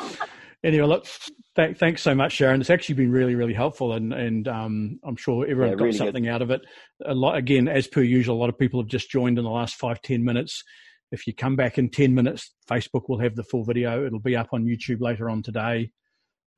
anyway, 0.64 0.86
look, 0.86 1.06
th- 1.56 1.76
thanks 1.76 2.02
so 2.02 2.14
much, 2.14 2.32
Sharon. 2.32 2.60
It's 2.60 2.70
actually 2.70 2.94
been 2.96 3.10
really, 3.10 3.34
really 3.34 3.54
helpful, 3.54 3.92
and 3.92 4.12
and 4.12 4.48
um, 4.48 4.98
I'm 5.04 5.16
sure 5.16 5.44
everyone 5.44 5.70
yeah, 5.70 5.76
got 5.76 5.84
really 5.84 5.96
something 5.96 6.24
good. 6.24 6.30
out 6.30 6.42
of 6.42 6.50
it. 6.50 6.62
A 7.04 7.14
lot, 7.14 7.36
again, 7.36 7.68
as 7.68 7.86
per 7.86 8.02
usual, 8.02 8.36
a 8.36 8.40
lot 8.40 8.48
of 8.48 8.58
people 8.58 8.80
have 8.80 8.88
just 8.88 9.10
joined 9.10 9.38
in 9.38 9.44
the 9.44 9.50
last 9.50 9.76
five, 9.76 10.00
ten 10.02 10.24
minutes. 10.24 10.62
If 11.12 11.26
you 11.26 11.34
come 11.34 11.56
back 11.56 11.78
in 11.78 11.88
10 11.88 12.14
minutes, 12.14 12.52
Facebook 12.68 13.08
will 13.08 13.20
have 13.20 13.36
the 13.36 13.44
full 13.44 13.64
video. 13.64 14.04
It'll 14.04 14.18
be 14.18 14.36
up 14.36 14.48
on 14.52 14.64
YouTube 14.64 15.00
later 15.00 15.30
on 15.30 15.42
today. 15.42 15.90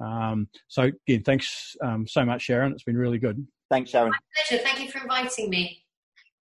Um, 0.00 0.48
so, 0.68 0.90
again, 1.06 1.22
thanks 1.22 1.76
um, 1.82 2.06
so 2.06 2.24
much, 2.24 2.42
Sharon. 2.42 2.72
It's 2.72 2.84
been 2.84 2.96
really 2.96 3.18
good. 3.18 3.46
Thanks, 3.70 3.90
Sharon. 3.90 4.10
My 4.10 4.18
pleasure. 4.48 4.62
Thank 4.62 4.80
you 4.80 4.90
for 4.90 5.02
inviting 5.02 5.50
me. 5.50 5.84